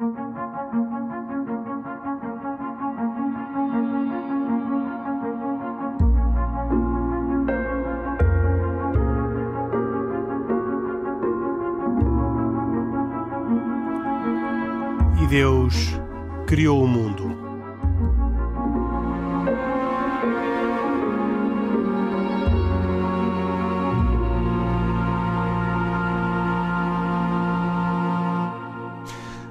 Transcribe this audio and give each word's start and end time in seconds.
E 0.00 0.06
Deus 15.28 16.00
criou 16.46 16.82
o 16.82 16.88
mundo. 16.88 17.29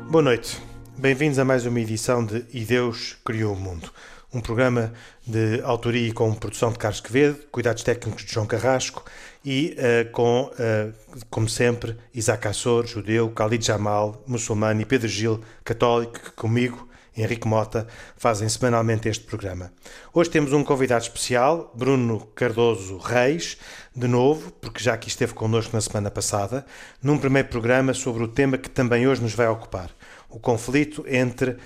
Boa 0.10 0.24
noite. 0.24 0.60
Bem-vindos 0.98 1.38
a 1.38 1.46
mais 1.46 1.68
uma 1.68 1.80
edição 1.80 2.26
de 2.26 2.44
E 2.52 2.66
Deus 2.66 3.16
Criou 3.24 3.54
o 3.54 3.56
Mundo. 3.56 3.92
Um 4.34 4.42
programa 4.42 4.92
de 5.26 5.62
autoria 5.62 6.08
e 6.08 6.12
com 6.12 6.34
produção 6.34 6.72
de 6.72 6.80
Carlos 6.80 7.00
Quevedo, 7.00 7.38
cuidados 7.52 7.84
técnicos 7.84 8.26
de 8.26 8.34
João 8.34 8.48
Carrasco 8.48 9.06
e 9.46 9.78
uh, 9.78 10.12
com, 10.12 10.52
uh, 10.52 11.26
como 11.30 11.48
sempre, 11.48 11.96
Isaac 12.12 12.48
Assor, 12.48 12.88
judeu, 12.88 13.30
Khalid 13.30 13.64
Jamal, 13.64 14.24
muçulmano 14.26 14.82
e 14.82 14.86
Pedro 14.86 15.08
Gil, 15.08 15.42
católico, 15.64 16.20
que 16.20 16.32
comigo, 16.32 16.90
Henrique 17.16 17.48
Mota, 17.48 17.86
fazem 18.18 18.50
semanalmente 18.50 19.08
este 19.08 19.26
programa. 19.26 19.72
Hoje 20.12 20.32
temos 20.32 20.54
um 20.54 20.64
convidado 20.64 21.04
especial, 21.04 21.72
Bruno 21.76 22.26
Cardoso 22.34 22.98
Reis, 22.98 23.58
de 23.96 24.08
novo, 24.08 24.52
porque 24.54 24.84
já 24.84 24.96
aqui 24.96 25.08
esteve 25.08 25.34
connosco 25.34 25.76
na 25.76 25.82
semana 25.82 26.10
passada, 26.10 26.66
num 27.04 27.18
primeiro 27.18 27.48
programa 27.50 27.94
sobre 27.94 28.24
o 28.24 28.28
tema 28.28 28.58
que 28.58 28.70
também 28.70 29.08
hoje 29.08 29.22
nos 29.22 29.36
vai 29.36 29.48
ocupar 29.48 29.92
o 30.30 30.40
conflito 30.40 31.04
entre 31.08 31.52
uh, 31.52 31.58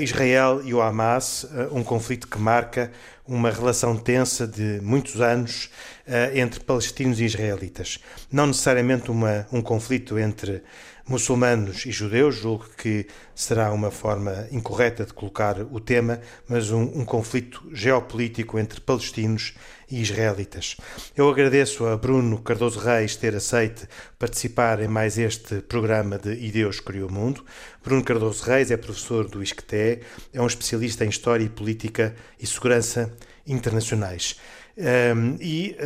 Israel 0.00 0.60
e 0.64 0.74
o 0.74 0.82
Hamas, 0.82 1.44
uh, 1.44 1.74
um 1.74 1.82
conflito 1.82 2.28
que 2.28 2.38
marca 2.38 2.92
uma 3.26 3.50
relação 3.50 3.96
tensa 3.96 4.46
de 4.46 4.80
muitos 4.82 5.20
anos 5.20 5.70
uh, 6.06 6.36
entre 6.36 6.60
palestinos 6.60 7.20
e 7.20 7.24
israelitas. 7.24 7.98
Não 8.30 8.46
necessariamente 8.46 9.10
uma, 9.10 9.46
um 9.50 9.62
conflito 9.62 10.18
entre 10.18 10.62
muçulmanos 11.08 11.84
e 11.86 11.90
judeus, 11.90 12.36
julgo 12.36 12.66
que 12.76 13.06
será 13.34 13.72
uma 13.72 13.90
forma 13.90 14.46
incorreta 14.52 15.04
de 15.04 15.12
colocar 15.12 15.58
o 15.58 15.80
tema, 15.80 16.20
mas 16.48 16.70
um, 16.70 16.82
um 16.82 17.04
conflito 17.04 17.62
geopolítico 17.72 18.58
entre 18.58 18.80
palestinos 18.80 19.54
e 19.92 20.00
israelitas. 20.00 20.76
Eu 21.14 21.28
agradeço 21.28 21.86
a 21.86 21.96
Bruno 21.96 22.40
Cardoso 22.40 22.80
Reis 22.80 23.14
ter 23.14 23.36
aceito 23.36 23.86
participar 24.18 24.80
em 24.80 24.88
mais 24.88 25.18
este 25.18 25.60
programa 25.60 26.18
de 26.18 26.32
E 26.32 26.50
Deus 26.50 26.80
Criou 26.80 27.10
o 27.10 27.12
Mundo. 27.12 27.44
Bruno 27.84 28.02
Cardoso 28.02 28.42
Reis 28.44 28.70
é 28.70 28.76
professor 28.78 29.28
do 29.28 29.42
ISCTE, 29.42 30.00
é 30.32 30.40
um 30.40 30.46
especialista 30.46 31.04
em 31.04 31.10
História 31.10 31.44
e 31.44 31.48
Política 31.50 32.14
e 32.40 32.46
Segurança 32.46 33.12
Internacionais. 33.46 34.36
Um, 34.74 35.36
e 35.38 35.76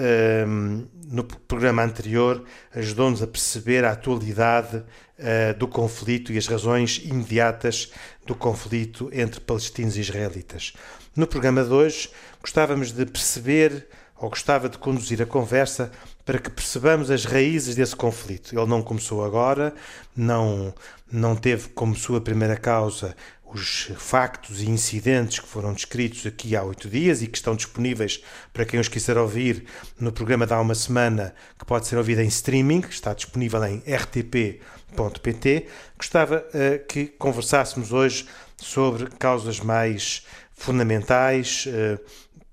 um, 0.47 0.87
no 1.09 1.25
programa 1.25 1.83
anterior 1.83 2.45
ajudou-nos 2.73 3.21
a 3.21 3.27
perceber 3.27 3.85
a 3.85 3.91
atualidade 3.91 4.77
uh, 4.77 5.59
do 5.59 5.67
conflito 5.67 6.33
e 6.33 6.39
as 6.39 6.47
razões 6.47 7.03
imediatas 7.05 7.91
do 8.25 8.37
conflito 8.37 9.11
entre 9.13 9.41
palestinos 9.41 9.97
e 9.97 10.01
israelitas. 10.01 10.73
No 11.17 11.27
programa 11.27 11.65
de 11.65 11.73
hoje 11.73 12.11
gostávamos 12.41 12.93
de 12.93 13.05
perceber 13.07 13.89
ou 14.19 14.31
gostava 14.31 14.69
de 14.69 14.79
conduzir 14.79 15.21
a 15.21 15.27
conversa 15.27 15.91
para 16.25 16.39
que 16.39 16.51
percebamos 16.51 17.11
as 17.11 17.25
raízes 17.25 17.75
desse 17.75 17.95
conflito. 17.95 18.59
Ele 18.59 18.67
não 18.67 18.83
começou 18.83 19.25
agora, 19.25 19.75
não, 20.17 20.75
não 21.11 21.37
teve 21.37 21.69
como 21.69 21.95
sua 21.95 22.21
primeira 22.21 22.57
causa 22.57 23.15
os 23.53 23.91
factos 23.97 24.61
e 24.61 24.69
incidentes 24.69 25.39
que 25.39 25.49
foram 25.49 25.73
descritos 25.73 26.27
aqui 26.27 26.57
há 26.57 26.63
oito 26.65 26.89
dias 26.89 27.23
e 27.23 27.27
que 27.27 27.37
estão 27.39 27.55
disponíveis 27.55 28.23
para 28.53 28.65
quem 28.65 28.81
os 28.81 28.89
quiser 28.89 29.17
ouvir 29.17 29.65
no 29.99 30.13
programa 30.13 30.47
de 30.47 30.53
há 30.53 30.61
uma 30.61 30.75
semana, 30.75 31.35
que 31.59 31.65
pode 31.65 31.87
ser 31.87 31.97
ouvido 31.97 32.21
em 32.21 32.27
streaming, 32.27 32.83
está 32.91 33.15
disponível 33.15 33.65
em 33.65 33.83
rtp.pt. 33.87 35.67
Gostava 35.97 36.45
uh, 36.49 36.87
que 36.87 37.07
conversássemos 37.07 37.93
hoje 37.93 38.27
sobre 38.57 39.07
causas 39.11 39.61
mais 39.61 40.27
fundamentais, 40.53 41.67
uh, 41.67 42.01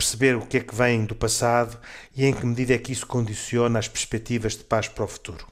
perceber 0.04 0.36
o 0.36 0.42
que 0.42 0.58
é 0.58 0.60
que 0.60 0.76
vem 0.76 1.06
do 1.06 1.16
passado 1.16 1.78
e 2.14 2.26
em 2.26 2.34
que 2.34 2.46
medida 2.46 2.74
é 2.74 2.78
que 2.78 2.92
isso 2.92 3.08
condiciona 3.08 3.80
as 3.80 3.88
perspectivas 3.88 4.52
de 4.58 4.66
paz 4.66 4.90
para 4.90 5.06
o 5.06 5.08
futuro. 5.08 5.48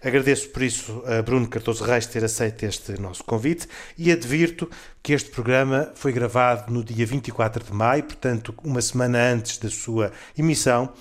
Agradeço 0.00 0.50
por 0.50 0.62
isso 0.62 1.02
a 1.04 1.20
Bruno 1.20 1.48
Cardoso 1.48 1.82
Reis 1.82 2.06
ter 2.06 2.24
aceito 2.24 2.62
este 2.62 2.92
nosso 3.00 3.24
convite 3.24 3.66
e 3.98 4.12
advirto 4.12 4.70
que 5.02 5.12
este 5.12 5.30
programa 5.30 5.90
foi 5.96 6.12
gravado 6.12 6.72
no 6.72 6.84
dia 6.84 7.04
24 7.04 7.64
de 7.64 7.72
maio, 7.72 8.04
portanto, 8.04 8.54
uma 8.62 8.80
semana 8.80 9.18
antes 9.18 9.58
da 9.58 9.68
sua 9.68 10.12
emissão, 10.36 10.92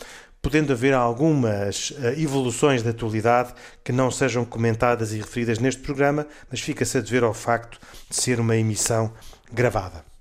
podendo 0.41 0.73
haver 0.73 0.95
algumas 0.95 1.91
uh, 1.91 2.19
evoluções 2.19 2.81
da 2.81 2.89
atualidade 2.89 3.53
que 3.83 3.91
não 3.91 4.09
sejam 4.09 4.43
comentadas 4.43 5.13
e 5.13 5.17
referidas 5.17 5.59
neste 5.59 5.83
programa, 5.83 6.25
mas 6.49 6.61
fica-se 6.61 6.97
a 6.97 7.01
dever 7.01 7.23
ao 7.23 7.33
facto 7.33 7.79
de 8.09 8.15
ser 8.15 8.39
uma 8.39 8.55
emissão 8.55 9.13
gravada. 9.53 10.16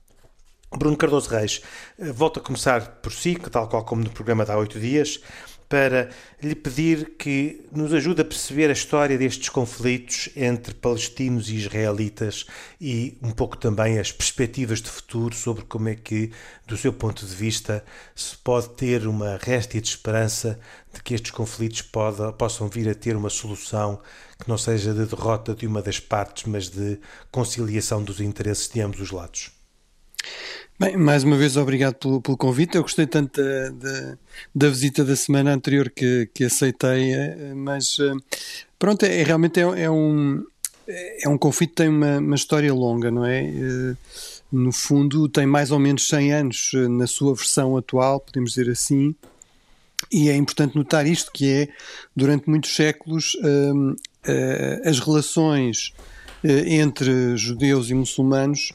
Bruno 0.76 0.96
Cardoso 0.96 1.30
Reis, 1.30 1.62
uh, 1.98 2.12
volto 2.12 2.40
a 2.40 2.42
começar 2.42 3.00
por 3.02 3.12
si, 3.12 3.36
tal 3.50 3.68
qual 3.68 3.84
como 3.84 4.02
no 4.02 4.10
programa 4.10 4.44
de 4.44 4.52
há 4.52 4.56
oito 4.56 4.78
dias 4.78 5.20
para 5.68 6.10
lhe 6.40 6.54
pedir 6.54 7.16
que 7.18 7.66
nos 7.72 7.92
ajude 7.92 8.22
a 8.22 8.24
perceber 8.24 8.70
a 8.70 8.72
história 8.72 9.18
destes 9.18 9.48
conflitos 9.48 10.28
entre 10.36 10.74
palestinos 10.74 11.48
e 11.48 11.56
israelitas 11.56 12.46
e 12.80 13.18
um 13.20 13.32
pouco 13.32 13.56
também 13.56 13.98
as 13.98 14.12
perspectivas 14.12 14.80
de 14.80 14.88
futuro 14.88 15.34
sobre 15.34 15.64
como 15.64 15.88
é 15.88 15.96
que, 15.96 16.30
do 16.66 16.76
seu 16.76 16.92
ponto 16.92 17.26
de 17.26 17.34
vista, 17.34 17.84
se 18.14 18.36
pode 18.36 18.68
ter 18.70 19.06
uma 19.06 19.38
réstia 19.42 19.80
de 19.80 19.88
esperança 19.88 20.58
de 20.92 21.02
que 21.02 21.14
estes 21.14 21.32
conflitos 21.32 21.82
pode, 21.82 22.32
possam 22.34 22.68
vir 22.68 22.88
a 22.88 22.94
ter 22.94 23.16
uma 23.16 23.30
solução 23.30 24.00
que 24.38 24.48
não 24.48 24.56
seja 24.56 24.94
de 24.94 25.04
derrota 25.04 25.54
de 25.54 25.66
uma 25.66 25.82
das 25.82 25.98
partes, 25.98 26.44
mas 26.44 26.68
de 26.68 27.00
conciliação 27.32 28.02
dos 28.02 28.20
interesses 28.20 28.68
de 28.68 28.80
ambos 28.80 29.00
os 29.00 29.10
lados. 29.10 29.55
Bem, 30.78 30.94
mais 30.98 31.24
uma 31.24 31.38
vez 31.38 31.56
obrigado 31.56 31.94
pelo, 31.94 32.20
pelo 32.20 32.36
convite. 32.36 32.76
Eu 32.76 32.82
gostei 32.82 33.06
tanto 33.06 33.42
da, 33.42 33.70
da, 33.70 34.18
da, 34.54 34.68
visita 34.68 35.02
da 35.02 35.16
semana 35.16 35.54
anterior 35.54 35.88
que, 35.88 36.28
que 36.34 36.44
aceitei, 36.44 37.14
eh, 37.14 37.54
mas 37.54 37.96
eh, 37.98 38.12
pronto, 38.78 39.02
é, 39.04 39.22
realmente 39.22 39.58
é, 39.58 39.62
é, 39.62 39.90
um, 39.90 40.44
é 40.86 41.26
um 41.30 41.38
conflito 41.38 41.70
que 41.70 41.76
tem 41.76 41.88
uma, 41.88 42.18
uma 42.18 42.34
história 42.34 42.74
longa, 42.74 43.10
não 43.10 43.24
é? 43.24 43.46
Eh, 43.46 43.96
no 44.52 44.70
fundo, 44.70 45.30
tem 45.30 45.46
mais 45.46 45.70
ou 45.70 45.78
menos 45.78 46.06
100 46.08 46.32
anos 46.34 46.70
na 46.90 47.06
sua 47.06 47.34
versão 47.34 47.74
atual, 47.78 48.20
podemos 48.20 48.50
dizer 48.52 48.70
assim, 48.70 49.14
e 50.12 50.28
é 50.28 50.36
importante 50.36 50.76
notar 50.76 51.06
isto, 51.06 51.32
que 51.32 51.50
é, 51.50 51.68
durante 52.14 52.50
muitos 52.50 52.76
séculos, 52.76 53.36
as 54.84 55.00
relações 55.00 55.92
entre 56.44 57.36
judeus 57.36 57.90
e 57.90 57.94
muçulmanos 57.94 58.72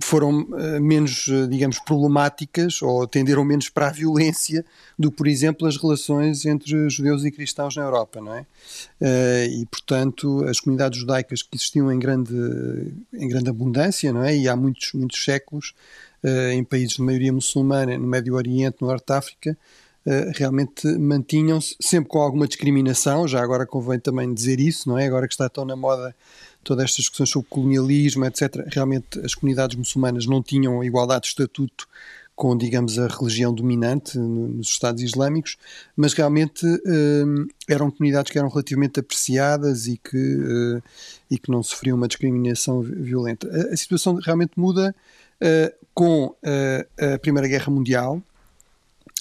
foram 0.00 0.42
uh, 0.42 0.80
menos, 0.80 1.26
uh, 1.26 1.48
digamos, 1.48 1.78
problemáticas 1.80 2.80
ou 2.82 3.06
tenderam 3.06 3.44
menos 3.44 3.68
para 3.68 3.88
a 3.88 3.90
violência 3.90 4.64
do 4.98 5.10
por 5.10 5.26
exemplo, 5.26 5.66
as 5.66 5.76
relações 5.76 6.46
entre 6.46 6.88
judeus 6.88 7.24
e 7.24 7.30
cristãos 7.30 7.74
na 7.76 7.82
Europa, 7.82 8.20
não 8.20 8.34
é? 8.34 8.46
e, 9.46 9.64
portanto, 9.66 10.44
as 10.44 10.60
comunidades 10.60 10.98
judaicas 10.98 11.42
que 11.42 11.56
existiam 11.56 11.90
em 11.92 11.98
grande, 11.98 12.34
em 13.14 13.28
grande 13.28 13.48
abundância, 13.48 14.12
não 14.12 14.24
é? 14.24 14.36
E 14.36 14.48
há 14.48 14.56
muitos, 14.56 14.92
muitos 14.92 15.24
séculos, 15.24 15.72
em 16.52 16.64
países 16.64 16.96
de 16.96 17.02
maioria 17.02 17.32
muçulmana, 17.32 17.96
no 17.96 18.06
Médio 18.08 18.34
Oriente, 18.34 18.78
no 18.80 18.88
Norte 18.88 19.06
de 19.06 19.12
África, 19.12 19.56
realmente 20.34 20.86
mantinham-se, 20.98 21.76
sempre 21.80 22.08
com 22.08 22.18
alguma 22.18 22.48
discriminação, 22.48 23.28
já 23.28 23.40
agora 23.40 23.64
convém 23.64 24.00
também 24.00 24.32
dizer 24.34 24.58
isso, 24.58 24.88
não 24.88 24.98
é? 24.98 25.06
Agora 25.06 25.28
que 25.28 25.34
está 25.34 25.48
tão 25.48 25.64
na 25.64 25.76
moda 25.76 26.14
todas 26.62 26.84
estas 26.84 26.98
discussões 26.98 27.30
sobre 27.30 27.48
colonialismo, 27.48 28.24
etc., 28.24 28.64
realmente 28.72 29.18
as 29.20 29.34
comunidades 29.34 29.76
muçulmanas 29.76 30.26
não 30.26 30.42
tinham 30.42 30.82
igualdade 30.84 31.22
de 31.22 31.28
estatuto 31.28 31.88
com, 32.38 32.56
digamos, 32.56 33.00
a 33.00 33.08
religião 33.08 33.52
dominante 33.52 34.16
nos 34.16 34.68
Estados 34.68 35.02
Islâmicos, 35.02 35.56
mas 35.96 36.12
realmente 36.12 36.64
hum, 36.64 37.48
eram 37.68 37.90
comunidades 37.90 38.30
que 38.30 38.38
eram 38.38 38.48
relativamente 38.48 39.00
apreciadas 39.00 39.88
e 39.88 39.96
que, 39.96 40.36
uh, 40.36 40.82
e 41.28 41.36
que 41.36 41.50
não 41.50 41.64
sofriam 41.64 41.96
uma 41.96 42.06
discriminação 42.06 42.80
violenta. 42.80 43.48
A, 43.72 43.76
situação 43.76 44.14
realmente 44.14 44.52
muda 44.56 44.94
uh, 45.42 45.86
com 45.92 46.32
a 46.44 47.18
Primeira 47.18 47.48
Guerra 47.48 47.72
Mundial 47.72 48.22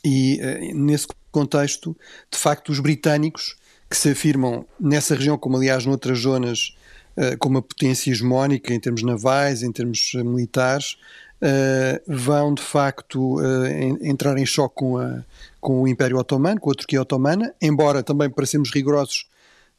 e, 0.06 0.40
nesse 0.76 1.08
contexto, 1.32 1.98
de 2.32 2.38
facto, 2.38 2.72
os 2.72 2.80
britânicos 2.80 3.56
que 3.90 3.98
se 3.98 4.12
afirmam 4.12 4.64
nessa 4.80 5.16
região, 5.16 5.40
como 5.40 5.58
aliás 5.58 5.88
noutras 5.88 6.20
zonas 6.20 6.78
com 7.40 7.50
uma 7.50 7.62
potência 7.62 8.12
hegemónica 8.12 8.74
em 8.74 8.80
termos 8.80 9.04
navais, 9.04 9.64
em 9.64 9.72
termos 9.72 10.12
eh, 10.16 10.24
militares, 10.24 10.98
uh, 11.42 12.02
vão 12.08 12.54
de 12.54 12.62
facto 12.62 13.38
entrar 14.02 14.38
em 14.38 14.46
choque 14.46 14.76
com, 14.76 14.98
a, 14.98 15.24
com 15.60 15.82
o 15.82 15.88
Império 15.88 16.18
Otomano, 16.18 16.60
com 16.60 16.72
a 16.72 16.76
Turquia 16.76 17.02
Otomana, 17.02 17.54
embora 17.62 18.04
também, 18.04 18.30
para 18.30 18.46
sermos 18.46 18.72
rigorosos, 18.72 19.28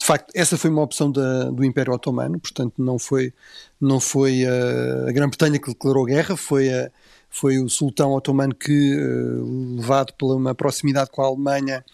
de 0.01 0.07
facto, 0.07 0.31
essa 0.35 0.57
foi 0.57 0.71
uma 0.71 0.83
opção 0.83 1.11
da, 1.11 1.51
do 1.51 1.65
Império 1.65 1.93
Otomano, 1.93 2.39
portanto, 2.39 2.75
não 2.79 2.99
foi, 2.99 3.33
não 3.81 3.99
foi 3.99 4.45
a, 4.47 5.09
a 5.09 5.13
Grã-Bretanha 5.13 5.59
que 5.59 5.69
declarou 5.69 6.05
guerra, 6.05 6.37
foi, 6.37 6.73
a, 6.73 6.89
foi 7.29 7.59
o 7.59 7.69
sultão 7.69 8.13
otomano 8.13 8.55
que, 8.55 8.97
levado 9.77 10.13
pela 10.15 10.37
uma 10.37 10.55
proximidade 10.55 11.11
com 11.11 11.21
a 11.21 11.27
Alemanha, 11.27 11.85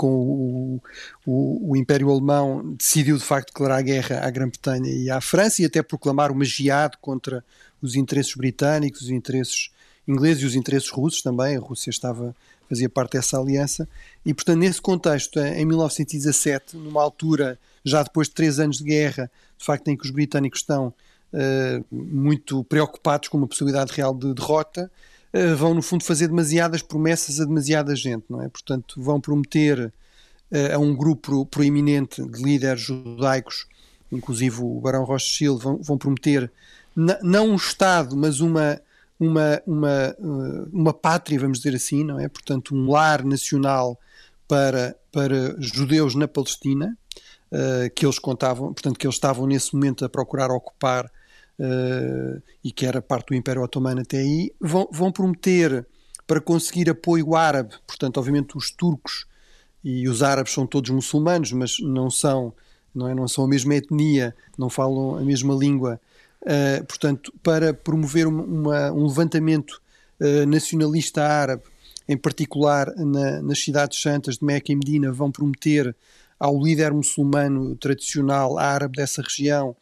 com 0.00 0.06
o, 0.06 0.82
o, 1.26 1.72
o, 1.72 1.76
Império 1.76 2.08
Alemão, 2.08 2.74
decidiu 2.74 3.18
de 3.18 3.22
facto 3.22 3.48
declarar 3.48 3.82
guerra 3.82 4.20
à 4.26 4.30
Grã-Bretanha 4.30 4.90
e 4.90 5.10
à 5.10 5.20
França 5.20 5.60
e 5.60 5.66
até 5.66 5.82
proclamar 5.82 6.32
uma 6.32 6.42
geada 6.42 6.96
contra 7.02 7.44
os 7.82 7.94
interesses 7.94 8.34
britânicos, 8.34 9.02
os 9.02 9.10
interesses 9.10 9.70
ingleses 10.08 10.42
e 10.42 10.46
os 10.46 10.54
interesses 10.54 10.88
russos 10.88 11.20
também. 11.20 11.54
A 11.54 11.60
Rússia 11.60 11.90
estava 11.90 12.34
fazia 12.66 12.88
parte 12.88 13.12
dessa 13.12 13.38
aliança 13.38 13.86
e 14.24 14.32
portanto 14.32 14.60
nesse 14.60 14.80
contexto 14.80 15.38
em 15.38 15.66
1917 15.66 16.76
numa 16.76 17.02
altura 17.02 17.58
já 17.84 18.02
depois 18.02 18.28
de 18.28 18.34
três 18.34 18.58
anos 18.60 18.78
de 18.78 18.84
guerra 18.84 19.30
de 19.58 19.64
facto 19.64 19.88
em 19.88 19.96
que 19.96 20.04
os 20.04 20.10
britânicos 20.12 20.60
estão 20.60 20.94
uh, 21.34 21.84
muito 21.90 22.62
preocupados 22.64 23.28
com 23.28 23.36
uma 23.36 23.48
possibilidade 23.48 23.92
real 23.92 24.14
de 24.14 24.32
derrota 24.32 24.90
vão 25.56 25.74
no 25.74 25.82
fundo 25.82 26.04
fazer 26.04 26.28
demasiadas 26.28 26.82
promessas 26.82 27.40
a 27.40 27.44
demasiada 27.44 27.94
gente 27.94 28.24
não 28.28 28.42
é 28.42 28.48
portanto 28.48 29.00
vão 29.00 29.20
prometer 29.20 29.92
uh, 30.50 30.74
a 30.74 30.78
um 30.78 30.94
grupo 30.94 31.46
proeminente 31.46 32.22
de 32.22 32.42
líderes 32.42 32.80
judaicos 32.80 33.66
inclusive 34.10 34.60
o 34.60 34.80
Barão 34.80 35.04
Rothschild 35.04 35.62
vão, 35.62 35.76
vão 35.76 35.96
prometer 35.96 36.50
não 37.22 37.50
um 37.50 37.54
Estado, 37.54 38.16
mas 38.16 38.40
uma, 38.40 38.80
uma, 39.18 39.62
uma, 39.66 40.16
uh, 40.18 40.68
uma 40.72 40.92
pátria, 40.92 41.38
vamos 41.38 41.58
dizer 41.58 41.74
assim, 41.74 42.04
não 42.04 42.18
é? 42.18 42.28
Portanto, 42.28 42.74
um 42.74 42.90
lar 42.90 43.24
nacional 43.24 43.98
para, 44.48 44.96
para 45.12 45.56
judeus 45.60 46.14
na 46.14 46.26
Palestina, 46.26 46.96
que 47.94 48.06
eles 48.06 48.18
contavam, 48.18 48.72
portanto, 48.72 48.98
que 48.98 49.06
eles 49.06 49.16
estavam 49.16 49.46
nesse 49.46 49.74
momento 49.74 50.04
a 50.04 50.08
procurar 50.08 50.50
ocupar 50.50 51.10
uh, 51.60 52.42
e 52.64 52.72
que 52.72 52.86
era 52.86 53.02
parte 53.02 53.28
do 53.28 53.34
Império 53.34 53.62
Otomano 53.62 54.00
até 54.00 54.18
aí, 54.18 54.50
vão, 54.58 54.88
vão 54.90 55.12
prometer 55.12 55.86
para 56.26 56.40
conseguir 56.40 56.88
apoio 56.88 57.34
árabe, 57.34 57.74
portanto, 57.86 58.18
obviamente 58.18 58.56
os 58.56 58.70
turcos 58.70 59.26
e 59.84 60.08
os 60.08 60.22
árabes 60.22 60.52
são 60.52 60.66
todos 60.66 60.90
muçulmanos, 60.90 61.52
mas 61.52 61.78
não 61.80 62.10
são, 62.10 62.54
não, 62.94 63.08
é, 63.08 63.14
não 63.14 63.28
são 63.28 63.44
a 63.44 63.48
mesma 63.48 63.74
etnia, 63.74 64.34
não 64.56 64.70
falam 64.70 65.16
a 65.16 65.22
mesma 65.22 65.54
língua. 65.54 66.00
Uh, 66.42 66.84
portanto, 66.86 67.32
para 67.42 67.74
promover 67.74 68.26
uma, 68.26 68.90
um 68.92 69.06
levantamento 69.06 69.82
uh, 70.20 70.46
nacionalista 70.46 71.22
árabe, 71.22 71.64
em 72.08 72.16
particular 72.16 72.92
na, 72.96 73.42
nas 73.42 73.62
cidades 73.62 74.00
santas 74.00 74.38
de 74.38 74.44
Meca 74.44 74.72
e 74.72 74.76
Medina, 74.76 75.12
vão 75.12 75.30
prometer 75.30 75.94
ao 76.38 76.58
líder 76.58 76.92
muçulmano 76.92 77.76
tradicional 77.76 78.58
árabe 78.58 78.96
dessa 78.96 79.20
região, 79.20 79.76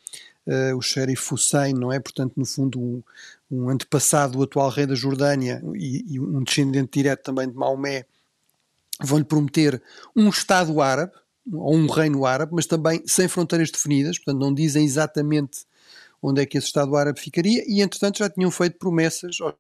uh, 0.49 0.77
o 0.77 0.83
Sharif 0.83 1.33
Hussein, 1.33 1.75
não 1.75 1.93
é? 1.93 2.01
Portanto, 2.01 2.33
no 2.37 2.47
fundo, 2.47 2.81
um, 2.81 3.03
um 3.51 3.69
antepassado 3.69 4.33
do 4.33 4.43
atual 4.43 4.71
rei 4.71 4.87
da 4.87 4.95
Jordânia 4.95 5.63
e, 5.75 6.15
e 6.15 6.21
um 6.21 6.43
descendente 6.43 6.99
direto 6.99 7.23
também 7.23 7.49
de 7.49 7.55
Maomé, 7.55 8.07
vão-lhe 9.01 9.25
prometer 9.25 9.81
um 10.17 10.29
Estado 10.29 10.81
árabe, 10.81 11.13
ou 11.53 11.75
um 11.75 11.87
reino 11.87 12.27
árabe, 12.27 12.53
mas 12.55 12.67
também 12.67 13.03
sem 13.07 13.29
fronteiras 13.29 13.71
definidas, 13.71 14.19
portanto, 14.19 14.41
não 14.41 14.53
dizem 14.53 14.85
exatamente 14.85 15.67
onde 16.21 16.43
é 16.43 16.47
que 16.47 16.59
esse 16.59 16.67
Estado 16.67 16.97
árabe 16.97 17.21
ficaria, 17.21 17.63
e 17.67 17.81
entretanto 17.81 18.19
já 18.19 18.29
tinham 18.29 18.51
feito 18.51 18.77
promessas 18.79 19.39
aos 19.41 19.55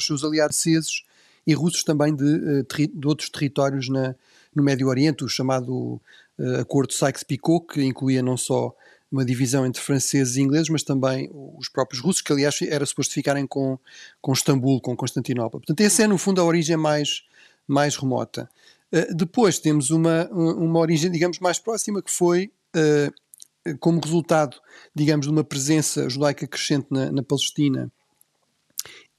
seus 0.00 0.24
aliados 0.24 0.56
ceses 0.56 1.04
e 1.46 1.52
russos 1.54 1.84
também 1.84 2.14
de, 2.14 2.24
eh, 2.24 2.86
de 2.92 3.06
outros 3.06 3.28
territórios 3.28 3.88
na, 3.88 4.14
no 4.54 4.62
Médio 4.62 4.88
Oriente, 4.88 5.24
o 5.24 5.28
chamado 5.28 6.00
uh, 6.38 6.60
Acordo 6.60 6.92
Sykes-Picot, 6.92 7.66
que 7.66 7.82
incluía 7.82 8.22
não 8.22 8.36
só 8.36 8.74
uma 9.12 9.24
divisão 9.24 9.66
entre 9.66 9.82
franceses 9.82 10.36
e 10.36 10.40
ingleses, 10.40 10.70
mas 10.70 10.82
também 10.82 11.30
os 11.32 11.68
próprios 11.68 12.02
russos, 12.02 12.22
que 12.22 12.32
aliás 12.32 12.60
era 12.62 12.84
suposto 12.86 13.12
ficarem 13.12 13.46
com, 13.46 13.78
com 14.20 14.32
Istambul, 14.32 14.80
com 14.80 14.96
Constantinopla. 14.96 15.60
Portanto, 15.60 15.80
essa 15.80 16.02
é 16.02 16.06
no 16.06 16.16
fundo 16.16 16.40
a 16.40 16.44
origem 16.44 16.76
mais, 16.76 17.22
mais 17.68 17.96
remota. 17.96 18.48
Uh, 18.90 19.14
depois 19.14 19.58
temos 19.58 19.90
uma, 19.90 20.28
uma 20.30 20.78
origem, 20.78 21.10
digamos, 21.10 21.38
mais 21.38 21.58
próxima, 21.58 22.02
que 22.02 22.10
foi 22.10 22.50
uh, 22.74 23.76
como 23.78 24.00
resultado, 24.00 24.56
digamos, 24.94 25.26
de 25.26 25.32
uma 25.32 25.44
presença 25.44 26.08
judaica 26.08 26.46
crescente 26.46 26.86
na, 26.90 27.12
na 27.12 27.22
Palestina, 27.22 27.92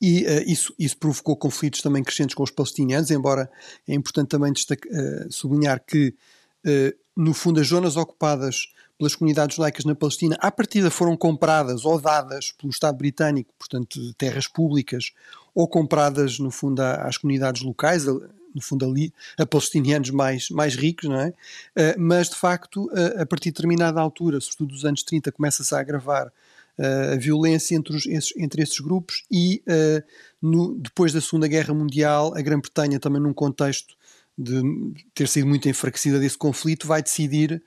e 0.02 0.26
uh, 0.26 0.44
isso, 0.46 0.74
isso, 0.78 0.98
provocou 0.98 1.38
conflitos 1.38 1.82
também 1.82 2.04
crescentes 2.04 2.36
com 2.36 2.44
os 2.44 2.52
palestinianos, 2.52 3.10
embora 3.10 3.50
é 3.88 3.94
importante 3.94 4.28
também 4.28 4.52
destacar, 4.52 4.92
uh, 4.92 5.32
sublinhar 5.32 5.82
que, 5.86 6.14
uh, 6.66 6.94
no 7.16 7.34
fundo, 7.34 7.62
as 7.62 7.68
zonas 7.68 7.96
ocupadas 7.96 8.74
pelas 8.98 9.16
comunidades 9.16 9.56
judaicas 9.56 9.86
na 9.86 9.96
Palestina, 9.96 10.38
à 10.40 10.52
partida 10.52 10.90
foram 10.90 11.18
compradas 11.18 11.86
ou 11.86 12.00
dadas 12.00 12.52
pelo 12.52 12.72
Estado 12.72 12.98
britânico, 12.98 13.54
portanto, 13.58 14.14
terras 14.16 14.48
públicas, 14.48 15.12
ou 15.54 15.68
compradas, 15.68 16.40
no 16.40 16.52
fundo, 16.52 16.82
às 16.82 17.18
comunidades 17.18 17.62
locais, 17.62 18.06
no 18.06 18.62
fundo 18.62 18.86
ali, 18.86 19.14
a 19.38 19.46
palestinianos 19.46 20.10
mais, 20.12 20.50
mais 20.50 20.76
ricos, 20.76 21.10
não 21.10 21.20
é? 21.20 21.30
Uh, 21.30 22.00
mas 22.00 22.30
de 22.30 22.36
facto, 22.36 22.86
uh, 22.86 23.22
a 23.22 23.26
partir 23.26 23.50
de 23.50 23.56
determinada 23.56 24.00
altura, 24.00 24.40
sobretudo 24.40 24.74
dos 24.74 24.86
anos 24.86 25.04
30, 25.04 25.32
começa-se 25.32 25.74
a 25.74 25.80
agravar 25.80 26.28
uh, 26.28 27.14
a 27.14 27.16
violência 27.16 27.76
entre, 27.76 27.96
os, 27.96 28.06
entre 28.38 28.62
esses 28.62 28.80
grupos 28.80 29.24
e 29.32 29.64
no, 30.42 30.76
depois 30.76 31.14
da 31.14 31.22
Segunda 31.22 31.48
Guerra 31.48 31.74
Mundial, 31.74 32.34
a 32.36 32.42
Grã-Bretanha 32.42 33.00
também 33.00 33.22
num 33.22 33.34
contexto 33.34 33.96
de 34.38 34.62
ter 35.14 35.28
sido 35.28 35.48
muito 35.48 35.70
enfraquecida 35.70 36.20
desse 36.20 36.38
conflito, 36.38 36.88
vai 36.88 37.02
decidir, 37.02 37.62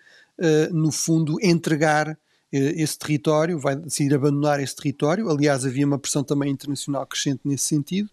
no 0.72 0.92
fundo, 0.92 1.38
entregar 1.42 2.18
esse 2.52 2.98
território, 2.98 3.58
vai 3.58 3.76
decidir 3.76 4.14
abandonar 4.14 4.60
esse 4.60 4.74
território. 4.74 5.28
Aliás, 5.28 5.64
havia 5.64 5.86
uma 5.86 5.98
pressão 5.98 6.22
também 6.22 6.50
internacional 6.50 7.06
crescente 7.06 7.40
nesse 7.44 7.64
sentido. 7.64 8.08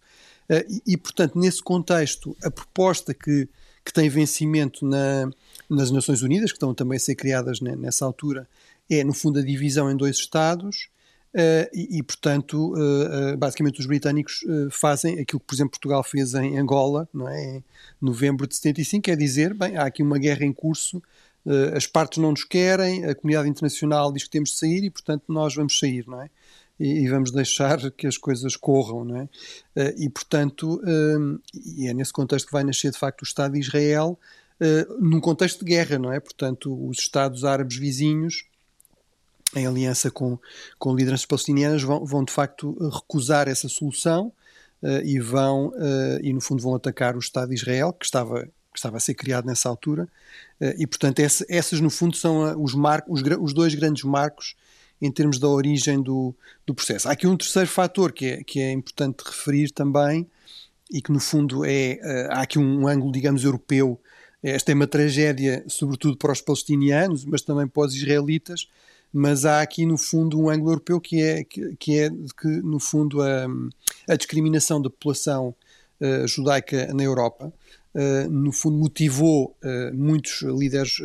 Eh, 0.49 0.65
e, 0.85 0.97
portanto, 0.97 1.37
nesse 1.37 1.61
contexto, 1.61 2.35
a 2.43 2.51
proposta 2.51 3.13
que, 3.13 3.47
que 3.85 3.93
tem 3.93 4.09
vencimento 4.09 4.85
na, 4.85 5.29
nas 5.69 5.91
Nações 5.91 6.21
Unidas, 6.21 6.51
que 6.51 6.57
estão 6.57 6.73
também 6.73 6.97
a 6.97 6.99
ser 6.99 7.15
criadas 7.15 7.61
nessa 7.61 8.05
altura, 8.05 8.47
é, 8.89 9.03
no 9.03 9.13
fundo, 9.13 9.39
a 9.39 9.43
divisão 9.43 9.89
em 9.89 9.95
dois 9.95 10.17
Estados. 10.17 10.89
E, 11.73 12.03
portanto, 12.03 12.75
basicamente 13.39 13.79
os 13.79 13.87
britânicos 13.87 14.45
fazem 14.69 15.13
aquilo 15.19 15.39
que, 15.39 15.47
por 15.47 15.55
exemplo, 15.55 15.71
Portugal 15.71 16.03
fez 16.03 16.35
em 16.35 16.59
Angola, 16.59 17.09
não 17.11 17.27
é? 17.27 17.55
em 17.55 17.63
novembro 17.99 18.45
de 18.45 18.55
75, 18.55 19.09
é 19.09 19.15
dizer, 19.15 19.51
bem, 19.55 19.75
há 19.75 19.85
aqui 19.85 20.03
uma 20.03 20.19
guerra 20.19 20.45
em 20.45 20.53
curso, 20.53 21.01
as 21.75 21.85
partes 21.85 22.19
não 22.19 22.31
nos 22.31 22.43
querem, 22.43 23.05
a 23.05 23.13
comunidade 23.13 23.49
internacional 23.49 24.13
diz 24.13 24.23
que 24.23 24.29
temos 24.29 24.51
de 24.51 24.57
sair 24.57 24.83
e, 24.83 24.89
portanto, 24.89 25.23
nós 25.27 25.53
vamos 25.53 25.77
sair, 25.77 26.05
não 26.07 26.21
é? 26.21 26.29
e, 26.79 27.03
e, 27.03 27.07
vamos 27.07 27.31
deixar 27.31 27.91
que 27.91 28.07
as 28.07 28.17
coisas 28.17 28.55
corram, 28.55 29.05
não 29.05 29.17
é? 29.17 29.23
Uh, 29.23 29.93
e 29.97 30.09
portanto, 30.09 30.81
uh, 30.83 31.41
e 31.53 31.87
é 31.87 31.93
nesse 31.93 32.11
contexto 32.11 32.47
que 32.47 32.51
vai 32.51 32.63
nascer 32.63 32.91
de 32.91 32.97
facto 32.97 33.21
o 33.21 33.25
Estado 33.25 33.53
de 33.53 33.59
Israel, 33.59 34.19
uh, 34.59 35.01
num 35.01 35.19
contexto 35.19 35.59
de 35.59 35.65
guerra, 35.65 35.99
não 35.99 36.11
é? 36.11 36.19
Portanto, 36.19 36.73
os 36.87 36.99
Estados 36.99 37.45
árabes 37.45 37.77
vizinhos, 37.77 38.45
em 39.55 39.67
aliança 39.67 40.09
com, 40.09 40.39
com 40.79 40.95
lideranças 40.95 41.25
palestinianas, 41.25 41.83
vão, 41.83 42.03
vão 42.03 42.23
de 42.23 42.33
facto 42.33 42.75
recusar 42.89 43.47
essa 43.47 43.69
solução 43.69 44.33
e 45.05 45.17
vão, 45.17 45.71
e 46.23 46.33
no 46.33 46.41
fundo 46.41 46.61
vão 46.61 46.75
atacar 46.75 47.15
o 47.15 47.19
Estado 47.19 47.49
de 47.49 47.55
Israel, 47.55 47.93
que 47.93 48.03
estava 48.03 48.49
que 48.73 48.79
estava 48.79 48.97
a 48.97 48.99
ser 48.99 49.13
criado 49.13 49.45
nessa 49.45 49.69
altura, 49.69 50.07
e 50.77 50.87
portanto 50.87 51.19
essa, 51.19 51.45
essas 51.47 51.79
no 51.79 51.89
fundo 51.89 52.15
são 52.15 52.61
os, 52.61 52.73
marcos, 52.73 53.21
os, 53.39 53.53
dois 53.53 53.75
grandes 53.75 54.03
marcos 54.03 54.55
em 55.01 55.11
termos 55.11 55.37
da 55.37 55.47
origem 55.47 56.01
do, 56.01 56.33
do 56.65 56.73
processo. 56.73 57.09
Há 57.09 57.11
aqui 57.11 57.27
um 57.27 57.35
terceiro 57.35 57.69
fator 57.69 58.13
que 58.13 58.25
é, 58.25 58.43
que 58.43 58.61
é 58.61 58.71
importante 58.71 59.21
referir 59.25 59.69
também 59.71 60.25
e 60.89 61.01
que 61.01 61.11
no 61.11 61.19
fundo 61.19 61.65
é, 61.65 61.99
uh, 62.01 62.31
há 62.31 62.41
aqui 62.41 62.57
um 62.57 62.87
ângulo, 62.87 63.11
digamos, 63.11 63.43
europeu. 63.43 63.99
Esta 64.41 64.71
é 64.71 64.75
uma 64.75 64.87
tragédia, 64.87 65.63
sobretudo 65.67 66.17
para 66.17 66.31
os 66.31 66.41
palestinianos, 66.41 67.25
mas 67.25 67.41
também 67.41 67.67
para 67.67 67.85
os 67.85 67.95
israelitas, 67.95 68.67
mas 69.11 69.45
há 69.45 69.61
aqui 69.61 69.85
no 69.85 69.97
fundo 69.97 70.39
um 70.39 70.49
ângulo 70.49 70.71
europeu 70.71 71.01
que 71.01 71.21
é 71.21 71.43
que, 71.43 71.75
que 71.77 71.99
é 71.99 72.09
que 72.09 72.47
no 72.47 72.79
fundo 72.79 73.21
a, 73.21 73.47
a 74.07 74.15
discriminação 74.15 74.81
da 74.81 74.89
população 74.89 75.55
uh, 75.99 76.27
judaica 76.27 76.93
na 76.93 77.03
Europa 77.03 77.51
no 78.29 78.51
fundo 78.51 78.77
motivou 78.77 79.55
uh, 79.63 79.93
muitos 79.93 80.41
líderes 80.41 80.97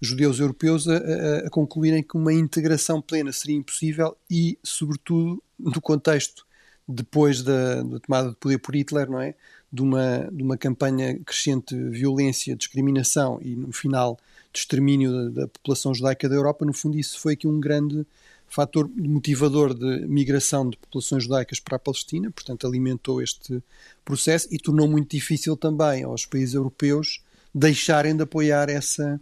judeus 0.00 0.38
europeus 0.38 0.86
a, 0.86 0.96
a, 0.96 1.38
a, 1.46 1.50
concluírem 1.50 2.02
que 2.02 2.16
uma 2.16 2.32
integração 2.32 3.00
plena 3.00 3.32
seria 3.32 3.56
impossível 3.56 4.16
e, 4.30 4.58
sobretudo, 4.62 5.42
no 5.58 5.80
contexto 5.80 6.46
depois 6.86 7.42
da, 7.42 7.82
da, 7.82 7.98
tomada 7.98 8.30
de 8.30 8.36
poder 8.36 8.58
por 8.58 8.74
Hitler, 8.74 9.10
não 9.10 9.20
é? 9.20 9.34
De 9.72 9.82
uma, 9.82 10.28
de 10.30 10.42
uma 10.42 10.56
campanha 10.56 11.18
crescente 11.24 11.74
de 11.74 11.88
violência, 11.90 12.54
discriminação 12.54 13.40
e, 13.42 13.56
no 13.56 13.72
final, 13.72 14.18
de 14.52 14.60
extermínio 14.60 15.10
da, 15.10 15.42
da, 15.42 15.48
população 15.48 15.94
judaica 15.94 16.28
da 16.28 16.34
Europa, 16.34 16.64
no 16.64 16.72
fundo, 16.72 16.98
isso 16.98 17.18
foi 17.18 17.32
aqui 17.32 17.46
um 17.46 17.58
grande 17.58 18.06
fator 18.54 18.88
motivador 18.96 19.74
de 19.74 20.06
migração 20.06 20.70
de 20.70 20.76
populações 20.76 21.24
judaicas 21.24 21.58
para 21.58 21.74
a 21.74 21.78
Palestina, 21.78 22.30
portanto, 22.30 22.64
alimentou 22.64 23.20
este 23.20 23.60
processo 24.04 24.46
e 24.48 24.58
tornou 24.58 24.86
muito 24.86 25.10
difícil 25.10 25.56
também 25.56 26.04
aos 26.04 26.24
países 26.24 26.54
europeus 26.54 27.20
deixarem 27.52 28.14
de 28.14 28.22
apoiar 28.22 28.68
essa 28.68 29.20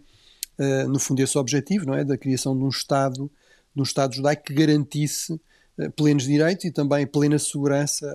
uh, 0.59 0.87
no 0.87 0.99
fundo, 0.99 1.19
esse 1.19 1.35
objetivo, 1.35 1.83
não 1.83 1.95
é? 1.95 2.03
Da 2.03 2.15
criação 2.15 2.55
de 2.55 2.63
um 2.63 2.69
Estado, 2.69 3.29
de 3.73 3.81
um 3.81 3.83
Estado 3.83 4.13
judaico 4.13 4.43
que 4.43 4.53
garantisse 4.53 5.33
uh, 5.33 5.91
plenos 5.95 6.25
direitos 6.25 6.65
e 6.65 6.71
também 6.71 7.07
plena 7.07 7.39
segurança, 7.39 8.05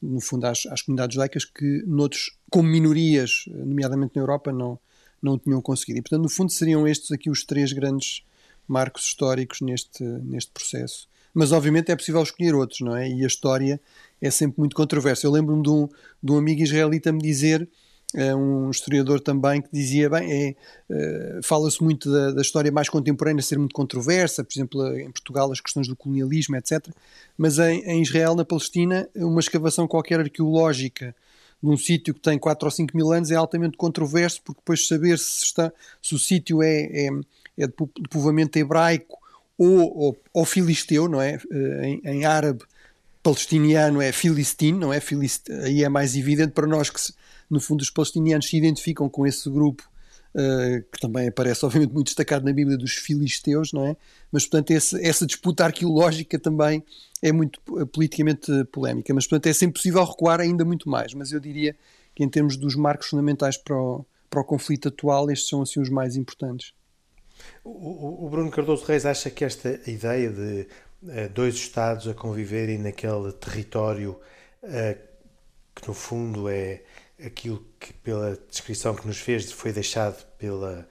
no 0.00 0.20
fundo, 0.20 0.46
às, 0.46 0.66
às, 0.66 0.82
comunidades 0.82 1.14
judaicas 1.14 1.44
que, 1.44 1.82
noutros, 1.84 2.36
como 2.48 2.68
minorias, 2.68 3.44
nomeadamente 3.48 4.12
na 4.14 4.22
Europa, 4.22 4.52
não, 4.52 4.78
não 5.20 5.36
tinham 5.36 5.60
conseguido. 5.60 5.98
E, 5.98 6.02
portanto, 6.02 6.22
no 6.22 6.28
fundo, 6.28 6.52
seriam 6.52 6.86
estes 6.86 7.10
aqui 7.10 7.28
os 7.28 7.44
três 7.44 7.72
grandes 7.72 8.22
marcos 8.66 9.04
históricos 9.04 9.60
neste, 9.60 10.02
neste 10.02 10.50
processo. 10.52 11.08
Mas, 11.34 11.52
obviamente, 11.52 11.90
é 11.90 11.96
possível 11.96 12.22
escolher 12.22 12.54
outros, 12.54 12.80
não 12.80 12.96
é? 12.96 13.08
E 13.08 13.24
a 13.24 13.26
história 13.26 13.80
é 14.20 14.30
sempre 14.30 14.60
muito 14.60 14.76
controversa. 14.76 15.26
Eu 15.26 15.30
lembro-me 15.30 15.62
de 15.62 15.70
um, 15.70 15.88
de 16.22 16.32
um 16.32 16.38
amigo 16.38 16.62
israelita 16.62 17.10
me 17.10 17.22
dizer 17.22 17.68
é 18.14 18.34
um 18.34 18.70
historiador 18.70 19.20
também 19.20 19.62
que 19.62 19.68
dizia 19.72 20.08
bem 20.10 20.30
é, 20.30 20.54
uh, 20.90 21.42
fala-se 21.42 21.82
muito 21.82 22.12
da, 22.12 22.30
da, 22.32 22.42
história 22.42 22.70
mais 22.70 22.88
contemporânea 22.88 23.42
ser 23.42 23.58
muito 23.58 23.74
controversa 23.74 24.44
por 24.44 24.52
exemplo 24.52 24.98
em 24.98 25.10
Portugal 25.10 25.50
as 25.50 25.60
questões 25.60 25.88
do 25.88 25.96
colonialismo 25.96 26.56
etc 26.56 26.88
mas 27.38 27.58
em, 27.58 27.80
em 27.84 28.02
Israel 28.02 28.34
na 28.34 28.44
Palestina 28.44 29.08
uma 29.16 29.40
escavação 29.40 29.88
qualquer 29.88 30.20
arqueológica 30.20 31.16
de 31.62 31.70
um 31.70 31.76
sítio 31.76 32.12
que 32.12 32.20
tem 32.20 32.38
4 32.38 32.66
ou 32.66 32.70
5 32.70 32.96
mil 32.96 33.12
anos 33.12 33.30
é 33.30 33.36
altamente 33.36 33.76
controverso 33.76 34.42
porque 34.44 34.60
depois 34.60 34.86
saber 34.86 35.18
se, 35.18 35.44
está, 35.44 35.72
se 36.02 36.14
o 36.14 36.18
sítio 36.18 36.62
é, 36.62 37.06
é, 37.06 37.10
é 37.58 37.66
de 37.66 37.74
povoamento 38.08 38.58
hebraico 38.58 39.18
ou, 39.58 39.96
ou, 39.96 40.16
ou, 40.32 40.44
filisteu, 40.44 41.08
não 41.08 41.20
é? 41.20 41.38
Eh, 41.50 41.86
em, 41.86 42.00
em 42.04 42.24
árabe 42.24 42.64
palestiniano 43.22 44.00
é 44.00 44.10
filistino, 44.10 44.78
não 44.78 44.92
é? 44.92 45.00
Filist... 45.00 45.48
Aí 45.50 45.84
é 45.84 45.88
mais 45.88 46.16
evidente 46.16 46.52
para 46.52 46.66
nós 46.66 46.90
que 46.90 47.00
se, 47.00 47.14
no 47.48 47.60
fundo, 47.60 47.82
os 47.82 47.90
palestinianos 47.90 48.48
se 48.48 48.56
identificam 48.56 49.08
com 49.08 49.26
esse 49.26 49.48
grupo, 49.48 49.88
uh, 50.34 50.82
que 50.90 51.00
também 51.00 51.28
aparece, 51.28 51.62
obviamente, 51.66 51.92
muito 51.92 52.06
destacado 52.06 52.44
na 52.44 52.52
Bíblia 52.52 52.76
dos 52.76 52.94
filisteus, 52.94 53.72
não 53.72 53.86
é? 53.86 53.96
Mas, 54.30 54.44
portanto, 54.44 54.70
esse, 54.72 55.06
essa 55.06 55.26
disputa 55.26 55.64
arqueológica 55.64 56.38
também 56.38 56.82
é 57.22 57.30
muito 57.30 57.60
politicamente 57.92 58.50
polémica. 58.72 59.14
Mas, 59.14 59.26
portanto, 59.26 59.46
é 59.46 59.52
sempre 59.52 59.74
possível 59.74 60.02
recuar 60.02 60.40
ainda 60.40 60.64
muito 60.64 60.88
mais. 60.88 61.14
Mas 61.14 61.30
eu 61.30 61.38
diria 61.38 61.76
que, 62.14 62.24
em 62.24 62.28
termos 62.28 62.56
dos 62.56 62.74
marcos 62.74 63.08
fundamentais 63.08 63.56
para 63.56 63.76
o, 63.76 64.04
para 64.28 64.40
o 64.40 64.44
conflito 64.44 64.88
atual, 64.88 65.30
estes 65.30 65.48
são, 65.48 65.62
assim, 65.62 65.80
os 65.80 65.88
mais 65.88 66.16
importantes. 66.16 66.72
O, 67.64 68.26
o 68.26 68.30
Bruno 68.30 68.50
Cardoso 68.50 68.84
Reis 68.84 69.06
acha 69.06 69.30
que 69.30 69.44
esta 69.44 69.80
ideia 69.86 70.30
de 70.30 70.66
uh, 71.02 71.28
dois 71.32 71.54
Estados 71.54 72.08
a 72.08 72.14
conviverem 72.14 72.78
naquele 72.78 73.32
território 73.32 74.18
que, 75.74 75.88
no 75.88 75.94
fundo, 75.94 76.48
é 76.48 76.82
aquilo 77.24 77.64
que, 77.78 77.92
pela 77.92 78.38
descrição 78.48 78.94
que 78.94 79.06
nos 79.06 79.18
fez, 79.18 79.50
foi 79.50 79.72
deixado 79.72 80.24
pela, 80.38 80.88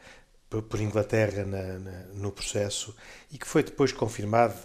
por 0.50 0.82
Inglaterra 0.82 1.46
na, 1.46 1.80
na, 1.80 1.92
no 2.14 2.32
processo 2.32 2.96
e 3.32 3.38
que 3.38 3.48
foi 3.48 3.64
depois 3.64 3.92
confirmado 3.92 4.56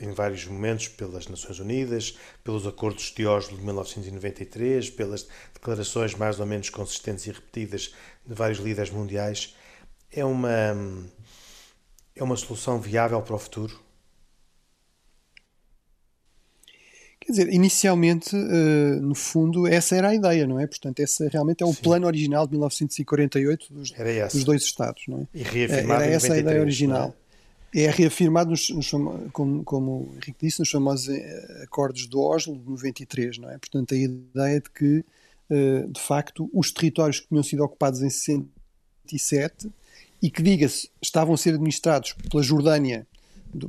em 0.00 0.12
vários 0.12 0.46
momentos 0.46 0.88
pelas 0.88 1.28
Nações 1.28 1.58
Unidas, 1.58 2.18
pelos 2.42 2.66
acordos 2.66 3.12
de 3.14 3.26
Oslo 3.26 3.56
de 3.56 3.62
1993, 3.62 4.90
pelas 4.90 5.28
declarações 5.52 6.14
mais 6.14 6.40
ou 6.40 6.46
menos 6.46 6.70
consistentes 6.70 7.26
e 7.26 7.32
repetidas 7.32 7.94
de 8.26 8.34
vários 8.34 8.58
líderes 8.58 8.90
mundiais, 8.90 9.54
é 10.10 10.24
uma, 10.24 10.74
é 12.14 12.22
uma 12.22 12.36
solução 12.36 12.80
viável 12.80 13.20
para 13.22 13.34
o 13.34 13.38
futuro? 13.38 13.80
Quer 17.20 17.32
dizer, 17.32 17.52
inicialmente, 17.52 18.34
uh, 18.34 19.00
no 19.00 19.14
fundo, 19.14 19.66
essa 19.66 19.94
era 19.94 20.08
a 20.08 20.14
ideia, 20.14 20.46
não 20.46 20.58
é? 20.58 20.66
Portanto, 20.66 21.00
esse 21.00 21.28
realmente 21.28 21.62
é 21.62 21.66
o 21.66 21.72
Sim. 21.72 21.82
plano 21.82 22.06
original 22.06 22.46
de 22.46 22.52
1948 22.52 23.72
dos, 23.72 23.92
dos 24.32 24.44
dois 24.44 24.62
Estados, 24.62 25.02
não 25.06 25.20
é? 25.20 25.26
E 25.34 25.42
reafirmado 25.42 26.02
Era 26.02 26.12
essa 26.12 26.28
93, 26.28 26.32
a 26.32 26.38
ideia 26.38 26.60
original. 26.60 27.14
É? 27.74 27.82
é? 27.82 27.90
reafirmado, 27.90 28.50
nos, 28.50 28.70
nos, 28.70 28.90
como, 29.32 29.62
como 29.64 29.92
o 29.92 30.14
Henrique 30.16 30.46
disse, 30.46 30.60
nos 30.60 30.70
famosos 30.70 31.08
eh, 31.08 31.62
acordos 31.62 32.08
de 32.08 32.16
Oslo 32.16 32.58
de 32.58 32.68
93, 32.68 33.38
não 33.38 33.50
é? 33.50 33.58
Portanto, 33.58 33.94
a 33.94 33.96
ideia 33.96 34.60
de 34.60 34.70
que, 34.70 35.04
uh, 35.50 35.88
de 35.88 36.00
facto, 36.00 36.50
os 36.54 36.72
territórios 36.72 37.20
que 37.20 37.28
tinham 37.28 37.42
sido 37.42 37.62
ocupados 37.62 38.00
em 38.00 38.10
67 38.10 39.70
e 40.22 40.30
que, 40.30 40.42
diga-se, 40.42 40.90
estavam 41.00 41.34
a 41.34 41.36
ser 41.36 41.50
administrados 41.50 42.14
pela 42.30 42.42
Jordânia, 42.42 43.06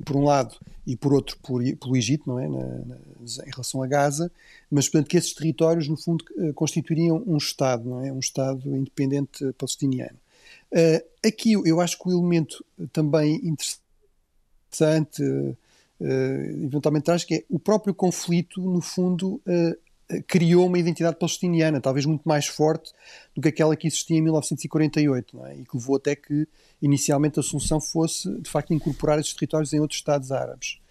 por 0.05 0.15
um 0.15 0.25
lado, 0.25 0.57
e 0.85 0.95
por 0.95 1.13
outro 1.13 1.37
por, 1.41 1.63
pelo 1.63 1.95
Egito, 1.95 2.23
não 2.27 2.39
é? 2.39 2.47
Na, 2.47 2.65
na, 2.85 2.95
em 3.45 3.49
relação 3.51 3.83
a 3.83 3.87
Gaza, 3.87 4.31
mas 4.69 4.89
portanto 4.89 5.09
que 5.09 5.17
esses 5.17 5.33
territórios 5.33 5.87
no 5.87 5.95
fundo 5.95 6.25
eh, 6.37 6.51
constituiriam 6.53 7.23
um 7.25 7.37
Estado, 7.37 7.87
não 7.87 8.03
é? 8.03 8.11
Um 8.11 8.19
Estado 8.19 8.75
independente 8.75 9.53
palestiniano. 9.53 10.17
Uh, 10.71 11.27
aqui 11.27 11.53
eu 11.53 11.81
acho 11.81 11.97
que 11.99 12.07
o 12.07 12.11
elemento 12.11 12.65
também 12.93 13.35
interessante, 13.43 15.21
uh, 15.21 15.57
eventualmente 16.63 17.05
traz, 17.05 17.23
que 17.23 17.35
é 17.35 17.43
o 17.49 17.59
próprio 17.59 17.93
conflito, 17.93 18.61
no 18.61 18.81
fundo, 18.81 19.41
uh, 19.45 19.77
criou 20.27 20.67
uma 20.67 20.79
identidade 20.79 21.17
palestiniana, 21.17 21.79
talvez 21.79 22.05
muito 22.05 22.23
mais 22.27 22.47
forte 22.47 22.91
do 23.35 23.41
que 23.41 23.49
aquela 23.49 23.75
que 23.75 23.87
existia 23.87 24.17
em 24.17 24.21
1948, 24.21 25.37
não 25.37 25.45
é? 25.45 25.55
e 25.55 25.65
que 25.65 25.75
levou 25.75 25.95
até 25.95 26.15
que 26.15 26.47
inicialmente 26.81 27.39
a 27.39 27.43
solução 27.43 27.79
fosse, 27.79 28.29
de 28.39 28.49
facto, 28.49 28.73
incorporar 28.73 29.19
esses 29.19 29.33
territórios 29.33 29.73
em 29.73 29.79
outros 29.79 29.99
Estados 29.99 30.31
árabes. 30.31 30.81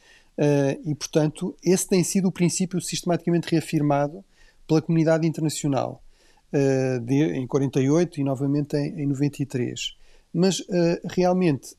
Uh, 0.41 0.81
e, 0.85 0.95
portanto, 0.95 1.55
esse 1.63 1.87
tem 1.87 2.03
sido 2.03 2.29
o 2.29 2.33
princípio 2.33 2.81
sistematicamente 2.81 3.51
reafirmado 3.51 4.25
pela 4.67 4.81
comunidade 4.81 5.27
internacional 5.27 6.03
uh, 6.51 7.01
de, 7.01 7.15
em 7.35 7.47
48 7.47 8.21
e 8.21 8.25
novamente 8.25 8.75
em, 8.75 9.03
em 9.03 9.07
93. 9.07 9.97
Mas, 10.33 10.61
uh, 10.61 10.65
realmente, 11.05 11.77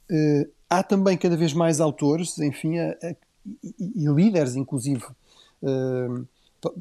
há 0.70 0.84
também 0.84 1.18
cada 1.18 1.36
vez 1.36 1.54
mais 1.54 1.80
autores, 1.80 2.38
enfim, 2.38 2.78
a, 2.78 2.92
a, 3.02 3.16
e, 3.64 4.04
e, 4.04 4.06
líderes, 4.06 4.56
inclusive, 4.56 5.06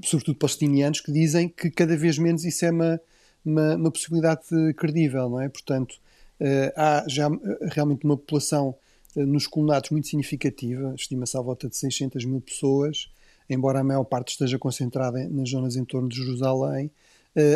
sobretudo 0.04 0.38
palestinianos, 0.38 1.00
que 1.00 1.12
dizem 1.12 1.49
que 1.49 1.70
cada 1.70 1.96
vez 1.96 2.18
menos 2.18 2.44
isso 2.44 2.64
é 2.64 2.70
uma, 2.70 3.00
uma, 3.44 3.76
uma 3.76 3.90
possibilidade 3.90 4.42
credível, 4.76 5.28
não 5.28 5.40
é? 5.40 5.49
Portanto, 5.49 5.96
há 6.76 7.04
já 7.06 7.28
realmente 7.70 8.04
uma 8.04 8.16
população 8.16 8.75
eh, 9.16 9.25
nos 9.25 9.46
colonatos 9.46 9.90
muito 9.90 10.08
significativa, 10.08 10.94
estima-se 10.96 11.37
à 11.37 11.40
volta 11.40 11.68
de 11.68 11.76
600 11.76 12.25
mil 12.25 12.40
pessoas, 12.40 13.10
embora 13.49 13.80
a 13.80 13.84
maior 13.84 14.04
parte 14.04 14.30
esteja 14.30 14.58
concentrada 14.58 15.28
nas 15.28 15.50
zonas 15.50 15.76
em 15.76 15.84
torno 15.84 16.08
de 16.08 16.16
Jerusalém. 16.16 16.90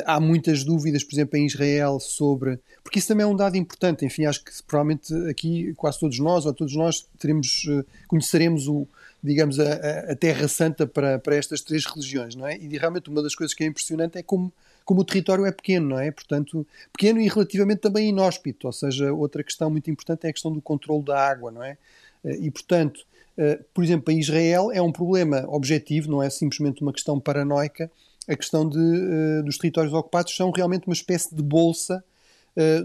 Há 0.06 0.20
muitas 0.20 0.62
dúvidas, 0.62 1.02
por 1.02 1.14
exemplo, 1.14 1.36
em 1.36 1.46
Israel 1.46 1.98
sobre. 1.98 2.60
Porque 2.82 3.00
isso 3.00 3.08
também 3.08 3.24
é 3.24 3.26
um 3.26 3.34
dado 3.34 3.56
importante. 3.56 4.04
Enfim, 4.04 4.24
acho 4.24 4.44
que 4.44 4.52
provavelmente 4.62 5.12
aqui 5.28 5.74
quase 5.74 5.98
todos 5.98 6.16
nós, 6.20 6.46
ou 6.46 6.54
todos 6.54 6.76
nós, 6.76 7.04
teremos, 7.18 7.66
conheceremos 8.06 8.68
o, 8.68 8.86
digamos, 9.24 9.58
a, 9.58 10.12
a, 10.12 10.14
Terra 10.14 10.46
Santa 10.46 10.86
para, 10.86 11.18
para 11.18 11.34
estas 11.34 11.62
três 11.62 11.86
religiões, 11.86 12.36
não 12.36 12.46
é? 12.46 12.58
E 12.58 12.76
realmente 12.76 13.08
uma 13.08 13.22
das 13.22 13.34
coisas 13.34 13.54
que 13.54 13.64
é 13.64 13.66
impressionante 13.66 14.18
é 14.18 14.22
como 14.22 14.52
como 14.84 15.00
o 15.00 15.04
território 15.04 15.46
é 15.46 15.52
pequeno, 15.52 15.90
não 15.90 15.98
é? 15.98 16.10
Portanto, 16.10 16.66
pequeno 16.92 17.20
e 17.20 17.28
relativamente 17.28 17.78
também 17.78 18.10
inóspito, 18.10 18.66
ou 18.66 18.72
seja, 18.72 19.12
outra 19.12 19.42
questão 19.42 19.70
muito 19.70 19.90
importante 19.90 20.26
é 20.26 20.30
a 20.30 20.32
questão 20.32 20.52
do 20.52 20.60
controle 20.60 21.02
da 21.02 21.18
água, 21.18 21.50
não 21.50 21.62
é? 21.62 21.78
Eh, 22.24 22.38
e, 22.42 22.50
portanto, 22.50 23.00
eh, 23.36 23.60
por 23.72 23.82
exemplo, 23.82 24.12
em 24.12 24.20
Israel 24.20 24.70
é 24.72 24.82
um 24.82 24.92
problema 24.92 25.44
objetivo, 25.48 26.10
não 26.10 26.22
é 26.22 26.28
simplesmente 26.30 26.82
uma 26.82 26.92
questão 26.92 27.18
paranoica, 27.18 27.90
a 28.28 28.36
questão 28.36 28.68
de, 28.68 28.78
eh, 28.78 29.42
dos 29.42 29.58
territórios 29.58 29.92
ocupados 29.94 30.36
são 30.36 30.50
realmente 30.50 30.86
uma 30.86 30.94
espécie 30.94 31.34
de 31.34 31.42
bolsa 31.42 32.04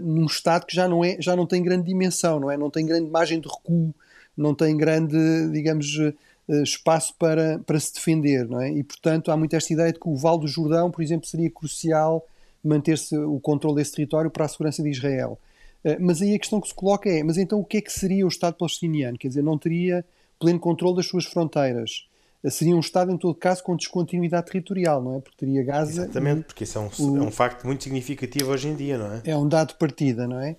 num 0.02 0.26
Estado 0.26 0.66
que 0.66 0.74
já 0.74 0.88
não, 0.88 1.04
é, 1.04 1.16
já 1.20 1.36
não 1.36 1.46
tem 1.46 1.62
grande 1.62 1.86
dimensão, 1.86 2.40
não 2.40 2.50
é? 2.50 2.56
Não 2.56 2.68
tem 2.68 2.84
grande 2.84 3.08
margem 3.08 3.38
de 3.38 3.46
recuo, 3.46 3.94
não 4.36 4.52
tem 4.52 4.76
grande, 4.76 5.16
digamos, 5.52 5.96
espaço 6.62 7.14
para, 7.18 7.58
para 7.60 7.78
se 7.78 7.94
defender, 7.94 8.48
não 8.48 8.60
é? 8.60 8.70
E, 8.70 8.82
portanto, 8.82 9.30
há 9.30 9.36
muito 9.36 9.54
esta 9.54 9.72
ideia 9.72 9.92
de 9.92 10.00
que 10.00 10.08
o 10.08 10.16
Vale 10.16 10.40
do 10.40 10.48
Jordão, 10.48 10.90
por 10.90 11.02
exemplo, 11.02 11.26
seria 11.26 11.50
crucial 11.50 12.26
manter-se 12.62 13.16
o 13.16 13.40
controle 13.40 13.76
desse 13.76 13.92
território 13.92 14.30
para 14.30 14.44
a 14.44 14.48
segurança 14.48 14.82
de 14.82 14.90
Israel. 14.90 15.38
Eh, 15.84 15.98
mas 15.98 16.20
aí 16.20 16.34
a 16.34 16.38
questão 16.38 16.60
que 16.60 16.68
se 16.68 16.74
coloca 16.74 17.08
é, 17.08 17.22
mas 17.22 17.38
então 17.38 17.58
o 17.58 17.64
que 17.64 17.78
é 17.78 17.80
que 17.80 17.92
seria 17.92 18.24
o 18.24 18.28
Estado 18.28 18.54
palestiniano? 18.54 19.18
Quer 19.18 19.28
dizer, 19.28 19.42
não 19.42 19.56
teria 19.56 20.04
pleno 20.38 20.58
controle 20.58 20.96
das 20.96 21.06
suas 21.06 21.24
fronteiras. 21.24 22.06
Eh, 22.44 22.50
seria 22.50 22.76
um 22.76 22.80
Estado, 22.80 23.10
em 23.10 23.16
todo 23.16 23.34
caso, 23.34 23.62
com 23.62 23.76
descontinuidade 23.76 24.46
territorial, 24.46 25.02
não 25.02 25.16
é? 25.16 25.20
Porque 25.20 25.36
teria 25.38 25.62
Gaza... 25.64 26.02
Exatamente, 26.02 26.44
porque 26.44 26.64
isso 26.64 26.78
é 26.78 26.80
um, 26.80 26.88
o, 27.12 27.16
é 27.16 27.20
um 27.22 27.30
facto 27.30 27.64
muito 27.66 27.84
significativo 27.84 28.50
hoje 28.50 28.68
em 28.68 28.74
dia, 28.74 28.98
não 28.98 29.12
é? 29.12 29.22
É 29.24 29.36
um 29.36 29.48
dado 29.48 29.68
de 29.68 29.74
partida, 29.76 30.26
não 30.26 30.40
é? 30.40 30.56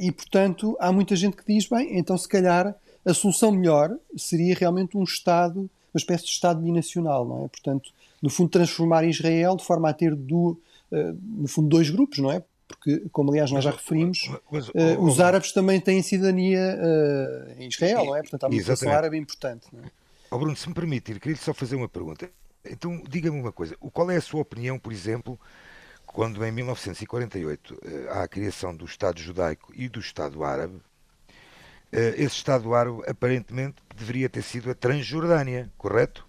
E, 0.00 0.10
portanto, 0.10 0.76
há 0.80 0.90
muita 0.90 1.14
gente 1.14 1.36
que 1.36 1.44
diz, 1.46 1.68
bem, 1.68 1.96
então 1.96 2.18
se 2.18 2.28
calhar 2.28 2.74
a 3.04 3.14
solução 3.14 3.52
melhor 3.52 3.90
seria 4.16 4.54
realmente 4.54 4.96
um 4.96 5.02
Estado, 5.02 5.60
uma 5.60 5.98
espécie 5.98 6.24
de 6.24 6.30
Estado 6.30 6.60
binacional, 6.60 7.26
não 7.26 7.44
é? 7.44 7.48
Portanto, 7.48 7.90
no 8.22 8.28
fundo, 8.28 8.50
transformar 8.50 9.04
Israel 9.04 9.56
de 9.56 9.64
forma 9.64 9.88
a 9.88 9.92
ter, 9.92 10.14
do, 10.14 10.60
uh, 10.92 11.18
no 11.22 11.48
fundo, 11.48 11.68
dois 11.68 11.90
grupos, 11.90 12.18
não 12.18 12.30
é? 12.30 12.42
Porque, 12.68 13.08
como 13.10 13.30
aliás 13.30 13.50
nós 13.50 13.64
já 13.64 13.70
referimos, 13.70 14.30
mas, 14.50 14.68
uh, 14.68 15.00
os 15.00 15.18
árabes 15.18 15.52
também 15.52 15.80
têm 15.80 16.02
cidadania 16.02 16.78
uh, 16.78 17.60
em 17.60 17.68
Israel, 17.68 18.04
não 18.04 18.16
é? 18.16 18.20
Portanto, 18.20 18.44
há 18.44 18.46
uma 18.48 18.56
população 18.56 18.92
árabe 18.92 19.18
importante. 19.18 19.66
Não 19.72 19.82
é? 19.82 19.90
Oh, 20.30 20.38
Bruno, 20.38 20.56
se 20.56 20.68
me 20.68 20.74
permitir, 20.74 21.18
queria 21.18 21.36
só 21.36 21.52
fazer 21.52 21.74
uma 21.74 21.88
pergunta. 21.88 22.30
Então, 22.64 23.02
diga-me 23.08 23.40
uma 23.40 23.50
coisa: 23.50 23.76
qual 23.92 24.10
é 24.10 24.16
a 24.16 24.20
sua 24.20 24.40
opinião, 24.40 24.78
por 24.78 24.92
exemplo, 24.92 25.38
quando 26.06 26.44
em 26.44 26.52
1948 26.52 27.80
eh, 27.82 28.08
há 28.10 28.22
a 28.22 28.28
criação 28.28 28.74
do 28.74 28.84
Estado 28.84 29.20
judaico 29.20 29.72
e 29.74 29.88
do 29.88 30.00
Estado 30.00 30.42
árabe, 30.44 30.74
eh, 30.76 30.80
esse 31.92 32.36
Estado 32.36 32.74
árabe 32.74 33.02
aparentemente 33.06 33.76
deveria 33.96 34.28
ter 34.28 34.42
sido 34.42 34.70
a 34.70 34.74
Transjordânia, 34.74 35.70
correto? 35.76 36.26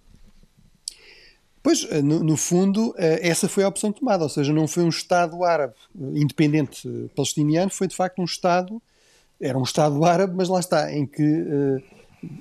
Pois, 1.62 1.86
eh, 1.90 2.02
no, 2.02 2.24
no, 2.24 2.36
fundo, 2.36 2.92
essa 2.98 3.48
foi 3.48 3.62
a 3.62 3.68
opção 3.68 3.92
tomada, 3.92 4.24
ou 4.24 4.28
seja, 4.28 4.52
não 4.52 4.66
foi 4.66 4.82
um 4.82 4.88
Estado 4.88 5.44
árabe 5.44 5.74
independente 5.94 6.88
palestiniano, 7.14 7.70
foi 7.70 7.86
de 7.86 7.94
facto 7.94 8.20
um 8.20 8.24
Estado, 8.24 8.82
era 9.40 9.56
um 9.56 9.62
Estado 9.62 10.04
árabe, 10.04 10.34
mas 10.36 10.48
lá 10.48 10.58
está, 10.58 10.92
em 10.92 11.06
que 11.06 11.22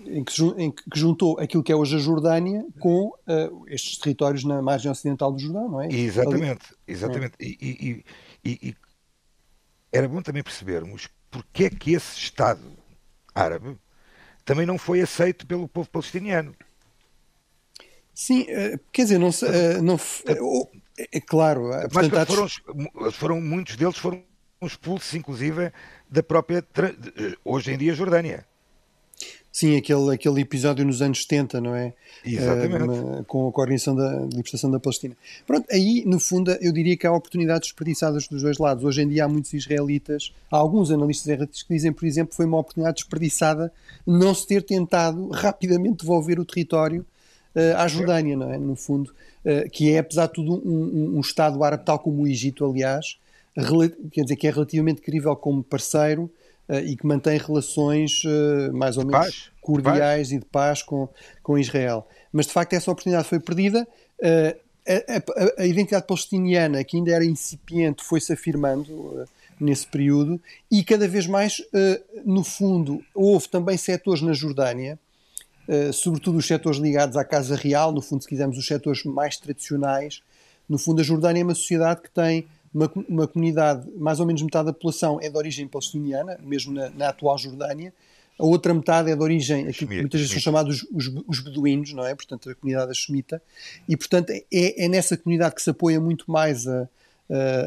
em 0.06 0.24
que, 0.24 0.44
em 0.58 0.72
que, 0.72 0.84
juntou 0.94 1.40
aquilo 1.40 1.64
que 1.64 1.72
é 1.72 1.76
hoje 1.76 1.96
a 1.96 2.00
Jordânia 2.00 2.66
com 2.80 3.08
uh, 3.08 3.68
estes 3.68 3.98
territórios 3.98 4.44
na 4.44 4.62
margem 4.62 4.92
ocidental 4.92 5.32
do 5.32 5.40
Jordão, 5.40 5.70
não 5.70 5.82
é? 5.82 5.88
Exatamente, 5.92 6.66
exatamente. 6.88 7.34
É. 7.40 7.46
E, 7.46 7.58
e, 7.60 8.06
e, 8.46 8.70
e, 8.70 8.76
era 9.92 10.08
bom 10.08 10.22
também 10.22 10.44
percebermos 10.44 11.10
porque 11.30 11.66
é 11.66 11.70
que 11.70 11.94
esse 11.94 12.16
Estado 12.18 12.62
árabe 13.34 13.78
também 14.44 14.66
não 14.66 14.78
foi 14.78 15.02
aceito 15.02 15.46
pelo 15.46 15.68
povo 15.68 15.90
palestiniano. 15.90 16.56
Sim, 18.14 18.42
uh, 18.42 18.80
quer 18.92 19.04
dizer, 19.04 19.18
não, 19.18 19.30
uh, 19.30 19.82
não 19.82 20.00
é, 20.98 21.18
é 21.18 21.22
claro. 21.22 21.70
Mas 21.94 22.08
foram, 22.28 23.12
foram, 23.12 23.42
muitos 23.42 23.76
deles 23.76 23.98
foram 23.98 24.24
expulsos, 24.62 25.14
inclusive, 25.16 25.72
da 26.10 26.22
própria 26.22 26.66
hoje 27.44 27.72
em 27.72 27.78
dia 27.78 27.94
Jordânia. 27.94 28.46
Sim, 29.52 29.76
aquele, 29.76 30.14
aquele 30.14 30.40
episódio 30.40 30.86
nos 30.86 31.02
anos 31.02 31.24
70, 31.24 31.60
não 31.60 31.76
é? 31.76 31.94
Exatamente. 32.26 32.84
Uh, 32.84 33.24
com 33.26 33.44
a 33.44 33.48
organização 33.48 33.94
da 33.94 34.22
libertação 34.22 34.72
da 34.72 34.80
Palestina. 34.80 35.16
Pronto, 35.46 35.68
aí, 35.70 36.04
no 36.06 36.22
fundo, 36.22 36.52
eu 36.62 36.72
diria 36.72 36.96
que 36.96 37.06
há 37.06 37.12
oportunidades 37.12 37.68
desperdiçadas 37.68 38.30
dos 38.30 38.42
dois 38.42 38.58
lados. 38.58 38.86
Hoje 38.86 39.02
em 39.02 39.10
dia 39.10 39.26
há 39.26 39.28
muitos 39.28 39.54
israelitas, 39.54 40.34
há 40.50 40.56
alguns 40.56 40.90
analistas 40.90 41.26
israelitas 41.26 41.64
que 41.64 41.74
dizem, 41.74 41.92
por 41.92 42.06
exemplo, 42.06 42.30
que 42.30 42.38
foi 42.38 42.46
uma 42.46 42.60
oportunidade 42.60 42.96
desperdiçada 42.96 43.74
não 44.08 44.34
se 44.34 44.48
ter 44.48 44.64
tentado 44.64 45.28
rapidamente 45.30 45.98
devolver 45.98 46.40
o 46.40 46.46
território 46.46 47.06
uh, 47.54 47.76
à 47.78 47.90
Jordânia, 47.90 48.38
não 48.38 48.54
é? 48.54 48.58
No 48.58 48.78
fundo, 48.78 49.14
uh, 49.44 49.70
que 49.70 49.92
é, 49.92 49.98
apesar 49.98 50.28
de 50.28 50.34
tudo, 50.34 50.62
um, 50.66 50.72
um, 50.72 51.18
um 51.18 51.20
Estado 51.20 51.62
árabe, 51.62 51.84
tal 51.84 52.00
como 52.00 52.24
o 52.24 52.28
Egito, 52.28 52.66
aliás, 52.66 53.18
quer 54.12 54.22
dizer, 54.24 54.38
que 54.38 54.48
é 54.48 54.52
relativamente 54.52 55.02
crível 55.02 55.36
como 55.36 55.62
parceiro 55.62 56.32
e 56.70 56.96
que 56.96 57.06
mantém 57.06 57.38
relações 57.38 58.24
uh, 58.24 58.74
mais 58.74 58.98
ou 58.98 59.06
menos 59.06 59.26
paz. 59.26 59.52
cordiais 59.60 60.32
e 60.32 60.40
de 60.40 60.46
paz 60.46 60.82
com, 60.82 61.10
com 61.44 61.58
Israel. 61.58 62.08
Mas 62.32 62.48
de 62.48 62.54
facto 62.54 62.74
essa 62.74 62.90
oportunidade 62.92 63.28
foi 63.28 63.40
perdida. 63.40 63.88
Uh, 64.20 64.60
a, 64.88 65.60
a, 65.60 65.64
a, 65.64 65.66
identidade 65.68 66.08
palestiniana, 66.08 66.84
que 66.84 66.98
ainda 66.98 67.12
era 67.12 67.26
incipiente, 67.26 68.04
foi-se 68.04 68.32
afirmando 68.34 69.28
nesse 69.60 69.86
período 69.86 70.42
e 70.72 70.84
cada 70.84 71.08
vez 71.08 71.28
mais, 71.28 71.62
no 72.26 72.44
fundo, 72.44 73.00
houve 73.14 73.48
também 73.48 73.78
setores 73.78 74.24
na 74.24 74.34
Jordânia, 74.34 74.98
sobretudo 75.94 76.40
os 76.40 76.48
setores 76.48 76.80
ligados 76.80 77.16
à 77.16 77.24
Casa 77.24 77.56
Real, 77.56 77.92
no 77.92 78.02
fundo, 78.02 78.24
se 78.24 78.28
quisermos, 78.28 78.58
os 78.58 78.66
setores 78.66 79.04
mais 79.04 79.38
tradicionais. 79.38 80.24
No 80.68 80.80
fundo, 80.80 81.02
a 81.02 81.04
Jordânia 81.04 81.42
é 81.42 81.44
uma 81.44 81.54
sociedade 81.54 82.02
que 82.02 82.10
tem 82.10 82.48
uma, 82.74 82.92
uma 83.08 83.28
comunidade, 83.28 83.90
mais 83.98 84.20
ou 84.20 84.26
menos 84.26 84.42
metade 84.42 84.68
da 84.68 84.74
população 84.74 85.20
é 85.22 85.30
de 85.30 85.38
origem 85.38 85.68
palestiniana, 85.68 86.40
mesmo 86.44 86.74
na, 86.74 86.90
na 86.90 87.10
atual 87.10 87.38
Jordânia, 87.38 87.94
a 88.42 88.46
outra 88.46 88.74
metade 88.74 89.12
é 89.12 89.16
de 89.16 89.22
origem, 89.22 89.68
aquilo 89.68 89.92
que 89.92 90.00
muitas 90.00 90.20
vezes 90.20 90.34
são 90.34 90.42
chamados 90.42 90.84
os, 90.92 91.12
os, 91.28 91.40
beduínos, 91.42 91.94
não 91.94 92.04
é? 92.04 92.16
Portanto, 92.16 92.50
a 92.50 92.56
comunidade 92.56 92.98
semita. 92.98 93.40
E, 93.88 93.96
portanto, 93.96 94.32
é, 94.32 94.44
é 94.52 94.88
nessa 94.88 95.16
comunidade 95.16 95.54
que 95.54 95.62
se 95.62 95.70
apoia 95.70 96.02
muito 96.02 96.30
mais 96.32 96.68
a, 96.68 96.90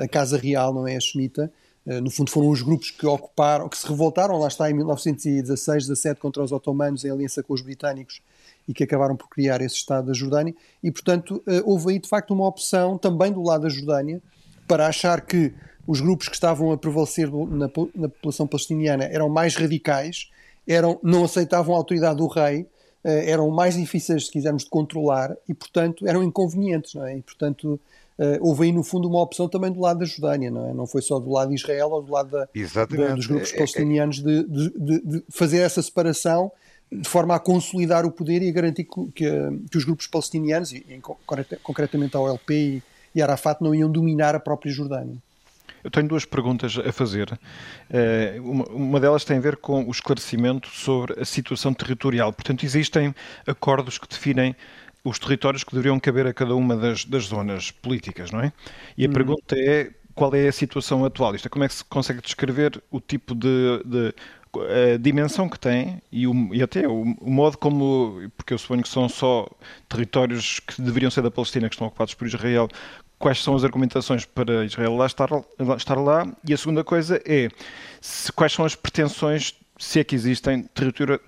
a, 0.03 0.09
Casa 0.09 0.37
Real, 0.37 0.75
não 0.75 0.89
é? 0.89 0.97
A 0.97 1.01
semita. 1.01 1.53
Uh, 1.87 2.01
no 2.01 2.11
fundo, 2.11 2.31
foram 2.31 2.49
os 2.49 2.61
grupos 2.61 2.91
que 2.91 3.07
ocuparam, 3.07 3.69
que 3.69 3.77
se 3.77 3.87
revoltaram, 3.87 4.37
lá 4.39 4.49
está, 4.49 4.69
em 4.69 4.75
1916, 4.75 5.87
17, 5.87 6.19
contra 6.19 6.43
os 6.43 6.51
otomanos, 6.51 7.05
em 7.05 7.11
aliança 7.11 7.43
com 7.43 7.53
os 7.53 7.61
britânicos, 7.61 8.21
e 8.67 8.73
que 8.75 8.83
acabaram 8.83 9.15
por 9.15 9.29
criar 9.29 9.61
esse 9.61 9.77
Estado 9.77 10.09
da 10.09 10.13
Jordânia. 10.13 10.55
E, 10.83 10.91
portanto, 10.91 11.43
uh, 11.47 11.63
houve 11.65 11.93
aí, 11.93 11.99
de 12.01 12.09
facto, 12.09 12.33
uma 12.33 12.49
opção 12.49 12.99
também 12.99 13.31
do 13.31 13.43
lado 13.43 13.63
da 13.63 13.69
Jordânia 13.69 14.21
para 14.67 14.87
achar 14.87 15.21
que 15.21 15.53
os 15.87 16.01
grupos 16.01 16.29
que 16.29 16.35
estavam 16.35 16.73
a 16.73 16.79
prevalecer 16.79 17.31
na, 17.31 17.71
na 17.95 18.09
população 18.09 18.47
palestiniana 18.47 19.05
eram 19.05 19.29
mais 19.29 19.55
radicais, 19.57 20.31
eram, 20.67 20.99
não 21.03 21.25
aceitavam 21.25 21.75
a 21.75 21.79
autoridade 21.79 22.17
do 22.17 22.27
rei, 22.27 22.67
eh, 23.05 23.31
eram 23.31 23.51
mais 23.51 23.75
difíceis, 23.77 24.27
se 24.27 24.33
quisermos, 24.33 24.65
de 24.65 24.71
controlar 24.71 25.37
e, 25.47 25.53
portanto, 25.53 26.07
eram 26.09 26.23
inconvenientes, 26.23 26.95
não 26.95 27.07
é? 27.07 27.19
E, 27.19 27.23
portanto, 27.23 27.79
Uh, 28.17 28.39
houve 28.41 28.67
aí 28.67 28.73
no 28.73 28.85
fundo 28.85 29.09
uma 29.09 29.21
opção 29.21 29.49
também 29.49 29.73
do 29.73 29.81
lado 29.81 29.99
da 29.99 30.05
Jordânia, 30.05 30.49
não 30.49 30.71
é? 30.71 30.73
Não 30.73 30.87
foi 30.87 31.03
só 31.03 31.19
do 31.19 31.33
lado 31.33 31.49
de 31.49 31.57
Israel 31.57 31.91
ou 31.91 32.01
do 32.01 32.13
lado 32.13 32.31
da, 32.31 32.49
da, 32.87 33.15
dos 33.17 33.27
grupos 33.27 33.49
é, 33.49 33.53
é, 33.53 33.55
é. 33.55 33.57
palestinianos 33.57 34.23
de, 34.23 34.45
de, 34.45 35.01
de, 35.01 35.25
fazer 35.29 35.59
essa 35.59 35.83
separação 35.83 36.53
de 36.93 37.09
forma 37.09 37.35
a 37.35 37.41
consolidar 37.41 38.07
o 38.07 38.13
poder 38.13 38.41
e 38.41 38.49
a 38.49 38.53
garantir 38.53 38.85
que, 38.85 39.13
que, 39.13 39.29
que 39.69 39.77
os 39.77 39.85
grupos 39.85 40.07
palestinianos, 40.07 40.71
e, 40.71 40.87
e 40.89 41.01
concretamente 41.61 42.17
a 42.17 42.21
OLP 42.21 42.55
e, 42.55 42.83
e 43.15 43.23
Arafat 43.23 43.63
não 43.63 43.75
iam 43.75 43.91
dominar 43.91 44.35
a 44.35 44.41
própria 44.41 44.73
Jordânia. 44.73 45.17
Eu 45.83 45.91
tenho 45.91 46.09
duas 46.09 46.25
perguntas 46.25 46.79
a 46.79 46.91
fazer. 46.93 47.39
Eh, 47.91 48.39
uma 48.71 48.99
delas 48.99 49.23
tem 49.23 49.37
a 49.37 49.41
ver 49.41 49.59
com 49.59 49.85
o 49.85 49.91
esclarecimento 49.91 50.69
sobre 50.71 51.21
a 51.21 51.25
situação 51.27 51.75
territorial. 51.75 52.33
Portanto, 52.33 52.65
existem 52.65 53.15
acordos 53.47 53.99
que 53.99 54.09
definem 54.09 54.57
os 55.05 55.19
territórios 55.19 55.63
que 55.63 55.73
deveriam 55.73 56.01
caber 56.01 56.27
a 56.27 56.33
cada 56.33 56.55
uma 56.55 56.75
das, 56.75 57.05
das 57.05 57.25
zonas 57.25 57.71
políticas, 57.71 58.31
não 58.31 58.41
é? 58.41 58.53
E 58.97 59.05
a 59.05 59.09
hum. 59.09 59.13
pergunta 59.13 59.55
é 59.59 59.91
qual 60.15 60.35
é 60.35 60.49
a 60.49 60.53
situação 60.53 61.05
atual? 61.05 61.35
Isto 61.35 61.47
é, 61.47 61.51
como 61.51 61.65
é 61.65 61.69
que 61.69 61.75
se 61.75 61.85
consegue 61.85 62.23
descrever 62.23 62.83
o 62.91 62.99
tipo 62.99 63.35
de, 63.35 63.83
de 63.85 64.15
a 64.95 64.97
dimensão 64.99 65.49
que 65.49 65.59
tem 65.59 66.01
e, 66.13 66.27
o, 66.27 66.55
e 66.55 66.63
até 66.63 66.87
o, 66.87 67.03
o, 67.21 67.31
modo 67.31 67.59
como, 67.59 68.31
porque 68.37 68.55
eu 68.55 68.59
suponho 68.59 68.83
que 68.83 68.89
são 68.89 69.09
só 69.09 69.49
territórios 69.89 70.61
que 70.61 70.81
deveriam 70.81 71.11
ser 71.11 71.23
da 71.23 71.31
Palestina 71.31 71.69
que 71.69 71.75
estão 71.75 71.89
ocupados 71.89 72.15
por 72.15 72.27
Israel, 72.27 72.69
quais 73.19 73.43
são 73.43 73.55
as 73.55 73.65
argumentações 73.65 74.25
para 74.25 74.65
Israel 74.65 74.97
lá 74.97 75.07
estar, 75.07 75.31
lá 75.31 75.77
estar 75.77 75.97
lá 75.97 76.27
e 76.47 76.53
a 76.53 76.57
segunda 76.57 76.85
coisa 76.85 77.21
é 77.25 77.49
se, 78.01 78.33
quais 78.33 78.53
são 78.53 78.65
as 78.65 78.75
pretensões 78.75 79.55
se 79.79 79.99
é 79.99 80.05
que 80.05 80.15
existem 80.15 80.69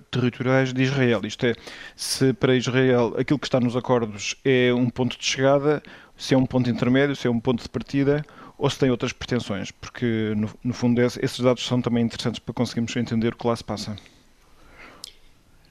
territoriais 0.09 0.73
de 0.73 0.81
Israel. 0.81 1.21
Isto 1.25 1.47
é, 1.47 1.55
se 1.95 2.33
para 2.33 2.55
Israel 2.55 3.13
aquilo 3.17 3.37
que 3.37 3.47
está 3.47 3.59
nos 3.59 3.75
acordos 3.75 4.35
é 4.43 4.73
um 4.73 4.89
ponto 4.89 5.17
de 5.17 5.25
chegada, 5.25 5.83
se 6.17 6.33
é 6.33 6.37
um 6.37 6.45
ponto 6.45 6.69
intermédio, 6.69 7.15
se 7.15 7.27
é 7.27 7.29
um 7.29 7.39
ponto 7.39 7.61
de 7.61 7.69
partida, 7.69 8.25
ou 8.57 8.69
se 8.69 8.79
tem 8.79 8.89
outras 8.89 9.13
pretensões, 9.13 9.69
porque 9.71 10.33
no, 10.35 10.49
no 10.63 10.73
fundo 10.73 11.01
esses 11.01 11.39
dados 11.39 11.65
são 11.65 11.81
também 11.81 12.03
interessantes 12.03 12.39
para 12.39 12.53
conseguirmos 12.53 12.95
entender 12.95 13.33
o 13.33 13.37
que 13.37 13.45
lá 13.45 13.55
se 13.55 13.63
passa. 13.63 13.95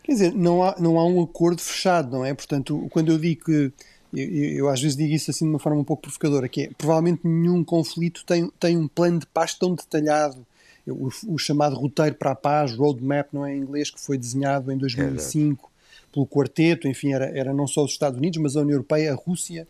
Quer 0.05 0.13
dizer, 0.13 0.35
não 0.35 0.63
há, 0.63 0.77
não 0.79 0.99
há 0.99 1.05
um 1.05 1.21
acordo 1.21 1.61
fechado, 1.61 2.13
não 2.13 2.25
é? 2.25 2.33
Portanto, 2.33 2.87
quando 2.91 3.11
eu 3.11 3.19
digo 3.19 3.47
que 3.47 3.73
eu, 4.17 4.55
eu, 4.57 4.69
às 4.69 4.81
vezes 4.81 4.97
digo 4.97 5.13
isso 5.13 5.31
assim 5.31 5.45
de 5.45 5.51
uma 5.51 5.59
forma 5.59 5.81
um 5.81 5.85
pouco 5.85 6.03
provocadora, 6.03 6.49
que 6.49 6.63
é 6.63 6.71
provavelmente 6.77 7.21
nenhum 7.25 7.63
conflito 7.63 8.25
tem, 8.25 8.51
tem 8.59 8.77
um 8.77 8.89
plano 8.89 9.21
de 9.21 9.27
paz 9.27 9.55
tão 9.55 9.75
detalhado. 9.75 10.47
O, 10.87 11.11
o 11.27 11.39
chamado 11.39 11.75
roteiro 11.75 12.15
para 12.15 12.31
a 12.31 12.35
paz, 12.37 12.73
roadmap, 12.73 13.29
não 13.33 13.45
é 13.45 13.55
em 13.55 13.59
inglês, 13.59 13.91
que 13.91 14.01
foi 14.01 14.17
desenhado 14.17 14.71
em 14.71 14.79
2005 14.79 15.71
é 15.73 15.77
pelo 16.13 16.27
quarteto, 16.27 16.89
enfim, 16.89 17.13
era, 17.13 17.27
era 17.37 17.53
não 17.53 17.67
só 17.67 17.85
os 17.85 17.91
Estados 17.91 18.19
Unidos, 18.19 18.41
mas 18.41 18.57
a 18.57 18.61
União 18.61 18.75
Europeia, 18.75 19.13
a 19.13 19.15
Rússia, 19.15 19.67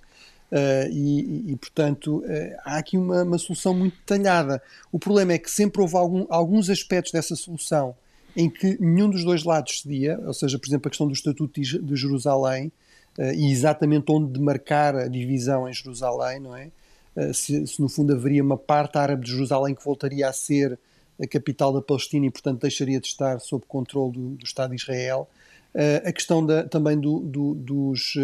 Uh, 0.48 0.86
e, 0.92 1.50
e, 1.52 1.56
portanto, 1.56 2.18
uh, 2.18 2.56
há 2.64 2.78
aqui 2.78 2.96
uma, 2.96 3.24
uma, 3.24 3.36
solução 3.36 3.74
muito 3.74 3.96
detalhada. 3.96 4.62
O 4.92 4.98
problema 4.98 5.32
é 5.32 5.38
que 5.38 5.50
sempre 5.50 5.82
houve 5.82 5.96
algum, 5.96 6.24
alguns 6.28 6.70
aspectos 6.70 7.10
dessa 7.10 7.34
solução 7.34 7.96
em 8.36 8.48
que 8.48 8.80
nenhum 8.80 9.10
dos 9.10 9.24
dois 9.24 9.42
lados 9.42 9.80
cedia, 9.80 10.20
ou 10.24 10.32
seja, 10.32 10.56
por 10.58 10.68
exemplo, 10.68 10.86
a 10.86 10.90
questão 10.90 11.08
do 11.08 11.14
Estatuto 11.14 11.60
de, 11.60 11.96
Jerusalém, 11.96 12.70
e 13.18 13.50
exatamente 13.50 14.04
onde 14.10 14.32
demarcar 14.32 14.94
a 14.94 15.08
divisão 15.08 15.68
em 15.68 15.72
Jerusalém, 15.72 16.40
não 16.40 16.54
é? 16.54 16.70
Uh, 17.16 17.32
se, 17.32 17.66
se, 17.66 17.80
no 17.80 17.88
fundo 17.88 18.12
haveria 18.12 18.42
uma 18.42 18.58
parte 18.58 18.98
árabe 18.98 19.24
de 19.24 19.32
Jerusalém 19.32 19.74
que 19.74 19.82
voltaria 19.82 20.28
a 20.28 20.32
ser 20.32 20.78
a 21.20 21.26
capital 21.26 21.72
da 21.72 21.80
Palestina 21.80 22.26
e, 22.26 22.30
portanto, 22.30 22.60
deixaria 22.60 23.00
de 23.00 23.06
estar 23.06 23.40
sob 23.40 23.64
controle 23.66 24.12
do, 24.12 24.28
do 24.36 24.44
Estado 24.44 24.70
de 24.70 24.82
Israel. 24.82 25.26
Uh, 25.74 26.06
a 26.06 26.12
questão 26.12 26.44
da, 26.44 26.64
também 26.64 26.98
do, 26.98 27.20
do, 27.20 27.54
dos. 27.54 28.14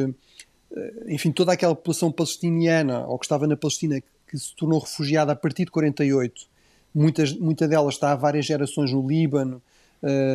enfim, 1.09 1.33
toda 1.33 1.53
aquela 1.53 1.75
população 1.75 2.13
palestiniana, 2.13 3.07
ou 3.07 3.19
que 3.19 3.25
estava 3.25 3.47
na 3.47 3.57
Palestina, 3.57 3.99
que, 3.99 4.07
que 4.29 4.39
se 4.39 4.55
tornou 4.55 4.79
refugiada 4.79 5.33
a 5.33 5.37
partir 5.37 5.65
de 5.65 5.71
48, 5.71 6.47
muitas, 6.95 7.33
muita 7.33 7.67
delas 7.67 7.95
está 7.95 8.13
há 8.13 8.17
várias 8.17 8.45
gerações 8.45 8.93
no 8.93 9.07
Líbano, 9.07 9.63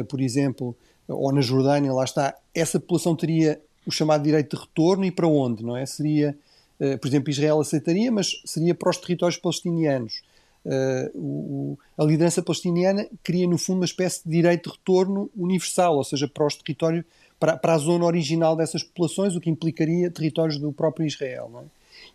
por 0.08 0.22
exemplo, 0.22 0.76
ou 1.08 1.32
na 1.32 1.42
Jordânia, 1.42 1.92
lá 1.92 2.04
está. 2.04 2.36
Essa 2.54 2.80
população 2.80 3.16
teria 3.16 3.60
o 3.88 3.92
chamado 3.92 4.24
direito 4.24 4.56
de 4.56 4.62
retorno 4.62 5.06
e 5.06 5.12
para 5.12 5.28
onde, 5.28 5.64
não 5.64 5.76
é? 5.76 5.86
Seria, 5.86 6.38
uh, 6.80 6.98
por 7.00 7.08
exemplo, 7.08 7.32
Israel 7.32 7.60
aceitaria, 7.60 8.12
mas 8.12 8.42
seria 8.46 8.76
para 8.76 8.90
os 8.90 8.98
territórios 8.98 9.40
palestinianos. 9.40 10.22
O, 11.16 11.78
a 11.98 12.04
liderança 12.04 12.42
palestiniana 12.42 13.08
cria, 13.24 13.48
no 13.48 13.58
fundo, 13.58 13.78
uma 13.78 13.86
espécie 13.86 14.22
de 14.26 14.30
direito 14.30 14.70
de 14.70 14.76
retorno 14.76 15.30
universal, 15.34 15.96
ou 15.96 16.04
seja, 16.04 16.28
para 16.28 16.46
os 16.46 16.56
territórios, 16.56 17.06
para, 17.40 17.56
para 17.56 17.74
a 17.74 17.78
zona 17.78 18.04
original 18.04 18.54
dessas 18.54 18.84
populações, 18.84 19.34
o 19.34 19.40
que 19.40 19.50
implicaria 19.50 20.12
territórios 20.12 20.58
do 20.58 20.74
próprio 20.74 21.08
Israel. 21.08 21.50
Não 21.50 21.62
é? 21.62 21.64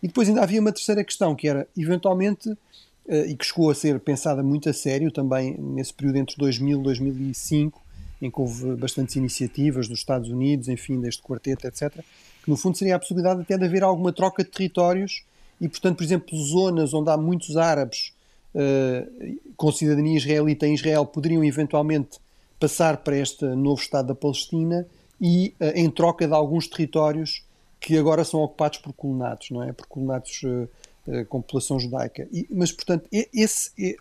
E 0.01 0.07
depois 0.07 0.27
ainda 0.27 0.43
havia 0.43 0.59
uma 0.59 0.71
terceira 0.71 1.03
questão, 1.03 1.35
que 1.35 1.47
era, 1.47 1.67
eventualmente, 1.77 2.49
uh, 2.49 3.25
e 3.27 3.35
que 3.35 3.45
chegou 3.45 3.69
a 3.69 3.75
ser 3.75 3.99
pensada 3.99 4.43
muito 4.43 4.69
a 4.69 4.73
sério 4.73 5.11
também 5.11 5.55
nesse 5.57 5.93
período 5.93 6.17
entre 6.17 6.35
2000 6.37 6.79
e 6.79 6.83
2005, 6.83 7.81
em 8.23 8.31
que 8.31 8.39
houve 8.39 8.75
bastantes 8.75 9.17
iniciativas 9.17 9.89
dos 9.89 9.99
Estados 9.99 10.29
Unidos, 10.29 10.69
enfim, 10.69 10.99
deste 11.01 11.21
quarteto, 11.21 11.67
etc., 11.67 11.93
que 12.41 12.49
no 12.49 12.55
fundo 12.55 12.77
seria 12.77 12.95
a 12.95 12.99
possibilidade 12.99 13.41
até 13.41 13.57
de 13.57 13.65
haver 13.65 13.83
alguma 13.83 14.13
troca 14.13 14.45
de 14.45 14.49
territórios 14.49 15.25
e, 15.59 15.67
portanto, 15.67 15.97
por 15.97 16.03
exemplo, 16.03 16.37
zonas 16.37 16.93
onde 16.93 17.09
há 17.09 17.17
muitos 17.17 17.57
árabes 17.57 18.13
uh, 18.55 19.39
com 19.57 19.71
cidadania 19.73 20.15
israelita 20.15 20.65
em 20.65 20.73
Israel 20.73 21.05
poderiam 21.05 21.43
eventualmente 21.43 22.17
passar 22.57 22.97
para 22.97 23.17
este 23.17 23.43
novo 23.43 23.81
Estado 23.81 24.07
da 24.07 24.15
Palestina 24.15 24.87
e 25.19 25.53
uh, 25.59 25.65
em 25.75 25.89
troca 25.89 26.25
de 26.25 26.33
alguns 26.33 26.67
territórios 26.67 27.45
que 27.77 27.97
agora 27.97 28.23
são 28.23 28.39
ocupados 28.41 28.77
por 28.77 28.93
colonatos, 28.93 29.51
não 29.51 29.61
é? 29.63 29.73
Por 29.73 29.85
colonatos 29.87 30.41
uh, 30.43 31.25
com 31.27 31.41
população 31.41 31.77
judaica. 31.77 32.25
E, 32.31 32.47
mas, 32.49 32.71
portanto, 32.71 33.05
esse, 33.11 33.97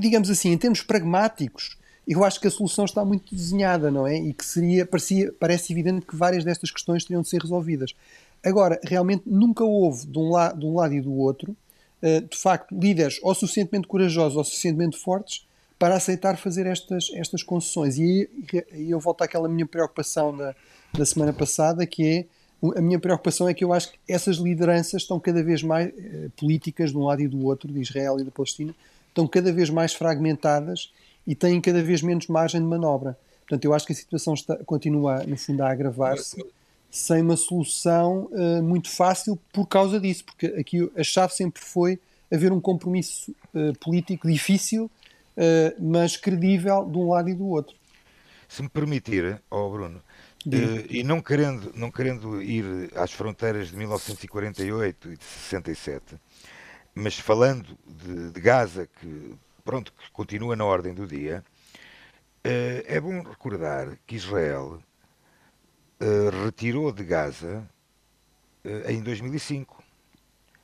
digamos 0.00 0.30
assim, 0.30 0.52
em 0.52 0.58
termos 0.58 0.82
pragmáticos, 0.82 1.76
eu 2.06 2.24
acho 2.24 2.40
que 2.40 2.46
a 2.46 2.50
solução 2.50 2.84
está 2.84 3.04
muito 3.04 3.34
desenhada, 3.34 3.90
não 3.90 4.06
é? 4.06 4.16
E 4.16 4.32
que 4.32 4.44
seria, 4.44 4.86
parecia, 4.86 5.32
parece 5.38 5.72
evidente 5.72 6.06
que 6.06 6.14
várias 6.14 6.44
destas 6.44 6.70
questões 6.70 7.04
teriam 7.04 7.22
de 7.22 7.28
ser 7.28 7.40
resolvidas. 7.40 7.94
Agora, 8.44 8.80
realmente 8.84 9.24
nunca 9.26 9.64
houve 9.64 10.06
de 10.06 10.18
um, 10.18 10.30
la 10.30 10.52
de 10.52 10.64
um 10.64 10.76
lado 10.76 10.94
e 10.94 11.00
do 11.00 11.12
outro, 11.12 11.56
uh, 12.02 12.20
de 12.20 12.36
facto, 12.36 12.78
líderes 12.78 13.18
ou 13.22 13.34
suficientemente 13.34 13.88
corajosos 13.88 14.36
ou 14.36 14.44
suficientemente 14.44 14.96
fortes 14.96 15.46
para 15.78 15.96
aceitar 15.96 16.36
fazer 16.36 16.66
estas, 16.66 17.10
estas 17.14 17.42
concessões. 17.42 17.98
E 17.98 18.28
aí 18.72 18.90
eu 18.90 19.00
volto 19.00 19.22
àquela 19.22 19.48
minha 19.48 19.66
preocupação 19.66 20.36
da, 20.36 20.54
da 20.94 21.04
semana 21.04 21.32
passada, 21.32 21.84
que 21.86 22.06
é 22.06 22.26
a 22.76 22.80
minha 22.80 22.98
preocupação 22.98 23.48
é 23.48 23.54
que 23.54 23.62
eu 23.62 23.72
acho 23.72 23.92
que 23.92 23.98
essas 24.08 24.36
lideranças 24.36 25.02
estão 25.02 25.20
cada 25.20 25.42
vez 25.42 25.62
mais 25.62 25.88
eh, 25.88 26.28
políticas 26.36 26.90
de 26.90 26.96
um 26.96 27.04
lado 27.04 27.20
e 27.20 27.28
do 27.28 27.44
outro, 27.44 27.70
de 27.70 27.80
Israel 27.80 28.18
e 28.18 28.24
da 28.24 28.30
Palestina, 28.30 28.74
estão 29.08 29.26
cada 29.26 29.52
vez 29.52 29.68
mais 29.68 29.92
fragmentadas 29.92 30.90
e 31.26 31.34
têm 31.34 31.60
cada 31.60 31.82
vez 31.82 32.02
menos 32.02 32.26
margem 32.26 32.60
de 32.60 32.66
manobra. 32.66 33.18
Portanto, 33.40 33.64
eu 33.64 33.74
acho 33.74 33.86
que 33.86 33.92
a 33.92 33.96
situação 33.96 34.34
está, 34.34 34.56
continua, 34.64 35.24
no 35.24 35.36
fundo, 35.36 35.62
a 35.62 35.70
agravar-se 35.70 36.44
sem 36.90 37.22
uma 37.22 37.36
solução 37.36 38.28
uh, 38.32 38.62
muito 38.62 38.90
fácil 38.90 39.38
por 39.52 39.66
causa 39.66 40.00
disso, 40.00 40.24
porque 40.24 40.46
aqui 40.46 40.90
a 40.96 41.04
chave 41.04 41.34
sempre 41.34 41.62
foi 41.62 41.98
haver 42.32 42.52
um 42.52 42.60
compromisso 42.60 43.34
uh, 43.54 43.78
político 43.78 44.30
difícil, 44.30 44.84
uh, 44.84 44.90
mas 45.78 46.16
credível 46.16 46.84
de 46.84 46.98
um 46.98 47.10
lado 47.10 47.28
e 47.28 47.34
do 47.34 47.46
outro. 47.46 47.76
Se 48.48 48.62
me 48.62 48.68
permitir, 48.68 49.40
oh 49.50 49.70
Bruno, 49.70 50.00
e 50.88 51.02
não 51.02 51.20
querendo, 51.20 51.72
não 51.74 51.90
querendo 51.90 52.40
ir 52.40 52.90
às 52.94 53.10
fronteiras 53.10 53.68
de 53.68 53.76
1948 53.76 55.12
e 55.12 55.16
de 55.16 55.24
67, 55.24 56.14
mas 56.94 57.18
falando 57.18 57.76
de, 57.84 58.30
de 58.30 58.40
Gaza, 58.40 58.88
que 59.00 59.34
pronto, 59.66 59.92
que 59.92 60.10
continua 60.12 60.56
na 60.56 60.64
ordem 60.64 60.94
do 60.94 61.06
dia, 61.06 61.44
é 62.44 63.00
bom 63.00 63.20
recordar 63.22 63.98
que 64.06 64.14
Israel 64.14 64.80
uh, 66.00 66.44
retirou 66.44 66.92
de 66.92 67.04
Gaza 67.04 67.68
uh, 68.64 68.90
em 68.90 69.02
2005. 69.02 69.82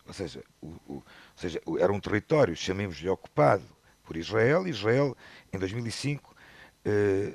Ou 0.07 0.13
seja, 0.13 0.43
o, 0.61 0.67
o, 0.67 0.95
ou 0.95 1.05
seja, 1.37 1.61
era 1.79 1.93
um 1.93 2.01
território, 2.01 2.57
chamemos-lhe 2.57 3.09
ocupado 3.09 3.65
por 4.05 4.17
Israel. 4.17 4.67
Israel, 4.67 5.17
em 5.53 5.59
2005, 5.59 6.31
uh, 6.31 6.37
eh, 6.85 7.35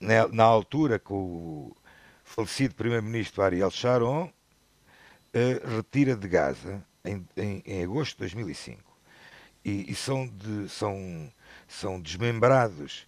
na, 0.00 0.28
na, 0.28 0.44
altura 0.44 0.98
com 0.98 1.14
o 1.14 1.76
falecido 2.24 2.74
primeiro-ministro 2.74 3.42
Ariel 3.42 3.70
Sharon, 3.70 4.30
retira 5.64 6.16
de 6.16 6.26
Gaza 6.26 6.82
em, 7.04 7.26
em, 7.36 7.62
em, 7.66 7.84
agosto 7.84 8.14
de 8.14 8.20
2005. 8.20 8.85
E, 9.66 9.90
e 9.90 9.94
são, 9.96 10.28
de, 10.28 10.68
são, 10.68 11.32
são 11.66 12.00
desmembrados 12.00 13.06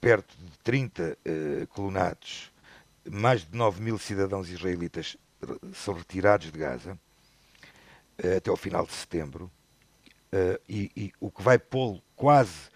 perto 0.00 0.34
de 0.36 0.58
30 0.64 1.16
colonatos 1.68 2.50
mais 3.08 3.42
de 3.42 3.56
9 3.56 3.82
mil 3.82 3.98
cidadãos 3.98 4.48
israelitas 4.48 5.16
são 5.74 5.94
retirados 5.94 6.50
de 6.50 6.58
Gaza 6.58 6.98
uh, 8.24 8.36
até 8.36 8.50
ao 8.50 8.56
final 8.56 8.86
de 8.86 8.92
setembro, 8.92 9.50
uh, 10.32 10.60
e, 10.68 10.90
e, 10.96 11.12
o 11.20 11.30
que 11.30 11.42
vai 11.42 11.58
pô-lo 11.58 12.02
quase, 12.14 12.70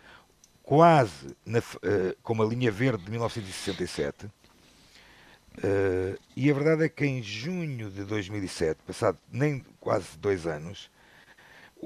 quase 0.62 1.37
na, 1.44 1.59
uh, 1.59 1.62
como 2.23 2.42
a 2.42 2.47
linha 2.47 2.70
verde 2.70 3.05
de 3.05 3.11
1967. 3.11 4.31
e 6.37 6.51
a 6.51 6.55
verdade 6.55 6.85
é 6.85 6.88
que 6.88 7.05
em 7.05 7.23
junho 7.23 7.90
de 7.90 8.05
2007, 8.05 8.81
passado 8.87 9.18
nem 9.31 9.64
quase 9.79 10.16
dois 10.18 10.47
anos, 10.47 10.90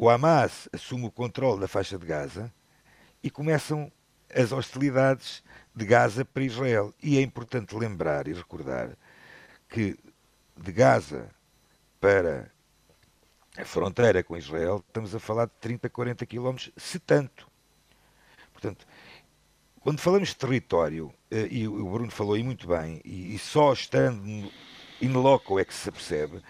o 0.00 0.08
Hamas 0.08 0.68
assume 0.72 1.06
o 1.06 1.10
controle 1.10 1.60
da 1.60 1.66
faixa 1.66 1.98
de 1.98 2.06
Gaza 2.06 2.54
e 3.20 3.28
começam 3.28 3.90
as 4.32 4.52
hostilidades 4.52 5.42
de 5.74 5.84
Gaza 5.84 6.24
para 6.24 6.44
Israel. 6.44 6.94
E 7.02 7.18
é 7.18 7.20
importante 7.20 7.74
lembrar 7.74 8.28
e 8.28 8.32
recordar 8.32 8.96
que 9.68 9.98
de 10.56 10.70
Gaza 10.70 11.28
para 12.00 12.48
a 13.56 13.64
fronteira 13.64 14.22
com 14.22 14.36
Israel 14.36 14.84
estamos 14.86 15.16
a 15.16 15.18
falar 15.18 15.46
de 15.46 15.52
30, 15.60 15.90
40 15.90 16.26
quilómetros, 16.26 16.70
se 16.76 17.00
tanto. 17.00 17.48
Portanto, 18.52 18.86
quando 19.80 19.98
falamos 19.98 20.28
de 20.28 20.36
território, 20.36 21.12
eh, 21.28 21.48
e 21.50 21.66
o 21.66 21.90
Bruno 21.90 22.10
falou 22.12 22.34
aí 22.34 22.42
muito 22.44 22.68
bem, 22.68 23.00
e 23.04 23.36
só 23.36 23.72
estando 23.72 24.24
in 25.00 25.12
loco 25.12 25.58
é 25.58 25.64
que 25.64 25.74
se 25.74 25.90
percebe, 25.90 26.40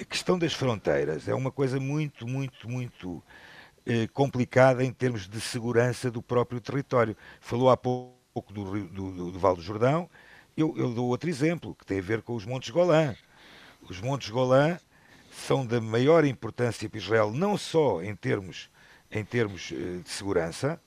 a 0.00 0.04
questão 0.04 0.38
das 0.38 0.54
fronteiras 0.54 1.28
é 1.28 1.34
uma 1.34 1.52
coisa 1.52 1.78
muito, 1.78 2.26
muito, 2.26 2.68
muito 2.68 3.22
eh, 3.84 4.08
complicada 4.14 4.82
em 4.82 4.90
termos 4.92 5.28
de 5.28 5.40
segurança 5.40 6.10
do 6.10 6.22
próprio 6.22 6.58
território. 6.58 7.14
Falou 7.38 7.68
há 7.68 7.76
pouco 7.76 8.50
do, 8.50 8.64
do, 8.64 9.12
do, 9.12 9.30
do 9.32 9.38
Val 9.38 9.54
do 9.54 9.62
Jordão, 9.62 10.08
eu, 10.56 10.74
eu, 10.76 10.92
dou 10.92 11.08
outro 11.08 11.28
exemplo, 11.28 11.74
que 11.74 11.84
tem 11.84 11.98
a 11.98 12.02
ver 12.02 12.22
com 12.22 12.34
os 12.34 12.46
Montes 12.46 12.70
Golã. 12.70 13.14
Os 13.88 14.00
Montes 14.00 14.30
Golã 14.30 14.78
são 15.30 15.66
da 15.66 15.80
maior 15.80 16.24
importância 16.24 16.88
para 16.88 16.98
Israel, 16.98 17.30
não 17.30 17.58
só 17.58 18.02
em 18.02 18.16
termos, 18.16 18.70
em 19.10 19.24
termos 19.24 19.70
eh, 19.70 20.00
de 20.02 20.08
segurança, 20.08 20.80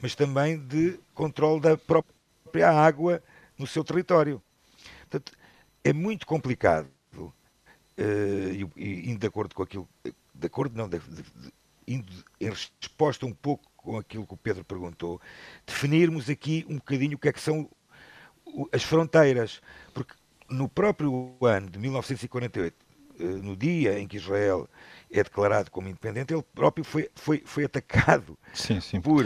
mas 0.00 0.14
também 0.14 0.56
de 0.56 1.00
controle 1.14 1.60
da 1.60 1.76
própria 1.76 2.70
água 2.70 3.22
no 3.58 3.66
seu 3.66 3.82
território. 3.82 4.40
Portanto, 5.00 5.32
é 5.82 5.92
muito 5.92 6.26
complicado, 6.26 6.88
uh, 7.98 8.70
e, 8.76 9.10
indo 9.10 9.18
de 9.18 9.26
acordo 9.26 9.54
com 9.54 9.62
aquilo, 9.62 9.88
de 10.34 10.46
acordo 10.46 10.76
não, 10.76 10.88
de, 10.88 10.98
de, 10.98 11.22
de, 11.22 11.52
indo 11.86 12.12
em 12.40 12.48
resposta 12.48 13.26
um 13.26 13.32
pouco 13.32 13.70
com 13.76 13.98
aquilo 13.98 14.26
que 14.26 14.34
o 14.34 14.36
Pedro 14.36 14.64
perguntou, 14.64 15.20
definirmos 15.66 16.30
aqui 16.30 16.64
um 16.68 16.76
bocadinho 16.76 17.16
o 17.16 17.18
que 17.18 17.28
é 17.28 17.32
que 17.32 17.40
são 17.40 17.68
as 18.72 18.82
fronteiras, 18.82 19.60
porque 19.92 20.14
no 20.48 20.68
próprio 20.68 21.36
ano 21.42 21.70
de 21.70 21.78
1948, 21.78 22.76
eh, 23.18 23.24
no 23.24 23.56
dia 23.56 23.98
em 23.98 24.06
que 24.06 24.16
Israel 24.16 24.68
é 25.10 25.22
declarado 25.22 25.70
como 25.70 25.88
independente, 25.88 26.32
ele 26.32 26.44
próprio 26.54 26.84
foi, 26.84 27.10
foi, 27.14 27.42
foi 27.44 27.64
atacado 27.64 28.38
sim, 28.52 28.80
sim. 28.80 29.00
Por, 29.00 29.24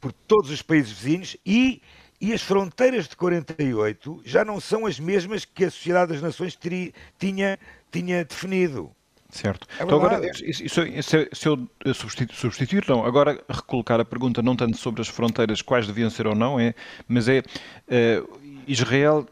por 0.00 0.12
todos 0.12 0.50
os 0.50 0.62
países 0.62 0.92
vizinhos 0.92 1.36
e, 1.44 1.82
e 2.24 2.32
as 2.32 2.40
fronteiras 2.40 3.06
de 3.06 3.14
48 3.16 4.22
já 4.24 4.46
não 4.46 4.58
são 4.58 4.86
as 4.86 4.98
mesmas 4.98 5.44
que 5.44 5.66
a 5.66 5.70
Sociedade 5.70 6.14
das 6.14 6.22
Nações 6.22 6.56
teria, 6.56 6.90
tinha, 7.18 7.58
tinha 7.92 8.24
definido. 8.24 8.90
Certo. 9.28 9.68
É 9.78 9.82
então 9.82 9.98
agora, 9.98 10.26
isso, 10.42 10.80
se, 11.02 11.28
se 11.30 11.48
eu 11.48 11.68
substituir, 11.92 12.34
substituir, 12.34 12.84
não, 12.88 13.04
agora 13.04 13.44
recolocar 13.46 14.00
a 14.00 14.06
pergunta 14.06 14.40
não 14.40 14.56
tanto 14.56 14.78
sobre 14.78 15.02
as 15.02 15.08
fronteiras, 15.08 15.60
quais 15.60 15.86
deviam 15.86 16.08
ser 16.08 16.26
ou 16.26 16.34
não, 16.34 16.58
é, 16.58 16.74
mas 17.06 17.28
é 17.28 17.40
uh, 17.40 18.40
Israel 18.66 19.26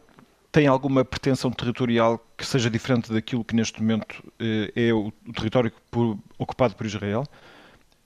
tem 0.51 0.67
alguma 0.67 1.03
pretensão 1.03 1.51
territorial 1.51 2.23
que 2.37 2.45
seja 2.45 2.69
diferente 2.69 3.11
daquilo 3.11 3.43
que 3.43 3.57
neste 3.57 3.81
momento 3.81 4.23
uh, 4.39 4.73
é 4.77 4.93
o, 4.93 5.11
o 5.27 5.33
território 5.33 5.73
por, 5.91 6.19
ocupado 6.37 6.75
por 6.75 6.85
Israel? 6.85 7.25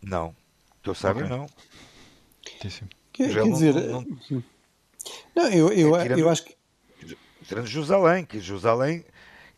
Não. 0.00 0.32
Que 0.80 0.90
eu 0.90 0.94
saiba, 0.94 1.24
okay. 1.24 1.36
não. 1.36 1.46
Quer, 3.12 3.32
quer 3.32 3.42
dizer, 3.42 3.74
não, 3.74 4.02
não, 4.30 4.44
não 5.34 5.48
eu, 5.50 5.72
eu, 5.72 5.96
é, 5.96 6.20
eu 6.20 6.28
acho 6.28 6.44
que. 6.44 6.56
Tirando 7.46 7.66
Jerusalém, 7.66 8.24
que 8.24 8.40
Jerusalém. 8.40 9.04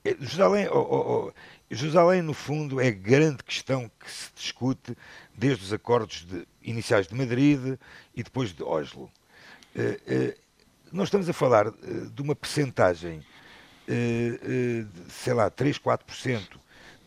Jerusalém, 0.05 0.69
oh, 0.71 0.79
oh, 0.79 1.27
oh, 1.27 1.33
Jerusalém, 1.71 2.23
no 2.23 2.33
fundo, 2.33 2.81
é 2.81 2.89
a 2.89 2.93
grande 2.93 3.43
questão 3.43 3.91
que 4.01 4.11
se 4.11 4.31
discute 4.35 4.97
desde 5.35 5.65
os 5.65 5.73
acordos 5.73 6.27
de, 6.27 6.47
iniciais 6.63 7.07
de 7.07 7.15
Madrid 7.15 7.79
e 8.15 8.23
depois 8.23 8.53
de 8.53 8.63
Oslo. 8.63 9.11
Uh, 9.75 9.81
uh, 9.81 10.35
nós 10.91 11.09
estamos 11.09 11.29
a 11.29 11.33
falar 11.33 11.69
uh, 11.69 11.75
de 12.11 12.23
uma 12.23 12.35
percentagem, 12.35 13.25
sei 15.09 15.33
lá, 15.33 15.49
3, 15.51 15.79
4% 15.79 16.41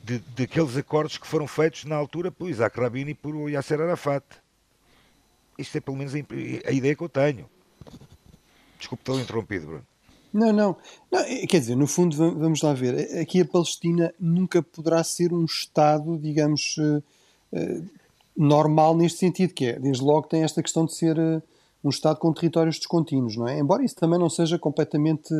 de, 0.04 0.20
daqueles 0.36 0.76
acordos 0.78 1.18
que 1.18 1.28
foram 1.28 1.48
feitos 1.48 1.86
na 1.86 1.96
altura 1.96 2.32
por 2.32 2.50
Isaac 2.50 2.80
Rabin 2.80 3.10
e 3.10 3.14
por 3.14 3.50
Yasser 3.50 3.82
Arafat. 3.82 4.24
Isto 5.58 5.78
é 5.78 5.82
pelo 5.82 5.98
menos 5.98 6.14
a, 6.16 6.18
a 6.70 6.72
ideia 6.72 6.96
que 6.96 7.04
eu 7.04 7.10
tenho. 7.10 7.50
Desculpe 8.82 9.04
ter 9.04 9.14
interrompido, 9.14 9.68
Bruno. 9.68 9.86
Não, 10.34 10.52
não, 10.52 10.76
não. 11.12 11.20
É, 11.20 11.46
quer 11.46 11.60
dizer, 11.60 11.76
no 11.76 11.86
fundo, 11.86 12.16
vamos 12.16 12.62
lá 12.62 12.74
ver. 12.74 13.20
Aqui 13.20 13.42
a 13.42 13.46
Palestina 13.46 14.14
nunca 14.20 14.64
poderá 14.64 15.04
ser 15.04 15.32
um 15.34 15.46
Estado, 15.46 16.18
digamos, 16.18 16.78
uh, 16.78 17.04
normal 18.36 18.98
neste 18.98 19.20
sentido, 19.20 19.54
que 19.54 19.66
é, 19.68 19.80
desde 19.80 20.04
logo, 20.04 20.28
tem 20.28 20.44
esta 20.44 20.64
questão 20.64 20.86
de 20.86 20.96
ser 20.96 21.18
um 21.84 21.90
Estado 21.90 22.18
com 22.18 22.34
territórios 22.34 22.78
descontínuos, 22.78 23.36
não 23.36 23.48
é? 23.48 23.60
Embora 23.60 23.84
isso 23.84 23.96
também 23.96 24.18
não 24.18 24.30
seja 24.30 24.58
completamente 24.58 25.34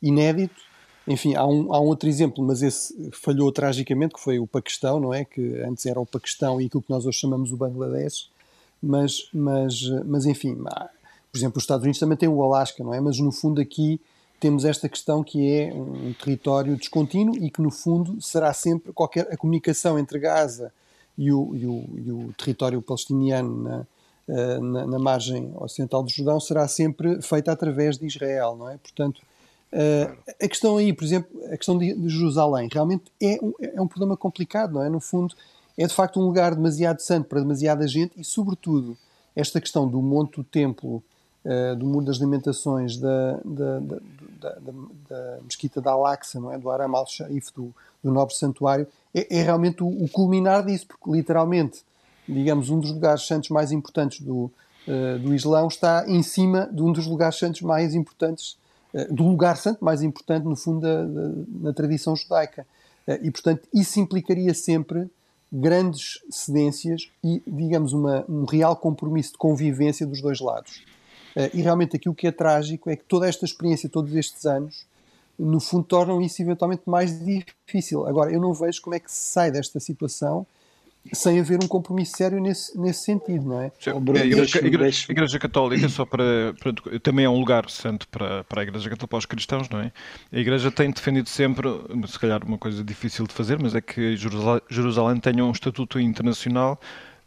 inédito. 0.00 0.54
Enfim, 1.06 1.34
há 1.34 1.46
um, 1.46 1.72
há 1.72 1.80
um 1.80 1.86
outro 1.86 2.08
exemplo, 2.08 2.42
mas 2.42 2.62
esse 2.62 3.10
falhou 3.12 3.52
tragicamente, 3.52 4.14
que 4.14 4.20
foi 4.20 4.38
o 4.38 4.46
Paquistão, 4.46 4.98
não 4.98 5.12
é? 5.12 5.24
Que 5.24 5.60
antes 5.62 5.84
era 5.84 6.00
o 6.00 6.06
Paquistão 6.06 6.60
e 6.60 6.66
aquilo 6.66 6.82
que 6.82 6.90
nós 6.90 7.04
hoje 7.04 7.18
chamamos 7.18 7.52
o 7.52 7.56
Bangladesh. 7.56 8.30
Mas, 8.82 9.28
mas, 9.32 9.82
mas 10.04 10.26
enfim, 10.26 10.56
por 11.36 11.40
exemplo, 11.40 11.58
os 11.58 11.64
Estados 11.64 11.82
Unidos 11.82 12.00
também 12.00 12.16
têm 12.16 12.28
o 12.28 12.42
Alasca, 12.42 12.82
não 12.82 12.94
é? 12.94 13.00
Mas 13.00 13.18
no 13.18 13.30
fundo 13.30 13.60
aqui 13.60 14.00
temos 14.40 14.64
esta 14.64 14.88
questão 14.88 15.22
que 15.22 15.52
é 15.52 15.72
um 15.74 16.14
território 16.14 16.74
descontínuo 16.76 17.36
e 17.36 17.50
que 17.50 17.60
no 17.60 17.70
fundo 17.70 18.20
será 18.22 18.52
sempre 18.54 18.90
qualquer 18.92 19.28
a 19.30 19.36
comunicação 19.36 19.98
entre 19.98 20.18
Gaza 20.18 20.72
e 21.16 21.30
o, 21.30 21.54
e 21.54 21.66
o, 21.66 21.84
e 21.94 22.10
o 22.10 22.32
território 22.38 22.80
palestiniano 22.80 23.62
na, 23.62 23.86
eh, 24.28 24.58
na, 24.58 24.86
na, 24.86 24.98
margem 24.98 25.52
ocidental 25.56 26.02
do 26.02 26.10
Jordão 26.10 26.40
será 26.40 26.66
sempre 26.68 27.20
feita 27.20 27.52
através 27.52 27.98
de 27.98 28.06
Israel, 28.06 28.56
não 28.56 28.70
é? 28.70 28.78
Portanto, 28.78 29.20
eh, 29.72 30.10
a 30.42 30.48
questão 30.48 30.78
aí, 30.78 30.92
por 30.92 31.04
exemplo, 31.04 31.28
a 31.52 31.56
questão 31.56 31.76
de, 31.76 32.08
Jerusalém 32.08 32.68
realmente 32.72 33.04
é 33.20 33.38
um, 33.42 33.52
é 33.60 33.80
um 33.80 33.86
problema 33.86 34.16
complicado, 34.16 34.72
não 34.72 34.82
é? 34.82 34.88
No 34.88 35.00
fundo, 35.00 35.34
é 35.76 35.86
de 35.86 35.94
facto 35.94 36.18
um 36.18 36.24
lugar 36.24 36.54
demasiado 36.54 37.00
santo 37.00 37.28
para 37.28 37.40
demasiada 37.40 37.86
gente 37.86 38.12
e, 38.16 38.24
sobretudo, 38.24 38.96
esta 39.34 39.60
questão 39.60 39.86
do 39.86 40.00
monte 40.00 40.36
do 40.36 40.44
templo 40.44 41.02
do 41.78 41.86
Muro 41.86 42.06
das 42.06 42.16
Limitações, 42.16 42.96
da, 42.96 43.40
da, 43.44 43.78
da, 43.80 44.56
da, 45.08 45.38
Mesquita 45.44 45.80
da 45.80 45.92
Al-Aqsa, 45.92 46.40
não 46.40 46.52
é? 46.52 46.58
do 46.58 46.70
Aram 46.70 46.94
al-Sharif, 46.96 47.52
do, 47.54 47.74
do 48.02 48.10
Nobre 48.10 48.34
Santuário, 48.34 48.86
é, 49.14 49.38
é 49.38 49.42
realmente 49.42 49.82
o, 49.82 49.86
o, 49.86 50.08
culminar 50.08 50.64
disso, 50.64 50.86
porque 50.86 51.10
literalmente, 51.10 51.82
digamos, 52.28 52.70
um 52.70 52.78
dos 52.78 52.90
lugares 52.90 53.26
santos 53.26 53.50
mais 53.50 53.72
importantes 53.72 54.20
do, 54.20 54.50
uh, 54.86 55.18
do 55.20 55.34
Islão 55.34 55.68
está 55.68 56.04
em 56.08 56.22
cima 56.22 56.68
de 56.72 56.82
um 56.82 56.92
dos 56.92 57.06
lugares 57.06 57.38
santos 57.38 57.62
mais 57.62 57.94
importantes, 57.94 58.58
uh, 58.92 59.12
do 59.12 59.24
lugar 59.24 59.56
santo 59.56 59.84
mais 59.84 60.02
importante, 60.02 60.44
no 60.44 60.56
fundo, 60.56 60.80
da, 60.80 61.04
da 61.04 61.30
na 61.60 61.72
tradição 61.72 62.14
judaica. 62.14 62.66
e, 63.22 63.30
portanto, 63.30 63.68
isso 63.72 64.00
implicaria 64.00 64.52
sempre 64.52 65.08
grandes 65.52 66.20
cedências 66.28 67.08
e, 67.22 67.40
digamos, 67.46 67.92
uma, 67.92 68.24
um 68.28 68.44
real 68.44 68.76
compromisso 68.76 69.32
de 69.32 69.38
convivência 69.38 70.04
dos 70.04 70.20
dois 70.20 70.40
lados. 70.40 70.84
Eh, 71.36 71.50
e 71.54 71.62
realmente 71.62 71.94
aquilo 71.96 72.14
que 72.14 72.26
é 72.26 72.32
trágico 72.32 72.88
é 72.88 72.96
que 72.96 73.04
toda 73.04 73.28
esta 73.28 73.44
experiência, 73.44 73.88
todos 73.88 74.14
estes 74.14 74.46
anos, 74.46 74.86
no 75.38 75.60
fundo 75.60 75.84
tornam 75.84 76.20
isso 76.22 76.40
eventualmente 76.40 76.82
mais 76.86 77.22
difícil. 77.22 78.06
Agora, 78.06 78.32
eu 78.32 78.40
não 78.40 78.54
vejo 78.54 78.80
como 78.80 78.96
é 78.96 78.98
que 78.98 79.12
se 79.12 79.32
sai 79.32 79.50
desta 79.50 79.78
situação 79.78 80.46
sem 81.12 81.38
haver 81.38 81.62
um 81.62 81.68
compromisso 81.68 82.16
sério 82.16 82.40
nesse, 82.40 82.76
nesse 82.76 83.04
sentido, 83.04 83.44
não 83.46 83.60
é? 83.60 83.70
Sim, 83.78 83.90
a, 83.90 84.24
igreja, 84.24 84.58
a, 84.60 84.66
igreja, 84.66 85.06
a, 85.08 85.12
igreja, 85.12 85.38
Católica, 85.38 85.88
só 85.88 86.04
para, 86.04 86.54
para, 86.58 86.98
também 86.98 87.24
é 87.24 87.28
um 87.28 87.38
lugar 87.38 87.70
santo 87.70 88.08
para, 88.08 88.42
para 88.42 88.62
a 88.62 88.64
Igreja 88.64 88.90
Católica, 88.90 89.06
para 89.06 89.18
os 89.18 89.26
cristãos, 89.26 89.68
não 89.68 89.80
é? 89.80 89.92
A 90.32 90.38
Igreja 90.38 90.70
tem 90.70 90.90
defendido 90.90 91.28
sempre, 91.28 91.68
se 92.08 92.18
calhar 92.18 92.44
uma 92.44 92.58
coisa 92.58 92.82
difícil 92.82 93.26
de 93.26 93.34
fazer, 93.34 93.58
mas 93.60 93.74
é 93.74 93.80
que 93.80 94.16
Jerusalém, 94.16 94.62
Jerusalém 94.68 95.20
tenha 95.20 95.44
um 95.44 95.52
estatuto 95.52 96.00
internacional 96.00 96.80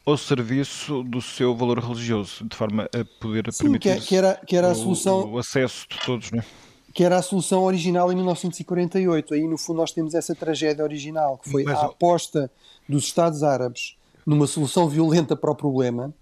ao 0.10 0.18
serviço 0.18 1.04
do 1.04 1.22
seu 1.22 1.56
valor 1.56 1.80
religioso, 1.80 2.46
de 2.48 2.56
forma 2.56 2.84
a 2.86 3.22
poder 3.22 3.52
Sim, 3.52 3.64
permitir 3.64 4.00
que, 4.00 4.08
que, 4.08 4.16
era, 4.16 4.36
que 4.36 4.56
era 4.56 4.72
a 4.72 4.76
solução, 4.76 5.22
o, 5.22 5.32
o 5.34 5.38
acesso 5.38 5.88
de 5.90 6.00
todos, 6.06 6.32
não 6.32 6.40
é? 6.40 6.46
que 6.94 7.04
era 7.04 7.18
a 7.18 7.22
solução 7.22 7.64
original 7.64 8.12
em 8.12 8.16
1948. 8.16 9.34
Aí, 9.34 9.48
no 9.48 9.58
fundo, 9.58 9.78
nós 9.78 9.92
temos 9.92 10.14
essa 10.14 10.36
tragédia 10.36 10.84
original, 10.84 11.38
que 11.38 11.50
foi 11.50 11.64
Mas, 11.64 11.78
a 11.78 11.86
aposta 11.86 12.52
dos 12.88 13.06
Estados 13.06 13.44
Árabes 13.44 13.96
numa 14.26 14.46
solução 14.46 14.88
violenta 14.88 15.36
para 15.36 15.50
o 15.50 15.56
problema, 15.56 16.14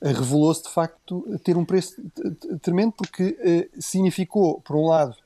eh, 0.00 0.12
revelou-se, 0.12 0.64
de 0.64 0.70
facto, 0.70 1.24
ter 1.42 1.56
um 1.56 1.64
preço 1.64 1.94
tremendo, 2.60 2.92
porque 2.92 3.36
eh, 3.40 3.68
significou, 3.78 4.60
por 4.60 4.76
um 4.76 4.86
lado, 4.86 5.16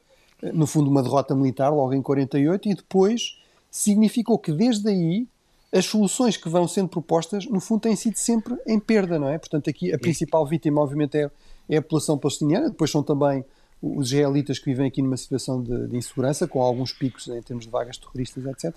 eh, 0.42 0.52
no 0.52 0.66
fundo, 0.66 0.90
uma 0.90 1.02
derrota 1.02 1.34
militar, 1.34 1.70
logo 1.70 1.94
em 1.94 2.02
48, 2.02 2.68
e 2.68 2.74
depois 2.74 3.40
significou 3.70 4.38
que, 4.38 4.52
desde 4.52 4.88
aí, 4.88 5.26
as 5.72 5.84
soluções 5.84 6.36
que 6.36 6.48
vão 6.48 6.66
sendo 6.66 6.88
propostas, 6.88 7.46
no 7.46 7.60
fundo, 7.60 7.82
têm 7.82 7.94
sido 7.94 8.16
sempre 8.16 8.56
em 8.66 8.80
perda, 8.80 9.18
não 9.18 9.28
é? 9.28 9.38
Portanto, 9.38 9.68
aqui 9.68 9.92
a 9.92 9.98
principal 9.98 10.46
vítima, 10.46 10.80
obviamente, 10.80 11.16
é, 11.16 11.30
é 11.68 11.76
a 11.76 11.82
população 11.82 12.16
palestiniana, 12.16 12.70
depois 12.70 12.90
são 12.90 13.02
também 13.02 13.44
os 13.80 14.12
israelitas 14.12 14.58
que 14.58 14.64
vivem 14.66 14.86
aqui 14.86 15.02
numa 15.02 15.16
situação 15.16 15.62
de, 15.62 15.86
de, 15.86 15.96
insegurança, 15.96 16.48
com 16.48 16.60
alguns 16.60 16.92
picos 16.92 17.28
em 17.28 17.40
termos 17.42 17.64
de 17.64 17.70
vagas 17.70 17.96
terroristas, 17.96 18.44
etc. 18.46 18.74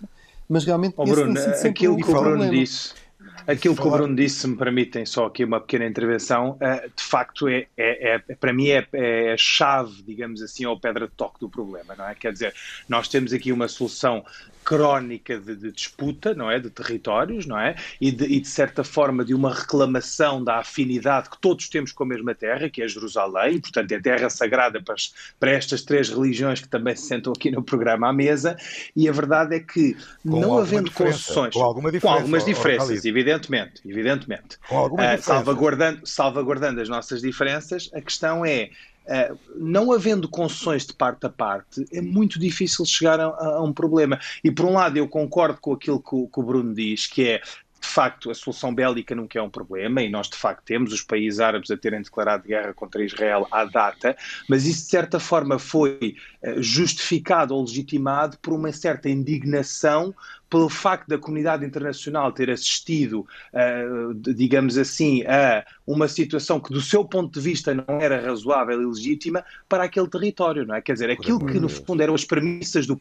Mas 0.48 0.66
realmente, 0.66 0.94
oh, 0.98 1.06
Bruno, 1.06 1.40
aquilo 1.40 1.98
que 1.98 2.12
o 2.12 2.22
Bruno 2.22 2.50
disse. 2.50 2.94
Aquilo 3.48 3.76
que 3.76 3.88
o 3.88 3.92
Bruno 3.92 4.16
disse, 4.16 4.42
se 4.42 4.48
me 4.48 4.58
permitem 4.58 5.06
só 5.06 5.28
aqui 5.28 5.44
uma 5.44 5.60
pequena 5.60 5.86
intervenção, 5.86 6.52
uh, 6.52 6.90
de 6.96 7.04
facto 7.04 7.48
é, 7.48 7.68
é, 7.78 8.16
é, 8.16 8.36
para 8.36 8.52
mim 8.52 8.70
é, 8.70 8.86
é 8.94 9.34
a 9.34 9.38
chave, 9.38 10.02
digamos 10.04 10.42
assim, 10.42 10.66
ou 10.66 10.80
pedra 10.80 11.08
de 11.08 11.14
toque 11.14 11.40
do 11.40 11.48
problema, 11.48 11.96
não 11.96 12.08
é? 12.08 12.16
Quer 12.16 12.34
dizer, 12.34 12.54
nós 12.90 13.08
temos 13.08 13.32
aqui 13.32 13.52
uma 13.52 13.68
solução 13.68 14.26
crónica 14.64 15.40
de, 15.40 15.56
de, 15.56 15.72
disputa, 15.72 16.34
não 16.34 16.50
é, 16.50 16.60
de 16.60 16.70
territórios, 16.70 17.46
não 17.46 17.60
é, 17.60 17.76
e 18.00 18.12
de, 18.12 18.26
e 18.26 18.40
de, 18.40 18.48
certa 18.48 18.84
forma 18.84 19.24
de 19.26 19.34
uma 19.34 19.54
reclamação 19.54 20.44
da 20.44 20.58
afinidade 20.58 21.30
que 21.30 21.40
todos 21.40 21.68
temos 21.70 21.92
com 21.92 22.04
a 22.04 22.08
mesma 22.08 22.34
terra, 22.34 22.70
que 22.70 22.82
é 22.82 22.88
Jerusalém, 22.88 23.60
portanto 23.60 23.92
é 23.92 24.00
terra 24.00 24.30
sagrada 24.30 24.82
para, 24.82 24.96
para 25.40 25.52
estas 25.52 25.84
três 25.84 26.10
religiões 26.10 26.62
que 26.62 26.68
também 26.68 26.96
se 26.96 27.08
sentam 27.08 27.34
aqui 27.34 27.52
no 27.52 27.64
programa 27.64 28.10
à 28.10 28.14
mesa, 28.14 28.56
e 28.96 29.10
a 29.10 29.12
verdade 29.12 29.56
é 29.56 29.60
que 29.60 29.96
com 30.24 30.40
não 30.40 30.58
havendo 30.58 30.92
concessões, 30.92 31.54
com, 31.54 31.64
alguma 31.64 31.92
com 32.00 32.10
algumas 32.10 32.46
diferenças, 32.46 33.06
evidentemente, 33.06 33.82
evidentemente, 33.86 34.58
uh, 34.72 35.22
salvaguardando, 35.22 36.06
salvaguardando 36.06 36.82
as 36.82 36.90
nossas 36.90 37.22
diferenças, 37.22 37.90
a 37.94 38.02
questão 38.02 38.46
é 38.46 38.70
Uh, 39.06 39.38
não 39.56 39.92
havendo 39.92 40.30
concessões 40.30 40.86
de 40.86 40.94
parte 40.94 41.26
a 41.26 41.30
parte, 41.30 41.86
é 41.92 42.02
muito 42.02 42.40
difícil 42.40 42.86
chegar 42.86 43.20
a, 43.20 43.26
a, 43.26 43.64
um 43.64 43.74
problema. 43.74 44.20
E 44.44 44.52
por 44.52 44.66
um 44.66 44.74
lado, 44.74 44.98
eu 44.98 45.08
concordo 45.08 45.58
com 45.60 45.74
aquilo 45.74 46.00
que 46.00 46.16
o, 46.16 46.28
que 46.28 46.40
o 46.40 46.44
Bruno 46.44 46.74
diz, 46.74 47.08
que 47.08 47.28
é 47.28 47.42
facto, 47.92 48.32
a 48.32 48.34
solução 48.34 48.74
bélica 48.74 49.14
nunca 49.14 49.38
é 49.38 49.42
um 49.42 49.50
problema, 49.50 50.02
e 50.02 50.10
nós 50.10 50.30
de 50.30 50.36
facto 50.36 50.64
temos 50.64 50.94
os 50.94 51.02
países 51.02 51.40
árabes 51.40 51.70
a 51.72 51.78
terem 51.78 52.02
declarado 52.02 52.48
guerra 52.48 52.74
contra 52.74 53.04
Israel 53.04 53.48
à 53.52 53.66
data, 53.66 54.16
mas 54.48 54.66
isso 54.66 54.86
de 54.86 54.90
certa 54.90 55.20
forma 55.20 55.60
foi 55.60 56.16
eh, 56.42 56.56
justificado 56.62 57.56
ou 57.56 57.62
legitimado 57.62 58.38
por 58.40 58.54
uma 58.54 58.72
certa 58.72 59.10
indignação 59.10 60.14
pelo 60.52 60.68
facto 60.68 61.08
da 61.08 61.18
comunidade 61.18 61.66
internacional 61.66 62.30
ter 62.34 62.50
assistido, 62.50 63.26
uh, 63.54 64.14
digamos 64.14 64.78
assim, 64.78 65.24
a 65.24 65.66
uma 65.88 66.10
situação 66.10 66.60
que, 66.60 66.74
do 66.74 66.82
seu 66.82 67.06
ponto 67.06 67.40
de 67.40 67.40
vista, 67.40 67.74
não 67.74 68.02
era 68.02 68.20
razoável 68.20 68.82
e 68.82 68.86
legítima 68.86 69.46
para 69.70 69.86
aquele 69.86 70.10
território, 70.10 70.68
não 70.68 70.76
é? 70.76 70.82
Quer 70.82 70.92
dizer, 70.92 71.10
aquilo 71.10 71.46
que, 71.46 71.58
no 71.58 71.70
fundo, 71.70 72.04
eram 72.04 72.14
as 72.14 72.26
premissas 72.26 72.86
do 72.86 73.00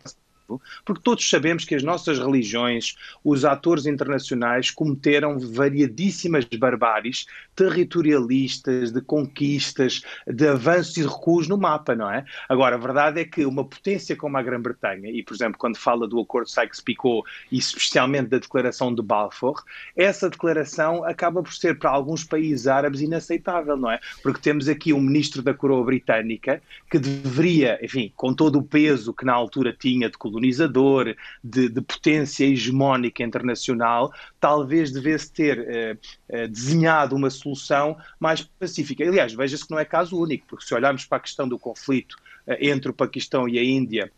porque 0.84 1.02
todos 1.02 1.28
sabemos 1.28 1.64
que 1.64 1.74
as 1.74 1.82
nossas 1.82 2.18
religiões, 2.18 2.96
os 3.22 3.44
atores 3.44 3.86
internacionais 3.86 4.70
cometeram 4.70 5.38
variadíssimas 5.38 6.44
barbáries 6.44 7.26
territorialistas, 7.54 8.90
de 8.90 9.02
conquistas, 9.02 10.02
de 10.26 10.48
avanços 10.48 10.96
e 10.96 11.02
recuos 11.02 11.46
no 11.46 11.58
mapa, 11.58 11.94
não 11.94 12.10
é? 12.10 12.24
Agora, 12.48 12.76
a 12.76 12.78
verdade 12.78 13.20
é 13.20 13.24
que 13.24 13.44
uma 13.44 13.64
potência 13.64 14.16
como 14.16 14.38
a 14.38 14.42
Grã-Bretanha, 14.42 15.10
e 15.10 15.22
por 15.22 15.34
exemplo, 15.34 15.58
quando 15.58 15.76
fala 15.76 16.08
do 16.08 16.18
acordo 16.20 16.48
Sykes-Picot 16.48 17.22
e 17.52 17.58
especialmente 17.58 18.28
da 18.28 18.38
declaração 18.38 18.94
de 18.94 19.02
Balfour, 19.02 19.62
essa 19.94 20.30
declaração 20.30 21.04
acaba 21.04 21.42
por 21.42 21.52
ser 21.52 21.78
para 21.78 21.90
alguns 21.90 22.24
países 22.24 22.66
árabes 22.66 23.00
inaceitável, 23.00 23.76
não 23.76 23.90
é? 23.90 24.00
Porque 24.22 24.40
temos 24.40 24.68
aqui 24.68 24.92
um 24.92 25.00
ministro 25.00 25.42
da 25.42 25.52
coroa 25.52 25.84
britânica 25.84 26.62
que 26.90 26.98
deveria, 26.98 27.78
enfim, 27.82 28.12
com 28.16 28.32
todo 28.32 28.58
o 28.58 28.62
peso 28.62 29.12
que 29.12 29.24
na 29.24 29.32
altura 29.32 29.76
tinha 29.78 30.08
de 30.08 30.16
colonizador, 30.40 31.14
de, 31.44 31.68
de 31.68 31.80
potência 31.82 32.46
hegemónica 32.46 33.22
internacional, 33.22 34.12
talvez 34.40 34.90
devesse 34.90 35.30
ter 35.30 35.58
eh, 35.68 35.96
eh, 36.28 36.48
desenhado 36.48 37.14
uma 37.14 37.28
solução 37.28 37.96
mais 38.18 38.40
pacífica. 38.42 39.04
Aliás, 39.04 39.34
veja-se 39.34 39.64
que 39.64 39.70
não 39.70 39.78
é 39.78 39.84
caso 39.84 40.18
único, 40.18 40.46
porque 40.48 40.64
se 40.64 40.74
olharmos 40.74 41.04
para 41.04 41.18
a 41.18 41.20
questão 41.20 41.46
do 41.46 41.58
conflito 41.58 42.16
eh, 42.46 42.68
entre 42.70 42.90
o 42.90 42.94
Paquistão 42.94 43.48
e 43.48 43.58
a 43.58 43.64
Índia, 43.64 44.10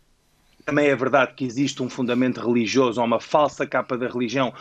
também 0.65 0.87
é 0.87 0.95
verdade 0.95 1.33
que 1.33 1.43
existe 1.43 1.83
um 1.83 1.89
fundamento 1.89 2.39
religioso, 2.39 3.01
ou 3.01 3.05
uma 3.05 3.19
falsa 3.19 3.67
capa 3.67 3.97
da 3.97 4.07
religião, 4.07 4.53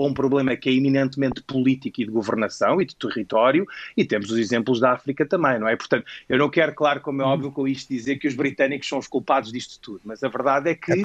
para 0.00 0.08
um 0.08 0.14
problema 0.14 0.56
que 0.56 0.70
é 0.70 0.72
eminentemente 0.72 1.42
político 1.42 2.00
e 2.00 2.04
de 2.06 2.10
governação 2.10 2.80
e 2.80 2.86
de 2.86 2.96
território, 2.96 3.66
e 3.94 4.04
temos 4.04 4.30
os 4.30 4.38
exemplos 4.38 4.80
da 4.80 4.92
África 4.92 5.26
também, 5.26 5.58
não 5.58 5.68
é? 5.68 5.76
Portanto, 5.76 6.04
eu 6.28 6.38
não 6.38 6.48
quero, 6.48 6.74
claro, 6.74 7.00
como 7.00 7.20
é 7.20 7.24
uhum. 7.24 7.30
óbvio, 7.32 7.52
com 7.52 7.68
isto 7.68 7.88
dizer 7.92 8.16
que 8.16 8.26
os 8.26 8.34
britânicos 8.34 8.88
são 8.88 8.98
os 8.98 9.06
culpados 9.06 9.52
disto 9.52 9.78
tudo, 9.80 10.00
mas 10.04 10.22
a 10.22 10.28
verdade 10.28 10.70
é 10.70 10.74
que. 10.74 10.92
É, 10.92 10.96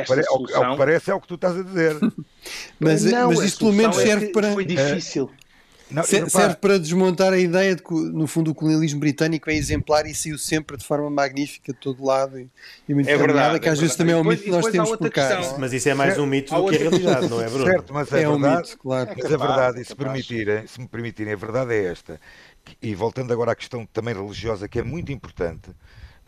esta 0.00 0.22
solução... 0.22 0.64
Ao 0.64 0.72
que 0.72 0.78
parece 0.78 1.10
é 1.10 1.14
o 1.14 1.20
que 1.20 1.28
tu 1.28 1.34
estás 1.34 1.58
a 1.58 1.62
dizer. 1.62 1.96
mas, 2.80 3.04
não, 3.04 3.28
mas 3.28 3.40
isto 3.40 3.58
pelo 3.60 3.72
menos 3.72 3.98
é 3.98 4.06
serve 4.06 4.26
é 4.26 4.32
para. 4.32 4.52
Foi 4.52 4.64
difícil. 4.64 5.30
Não, 5.90 6.02
serve 6.02 6.56
para 6.56 6.78
desmontar 6.78 7.32
a 7.32 7.38
ideia 7.38 7.74
de 7.74 7.82
que, 7.82 7.92
no 7.92 8.26
fundo, 8.26 8.50
o 8.50 8.54
colonialismo 8.54 9.00
britânico 9.00 9.50
é 9.50 9.54
exemplar 9.54 10.06
e 10.06 10.14
saiu 10.14 10.38
sempre 10.38 10.76
de 10.76 10.84
forma 10.84 11.10
magnífica 11.10 11.72
de 11.72 11.78
todo 11.78 12.04
lado 12.04 12.38
e, 12.38 12.48
e 12.88 12.94
muito 12.94 13.08
é 13.08 13.16
verdade, 13.16 13.60
que 13.60 13.68
é 13.68 13.72
às 13.72 13.78
vezes 13.78 13.96
também 13.96 14.14
é 14.14 14.18
um 14.18 14.24
mito 14.24 14.42
que 14.42 14.50
nós 14.50 14.66
temos 14.66 14.96
por 14.96 15.10
cá. 15.10 15.36
Questão. 15.36 15.58
Mas 15.58 15.72
isso 15.72 15.88
é 15.88 15.94
mais 15.94 16.18
um 16.18 16.26
mito 16.26 16.54
do 16.54 16.68
que 16.68 16.76
a 16.76 16.78
realidade, 16.78 17.28
não 17.28 17.40
é, 17.40 17.48
Bruno? 17.48 17.66
Certo, 17.66 17.92
mas 17.92 18.12
é, 18.12 18.22
é 18.22 18.28
verdade, 18.28 18.54
um 18.54 18.56
mito, 18.56 18.78
claro. 18.78 19.10
Mas 19.16 19.24
é 19.24 19.36
verdade, 19.36 19.80
e 19.80 19.84
se, 19.84 19.94
permitirem, 19.94 20.66
se 20.66 20.80
me 20.80 20.88
permitirem, 20.88 21.32
a 21.32 21.36
verdade 21.36 21.74
é 21.74 21.84
esta. 21.84 22.20
E 22.80 22.94
voltando 22.94 23.32
agora 23.32 23.52
à 23.52 23.54
questão 23.54 23.84
também 23.86 24.14
religiosa, 24.14 24.68
que 24.68 24.78
é 24.78 24.82
muito 24.82 25.12
importante, 25.12 25.70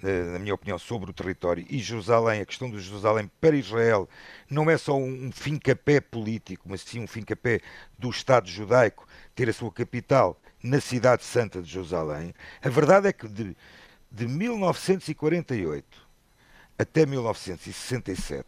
eh, 0.03 0.25
na 0.33 0.38
minha 0.38 0.55
opinião, 0.55 0.79
sobre 0.79 1.11
o 1.11 1.14
território 1.14 1.64
e 1.71 1.79
Jerusalém, 1.79 2.40
a 2.43 2.45
questão 2.45 2.71
de 2.71 2.79
Jerusalém 2.81 3.31
para 3.40 3.57
Israel 3.57 4.09
não 4.51 4.69
é 4.69 4.77
só 4.77 4.97
um 4.97 5.31
fim-capé 5.33 6.01
político, 6.01 6.64
mas 6.69 6.83
sim 6.83 7.01
um 7.01 7.07
fim-capé 7.07 7.61
do 7.99 8.11
Estado 8.11 8.49
judaico 8.49 9.07
ter 9.35 9.49
a 9.49 9.53
sua 9.53 9.70
capital 9.70 10.40
na 10.62 10.81
cidade 10.81 11.25
santa 11.25 11.61
de 11.61 11.70
Jerusalém. 11.70 12.35
A 12.62 12.68
verdade 12.68 13.09
é 13.09 13.12
que 13.12 13.29
de, 13.29 13.57
de 14.11 14.27
1948 14.27 16.05
até 16.79 17.07
1967, 17.07 18.47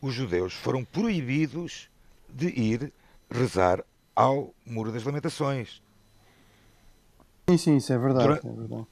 os 0.00 0.14
judeus 0.14 0.52
foram 0.52 0.84
proibidos 0.84 1.88
de 2.28 2.48
ir 2.48 2.92
rezar 3.30 3.84
ao 4.14 4.54
Muro 4.64 4.92
das 4.92 5.04
Lamentações. 5.04 5.82
Sim, 7.48 7.56
sim, 7.56 7.76
isso 7.76 7.92
é 7.92 7.98
verdade. 7.98 8.40
Durante... 8.40 8.46
É 8.46 8.52
verdade. 8.52 8.86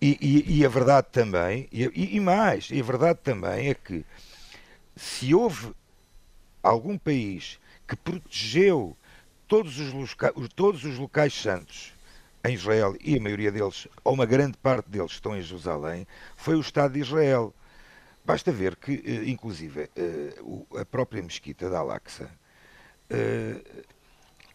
E, 0.00 0.18
e, 0.20 0.58
e, 0.58 0.64
a 0.64 0.68
verdade 0.68 1.08
também, 1.10 1.68
e, 1.72 2.16
e 2.16 2.20
mais, 2.20 2.70
e 2.70 2.78
a 2.78 2.82
verdade 2.82 3.18
também 3.22 3.68
é 3.70 3.74
que 3.74 4.04
se 4.94 5.34
houve 5.34 5.74
algum 6.62 6.96
país 6.96 7.58
que 7.88 7.96
protegeu 7.96 8.96
todos 9.46 9.78
os, 9.78 9.92
loca, 9.92 10.32
todos 10.54 10.84
os 10.84 10.98
locais 10.98 11.34
santos 11.34 11.92
em 12.44 12.52
Israel, 12.52 12.94
e 13.02 13.16
a 13.16 13.20
maioria 13.20 13.50
deles, 13.50 13.88
ou 14.04 14.12
uma 14.12 14.26
grande 14.26 14.58
parte 14.58 14.88
deles, 14.90 15.12
estão 15.12 15.34
em 15.34 15.40
Jerusalém, 15.40 16.06
foi 16.36 16.56
o 16.56 16.60
Estado 16.60 16.92
de 16.92 17.00
Israel. 17.00 17.54
Basta 18.22 18.52
ver 18.52 18.76
que, 18.76 19.02
eh, 19.04 19.30
inclusive, 19.30 19.88
eh, 19.96 20.34
a 20.78 20.84
própria 20.84 21.22
mesquita 21.22 21.70
da 21.70 21.78
Al-Aqsa, 21.78 22.30
eh, 23.08 23.62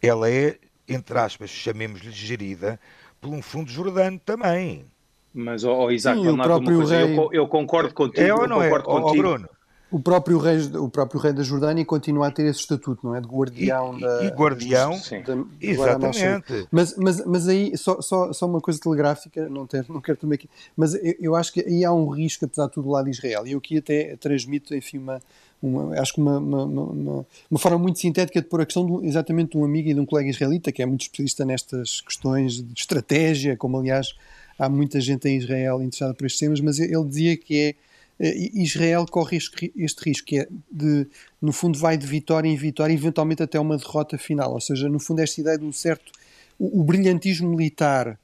ela 0.01 0.29
é, 0.29 0.59
entre 0.87 1.17
aspas, 1.17 1.49
chamemos-lhe 1.49 2.11
gerida 2.11 2.79
por 3.19 3.31
um 3.31 3.41
fundo 3.41 3.71
jordano 3.71 4.19
também. 4.19 4.85
Mas, 5.33 5.63
oh, 5.63 5.85
oh 5.85 5.91
Isaac, 5.91 6.19
Sim, 6.19 6.27
o 6.27 6.37
próprio 6.37 6.85
rei... 6.85 7.17
eu, 7.17 7.29
eu, 7.33 7.47
concordo 7.47 7.93
contigo. 7.93 8.25
É 8.25 8.33
ou 8.33 8.47
não 8.47 8.61
é? 8.61 8.71
Oh, 8.71 8.81
oh, 8.85 9.13
Bruno, 9.13 9.49
o 9.91 9.99
próprio, 9.99 10.37
rei, 10.37 10.59
o 10.75 10.87
próprio 10.87 11.19
rei 11.19 11.33
da 11.33 11.41
Jordânia 11.41 11.83
continua 11.83 12.27
a 12.27 12.31
ter 12.31 12.45
esse 12.45 12.59
estatuto, 12.59 13.05
não 13.07 13.15
é? 13.15 13.21
De 13.21 13.27
guardião 13.27 13.97
e, 13.97 14.01
da. 14.01 14.23
E 14.23 14.27
guardião, 14.29 14.93
sim. 14.93 15.21
Da, 15.21 15.43
exatamente. 15.59 16.67
Mas, 16.71 16.95
mas, 16.95 17.25
mas 17.25 17.47
aí, 17.47 17.75
só, 17.75 17.99
só, 17.99 18.31
só 18.31 18.45
uma 18.45 18.61
coisa 18.61 18.79
telegráfica, 18.79 19.49
não, 19.49 19.65
ter, 19.65 19.85
não 19.89 19.99
quero 19.99 20.17
também 20.17 20.35
aqui. 20.35 20.49
Mas 20.77 20.93
eu, 20.93 21.15
eu, 21.19 21.35
acho 21.35 21.51
que 21.51 21.61
aí 21.61 21.83
há 21.83 21.91
um 21.91 22.07
risco, 22.09 22.45
apesar 22.45 22.67
de 22.67 22.73
tudo, 22.73 22.85
do 22.85 22.91
lado 22.91 23.05
de 23.05 23.11
Israel. 23.11 23.47
E 23.47 23.53
eu 23.53 23.57
aqui 23.57 23.79
até 23.79 24.15
transmito, 24.17 24.75
enfim, 24.75 24.99
uma. 24.99 25.19
uma 25.61 25.99
acho 25.99 26.13
que 26.13 26.21
uma, 26.21 26.37
uma, 26.37 26.63
uma, 26.65 27.25
uma, 27.49 27.59
forma 27.59 27.79
muito 27.79 27.97
sintética 27.97 28.41
de 28.41 28.47
pôr 28.47 28.61
a 28.61 28.65
questão 28.65 28.85
de, 28.85 29.07
exatamente 29.07 29.53
de 29.53 29.57
um 29.57 29.65
amigo 29.65 29.89
e 29.89 29.93
de 29.95 29.99
um 29.99 30.05
colega 30.05 30.29
israelita, 30.29 30.71
que 30.71 30.83
é 30.83 30.85
muito 30.85 31.01
especialista 31.01 31.43
nestas 31.43 32.01
questões 32.01 32.61
de 32.61 32.79
estratégia, 32.79 33.57
como 33.57 33.79
aliás 33.79 34.13
há 34.59 34.69
muita 34.69 35.01
gente 35.01 35.27
em 35.27 35.37
Israel 35.37 35.81
interessada 35.81 36.13
por 36.13 36.25
estes 36.25 36.39
temas, 36.39 36.59
mas 36.59 36.79
ele 36.79 37.05
dizia 37.05 37.35
que 37.37 37.57
é 37.59 37.88
Israel 38.19 39.05
corre 39.09 39.37
este, 39.37 39.71
risco, 40.03 40.27
que 40.27 40.39
é 40.39 40.47
de, 40.69 41.07
no 41.41 41.53
fundo, 41.53 41.79
vai 41.79 41.97
de 41.97 42.05
vitória 42.05 42.49
em 42.49 42.55
vitória, 42.55 42.93
eventualmente 42.93 43.41
até 43.41 43.59
uma 43.59 43.77
derrota 43.77 44.17
final. 44.17 44.53
Ou 44.53 44.61
seja, 44.61 44.89
no 44.89 44.99
fundo, 44.99 45.21
esta 45.21 45.39
ideia 45.39 45.57
de 45.57 45.63
um 45.63 45.71
certo. 45.71 46.11
O, 46.59 46.81
o 46.81 46.83
brilhantismo 46.83 47.49
militar 47.49 48.19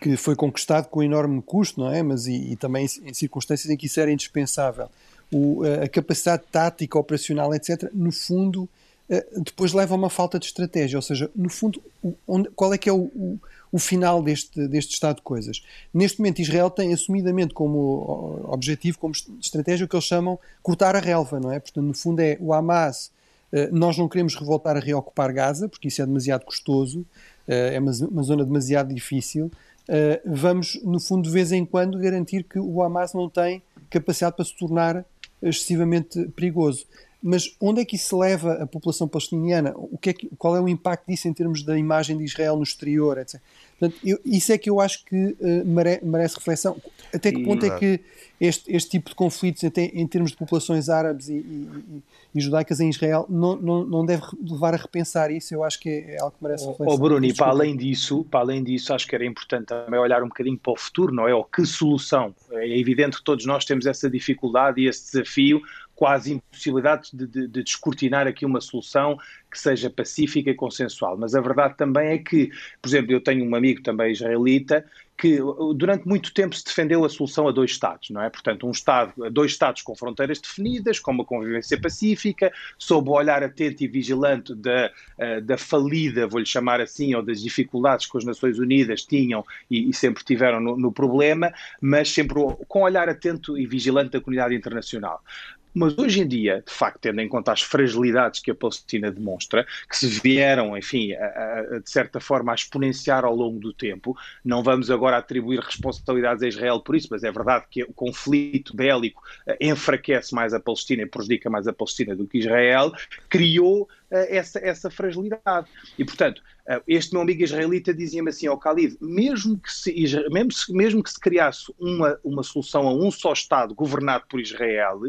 que 0.00 0.16
foi 0.16 0.34
conquistado 0.34 0.88
com 0.88 1.02
enorme 1.02 1.42
custo, 1.42 1.80
não 1.80 1.92
é? 1.92 2.02
Mas 2.02 2.26
e, 2.26 2.52
e 2.52 2.56
também 2.56 2.86
em 3.04 3.12
circunstâncias 3.12 3.70
em 3.70 3.76
que 3.76 3.86
isso 3.86 4.00
era 4.00 4.10
indispensável. 4.10 4.88
O, 5.32 5.62
a 5.64 5.88
capacidade 5.88 6.44
tática, 6.50 6.98
operacional, 6.98 7.54
etc., 7.54 7.90
no 7.92 8.10
fundo, 8.10 8.68
eh, 9.08 9.26
depois 9.36 9.72
leva 9.72 9.94
a 9.94 9.98
uma 9.98 10.08
falta 10.08 10.38
de 10.38 10.46
estratégia. 10.46 10.96
Ou 10.96 11.02
seja, 11.02 11.30
no 11.36 11.50
fundo, 11.50 11.82
onde, 12.26 12.48
qual 12.50 12.72
é 12.72 12.78
que 12.78 12.88
é 12.88 12.92
o, 12.92 13.10
o 13.14 13.38
final 13.78 14.22
deste, 14.22 14.66
deste 14.68 14.94
estado 14.94 15.16
de 15.16 15.22
coisas. 15.22 15.62
Neste 15.92 16.18
momento, 16.18 16.40
Israel 16.40 16.70
tem 16.70 16.92
assumidamente 16.92 17.54
como 17.54 18.40
objetivo, 18.44 18.98
como 18.98 19.14
estratégia, 19.40 19.86
o 19.86 19.88
que 19.88 19.94
eles 19.94 20.04
chamam 20.04 20.38
cortar 20.62 20.96
a 20.96 21.00
relva, 21.00 21.38
não 21.38 21.52
é? 21.52 21.60
Portanto, 21.60 21.84
no 21.84 21.94
fundo, 21.94 22.20
é 22.20 22.36
o 22.40 22.52
Hamas. 22.52 23.12
Eh, 23.52 23.68
nós 23.72 23.96
não 23.98 24.08
queremos 24.08 24.34
revoltar 24.34 24.76
a 24.76 24.80
reocupar 24.80 25.32
Gaza, 25.32 25.68
porque 25.68 25.88
isso 25.88 26.02
é 26.02 26.06
demasiado 26.06 26.44
custoso, 26.44 27.04
eh, 27.46 27.74
é 27.74 27.78
uma, 27.78 27.92
uma 28.10 28.22
zona 28.22 28.44
demasiado 28.44 28.92
difícil. 28.94 29.50
Eh, 29.88 30.20
vamos, 30.24 30.80
no 30.84 31.00
fundo, 31.00 31.24
de 31.24 31.30
vez 31.30 31.50
em 31.52 31.64
quando, 31.64 31.98
garantir 31.98 32.44
que 32.44 32.58
o 32.58 32.82
Hamas 32.82 33.12
não 33.12 33.28
tem 33.28 33.62
capacidade 33.88 34.36
para 34.36 34.44
se 34.44 34.56
tornar 34.56 35.04
excessivamente 35.42 36.28
perigoso. 36.36 36.86
Mas 37.22 37.54
onde 37.60 37.82
é 37.82 37.84
que 37.84 37.96
isso 37.96 38.18
leva 38.18 38.54
a 38.54 38.66
população 38.66 39.06
palestiniana? 39.06 39.74
O 39.76 39.98
que 39.98 40.10
é 40.10 40.12
que, 40.12 40.30
qual 40.38 40.56
é 40.56 40.60
o 40.60 40.68
impacto 40.68 41.06
disso 41.06 41.28
em 41.28 41.34
termos 41.34 41.62
da 41.62 41.78
imagem 41.78 42.16
de 42.16 42.24
Israel 42.24 42.56
no 42.56 42.62
exterior, 42.62 43.18
etc. 43.18 43.40
Portanto, 43.80 43.98
eu, 44.04 44.18
isso 44.26 44.52
é 44.52 44.58
que 44.58 44.68
eu 44.68 44.78
acho 44.78 45.02
que 45.06 45.16
uh, 45.16 45.64
mere, 45.64 46.00
merece 46.02 46.36
reflexão. 46.36 46.76
Até 47.14 47.32
que 47.32 47.42
ponto 47.42 47.64
é 47.64 47.78
que 47.78 48.00
este, 48.38 48.70
este 48.76 48.90
tipo 48.90 49.08
de 49.08 49.14
conflitos 49.14 49.64
até 49.64 49.84
em 49.86 50.06
termos 50.06 50.32
de 50.32 50.36
populações 50.36 50.90
árabes 50.90 51.30
e, 51.30 51.34
e, 51.34 52.02
e, 52.34 52.40
judaicas 52.40 52.78
em 52.78 52.90
Israel 52.90 53.26
não, 53.28 53.56
não, 53.56 53.84
não 53.84 54.06
deve 54.06 54.22
levar 54.42 54.74
a 54.74 54.76
repensar 54.76 55.30
isso? 55.30 55.54
Eu 55.54 55.64
acho 55.64 55.80
que 55.80 55.88
é, 55.88 56.16
é 56.16 56.20
algo 56.20 56.36
que 56.36 56.44
merece 56.44 56.66
reflexão. 56.66 56.94
Oh, 56.94 56.98
Bruno, 56.98 57.24
e 57.24 57.32
para 57.32 57.48
além 57.48 57.74
disso, 57.74 58.24
para 58.30 58.40
além 58.40 58.62
disso, 58.62 58.92
acho 58.92 59.06
que 59.06 59.14
era 59.14 59.24
importante 59.24 59.66
também 59.66 59.98
olhar 59.98 60.22
um 60.22 60.28
bocadinho 60.28 60.58
para 60.58 60.72
o 60.72 60.76
futuro, 60.76 61.14
não 61.14 61.26
é? 61.26 61.34
Ou 61.34 61.42
que 61.42 61.64
solução? 61.64 62.34
É 62.52 62.78
evidente 62.78 63.16
que 63.16 63.24
todos 63.24 63.46
nós 63.46 63.64
temos 63.64 63.86
essa 63.86 64.10
dificuldade 64.10 64.82
e 64.82 64.88
esse 64.88 65.10
desafio 65.12 65.62
quase 66.00 66.32
impossibilidade 66.32 67.10
de, 67.12 67.26
de, 67.26 67.46
de, 67.46 67.62
descortinar 67.62 68.26
aqui 68.26 68.46
uma 68.46 68.62
solução 68.62 69.18
que 69.50 69.60
seja 69.60 69.90
pacífica 69.90 70.48
e 70.48 70.54
consensual. 70.54 71.14
Mas 71.18 71.34
a 71.34 71.42
verdade 71.42 71.76
também 71.76 72.12
é 72.12 72.18
que, 72.18 72.50
por 72.80 72.88
exemplo, 72.88 73.12
eu 73.12 73.20
tenho 73.20 73.44
um 73.44 73.54
amigo 73.54 73.82
também 73.82 74.10
israelita 74.10 74.82
que 75.20 75.38
durante 75.74 76.08
muito 76.08 76.32
tempo 76.32 76.56
se 76.56 76.64
defendeu 76.64 77.04
a 77.04 77.08
solução 77.10 77.46
a 77.46 77.52
dois 77.52 77.72
Estados, 77.72 78.08
não 78.08 78.22
é? 78.22 78.30
Portanto, 78.30 78.66
um 78.66 78.70
Estado, 78.70 79.12
dois 79.30 79.52
Estados 79.52 79.82
com 79.82 79.94
fronteiras 79.94 80.40
definidas, 80.40 80.98
com 80.98 81.10
uma 81.10 81.26
convivência 81.26 81.78
pacífica, 81.78 82.50
sob 82.78 83.10
o 83.10 83.12
olhar 83.12 83.42
atento 83.42 83.84
e 83.84 83.86
vigilante 83.86 84.54
da, 84.54 84.90
eh, 85.18 85.42
da 85.42 85.58
falida, 85.58 86.26
vou-lhe 86.26 86.46
chamar 86.46 86.80
assim, 86.80 87.14
ou 87.14 87.22
das 87.22 87.42
dificuldades 87.42 88.10
que 88.10 88.16
as 88.16 88.24
Nações 88.24 88.58
Unidas 88.58 89.04
tinham 89.04 89.44
e, 89.70 89.90
e 89.90 89.92
sempre 89.92 90.24
tiveram 90.24 90.58
no, 90.58 90.74
no, 90.78 90.90
problema, 90.90 91.52
mas 91.82 92.10
sempre 92.10 92.38
com 92.66 92.80
olhar 92.80 93.06
atento 93.06 93.58
e 93.58 93.66
vigilante 93.66 94.12
da 94.12 94.22
comunidade 94.22 94.54
internacional. 94.54 95.22
Mas 95.72 95.96
hoje 95.96 96.20
em 96.20 96.26
dia, 96.26 96.62
de 96.66 96.72
facto, 96.72 96.98
tendo 97.00 97.20
em 97.20 97.28
conta 97.28 97.52
as 97.52 97.62
fragilidades 97.62 98.40
que 98.40 98.50
a 98.50 98.54
Palestina 98.54 99.10
demonstra, 99.10 99.66
que 99.88 99.96
se 99.96 100.08
vieram, 100.08 100.76
enfim, 100.76 101.12
a, 101.12 101.26
a, 101.26 101.78
de 101.78 101.90
certa 101.90 102.20
forma 102.20 102.52
a 102.52 102.54
exponenciar 102.54 103.24
ao 103.24 103.34
longo 103.34 103.60
do 103.60 103.72
tempo, 103.72 104.16
não 104.44 104.62
vamos 104.62 104.90
agora 104.90 105.16
atribuir 105.16 105.60
responsabilidades 105.60 106.42
a 106.42 106.48
Israel 106.48 106.80
por 106.80 106.96
isso, 106.96 107.08
mas 107.10 107.22
é 107.22 107.30
verdade 107.30 107.66
que 107.70 107.82
o 107.84 107.92
conflito 107.92 108.76
bélico 108.76 109.22
eh, 109.46 109.58
enfraquece 109.60 110.34
mais 110.34 110.52
a 110.52 110.60
Palestina 110.60 111.02
e 111.02 111.06
prejudica 111.06 111.48
mais 111.48 111.66
a 111.68 111.72
Palestina 111.72 112.16
do 112.16 112.26
que 112.26 112.38
Israel, 112.38 112.92
criou 113.28 113.88
essa, 114.10 114.58
essa 114.58 114.90
fragilidade. 114.90 115.68
E, 115.98 116.04
portanto, 116.04 116.42
eh, 116.66 116.82
este 116.88 117.12
meu 117.12 117.22
amigo 117.22 117.42
israelita 117.42 117.94
dizia-me 117.94 118.30
assim 118.30 118.46
ao 118.46 118.58
Khalid, 118.58 118.96
mesmo 119.00 119.58
que 119.58 119.72
se, 119.72 119.92
mesmo, 120.30 120.50
mesmo 120.70 121.02
que 121.02 121.10
se 121.10 121.20
criasse 121.20 121.72
uma, 121.78 122.18
uma 122.24 122.42
solução 122.42 122.88
a 122.88 122.92
um 122.92 123.10
só 123.10 123.32
Estado 123.32 123.74
governado 123.74 124.24
por 124.28 124.40
Israel, 124.40 125.00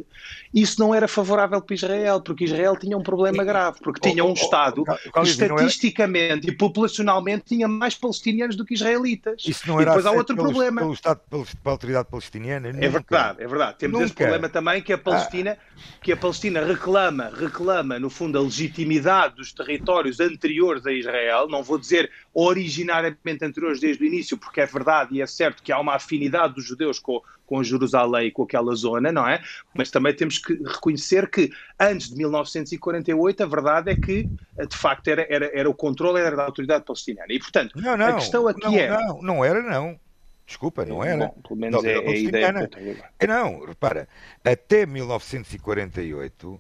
isso 0.53 0.79
não 0.79 0.93
era 0.93 1.07
favorável 1.07 1.61
para 1.61 1.73
Israel, 1.73 2.21
porque 2.21 2.45
Israel 2.45 2.77
tinha 2.77 2.97
um 2.97 3.03
problema 3.03 3.43
grave, 3.43 3.79
porque 3.81 4.09
tinha 4.09 4.23
um 4.23 4.33
Estado 4.33 4.83
que 4.83 5.19
estatisticamente 5.21 6.47
e 6.47 6.51
populacionalmente 6.51 7.45
tinha 7.45 7.67
mais 7.67 7.95
palestinianos 7.95 8.55
do 8.55 8.65
que 8.65 8.73
israelitas. 8.73 9.43
Isso 9.45 9.67
não 9.67 9.79
era 9.79 9.91
e 9.91 9.95
depois 9.95 10.05
há 10.05 10.11
outro 10.11 10.35
pelo, 10.35 10.49
problema. 10.49 10.81
Pelo 10.81 10.93
Estado, 10.93 11.21
pela 11.29 11.45
autoridade 11.65 12.07
palestiniana? 12.09 12.69
É 12.69 12.89
verdade, 12.89 13.41
é 13.41 13.47
verdade. 13.47 13.77
Temos 13.79 13.93
nunca. 13.93 14.05
esse 14.05 14.15
problema 14.15 14.49
também 14.49 14.81
que 14.81 14.93
a 14.93 14.97
Palestina, 14.97 15.57
ah. 15.59 15.81
que 16.01 16.11
a 16.11 16.17
Palestina 16.17 16.63
reclama, 16.63 17.31
reclama, 17.35 17.99
no 17.99 18.09
fundo, 18.09 18.37
a 18.37 18.41
legitimidade 18.41 18.90
dos 19.35 19.53
territórios 19.53 20.19
anteriores 20.19 20.85
a 20.85 20.91
Israel, 20.91 21.47
não 21.47 21.63
vou 21.63 21.77
dizer 21.77 22.11
originariamente 22.33 23.43
anteriores 23.43 23.79
desde 23.79 24.03
o 24.03 24.07
início, 24.07 24.37
porque 24.37 24.61
é 24.61 24.65
verdade 24.65 25.15
e 25.15 25.21
é 25.21 25.27
certo 25.27 25.61
que 25.63 25.71
há 25.71 25.79
uma 25.79 25.95
afinidade 25.95 26.55
dos 26.55 26.65
judeus 26.65 26.99
com, 26.99 27.21
com 27.45 27.63
Jerusalém 27.63 28.27
e 28.27 28.31
com 28.31 28.43
aquela 28.43 28.73
zona, 28.75 29.11
não 29.11 29.27
é? 29.27 29.41
Mas 29.73 29.91
também 29.91 30.13
temos 30.13 30.37
que 30.37 30.53
reconhecer 30.53 31.29
que 31.29 31.51
antes 31.79 32.09
de 32.09 32.15
1948 32.15 33.43
a 33.43 33.45
verdade 33.45 33.91
é 33.91 33.95
que 33.95 34.23
de 34.23 34.77
facto 34.77 35.07
era, 35.07 35.25
era, 35.29 35.51
era 35.53 35.69
o 35.69 35.73
controle 35.73 36.19
era 36.19 36.35
da 36.35 36.45
autoridade 36.45 36.85
palestiniana. 36.85 37.31
E 37.31 37.39
portanto, 37.39 37.73
não, 37.75 37.97
não, 37.97 38.07
a 38.07 38.13
questão 38.13 38.47
aqui 38.47 38.63
não, 38.63 38.77
é. 38.77 38.89
Não, 38.89 39.21
não 39.21 39.45
era, 39.45 39.61
não. 39.61 39.99
Desculpa, 40.45 40.83
não 40.83 41.03
era. 41.03 41.27
Bom, 41.27 41.41
pelo 41.47 41.59
menos 41.59 41.83
é, 41.83 41.93
é 41.93 42.07
a 42.09 42.15
ideia 42.15 42.53
que 42.53 42.59
eu 42.59 42.67
tenho. 42.67 42.97
Não, 43.27 43.65
repara, 43.65 44.07
até 44.43 44.85
1948 44.85 46.47
Uh, 46.47 46.59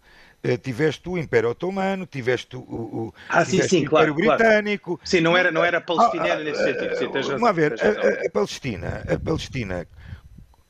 tiveste 0.61 1.07
o 1.07 1.17
Império 1.17 1.49
Otomano, 1.49 2.05
tiveste 2.05 2.55
o, 2.55 2.59
o, 2.59 3.13
ah, 3.29 3.45
sim, 3.45 3.61
sim, 3.61 3.81
o 3.81 3.85
Império 3.85 4.15
claro, 4.15 4.37
Britânico. 4.37 4.97
Claro. 4.97 5.09
Sim, 5.09 5.21
não 5.21 5.37
era, 5.37 5.51
não 5.51 5.63
era 5.63 5.79
palestiniano 5.79 6.41
ah, 6.41 6.43
nesse 6.43 6.63
sentido. 6.63 6.97
Sim, 6.97 7.07
vamos 7.07 7.43
a 7.43 7.51
ver, 7.51 7.73
a, 7.73 8.25
a, 8.25 8.29
Palestina, 8.29 9.03
a 9.07 9.19
Palestina, 9.19 9.87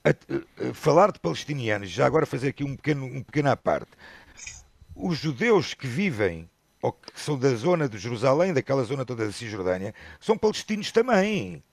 a, 0.03 0.73
falar 0.73 1.11
de 1.11 1.19
palestinianos, 1.19 1.89
já 1.89 2.05
agora 2.05 2.25
fazer 2.25 2.49
aqui 2.49 2.63
um 2.63 2.75
pequeno, 2.75 3.05
um 3.05 3.23
pequeno 3.23 3.49
à 3.49 3.55
parte. 3.55 3.91
Os 4.95 5.17
judeus 5.17 5.73
que 5.73 5.87
vivem 5.87 6.49
ou 6.81 6.91
que 6.91 7.11
são 7.15 7.37
da 7.37 7.53
zona 7.53 7.87
de 7.87 7.97
Jerusalém, 7.97 8.53
daquela 8.53 8.83
zona 8.83 9.05
toda 9.05 9.25
da 9.25 9.31
Cisjordânia, 9.31 9.93
são 10.19 10.37
palestinos 10.37 10.91
também. 10.91 11.63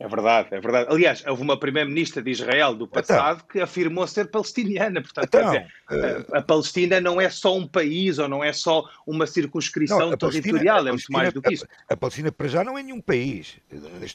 É 0.00 0.06
verdade, 0.06 0.48
é 0.52 0.60
verdade. 0.60 0.86
Aliás, 0.90 1.24
houve 1.26 1.42
uma 1.42 1.58
primeira-ministra 1.58 2.22
de 2.22 2.30
Israel 2.30 2.72
do 2.72 2.84
então. 2.84 3.02
passado 3.02 3.38
então, 3.38 3.48
que 3.50 3.60
afirmou 3.60 4.06
ser 4.06 4.30
palestiniana. 4.30 5.02
Portanto, 5.02 5.24
então, 5.26 5.46
dizer, 5.50 5.66
uh, 5.90 6.34
a, 6.34 6.38
a, 6.38 6.42
Palestina 6.42 7.00
não 7.00 7.20
é 7.20 7.28
só 7.28 7.56
um 7.56 7.66
país 7.66 8.18
ou 8.20 8.28
não 8.28 8.44
é 8.44 8.52
só 8.52 8.88
uma 9.04 9.26
circunscrição 9.26 10.10
não, 10.10 10.16
territorial, 10.16 10.86
é 10.86 10.92
muito 10.92 11.10
mais 11.12 11.32
do 11.32 11.42
que 11.42 11.54
isso. 11.54 11.66
A, 11.88 11.94
a, 11.94 11.96
Palestina, 11.96 12.30
para 12.30 12.46
já, 12.46 12.62
não 12.62 12.78
é 12.78 12.82
nenhum 12.82 13.00
país. 13.00 13.56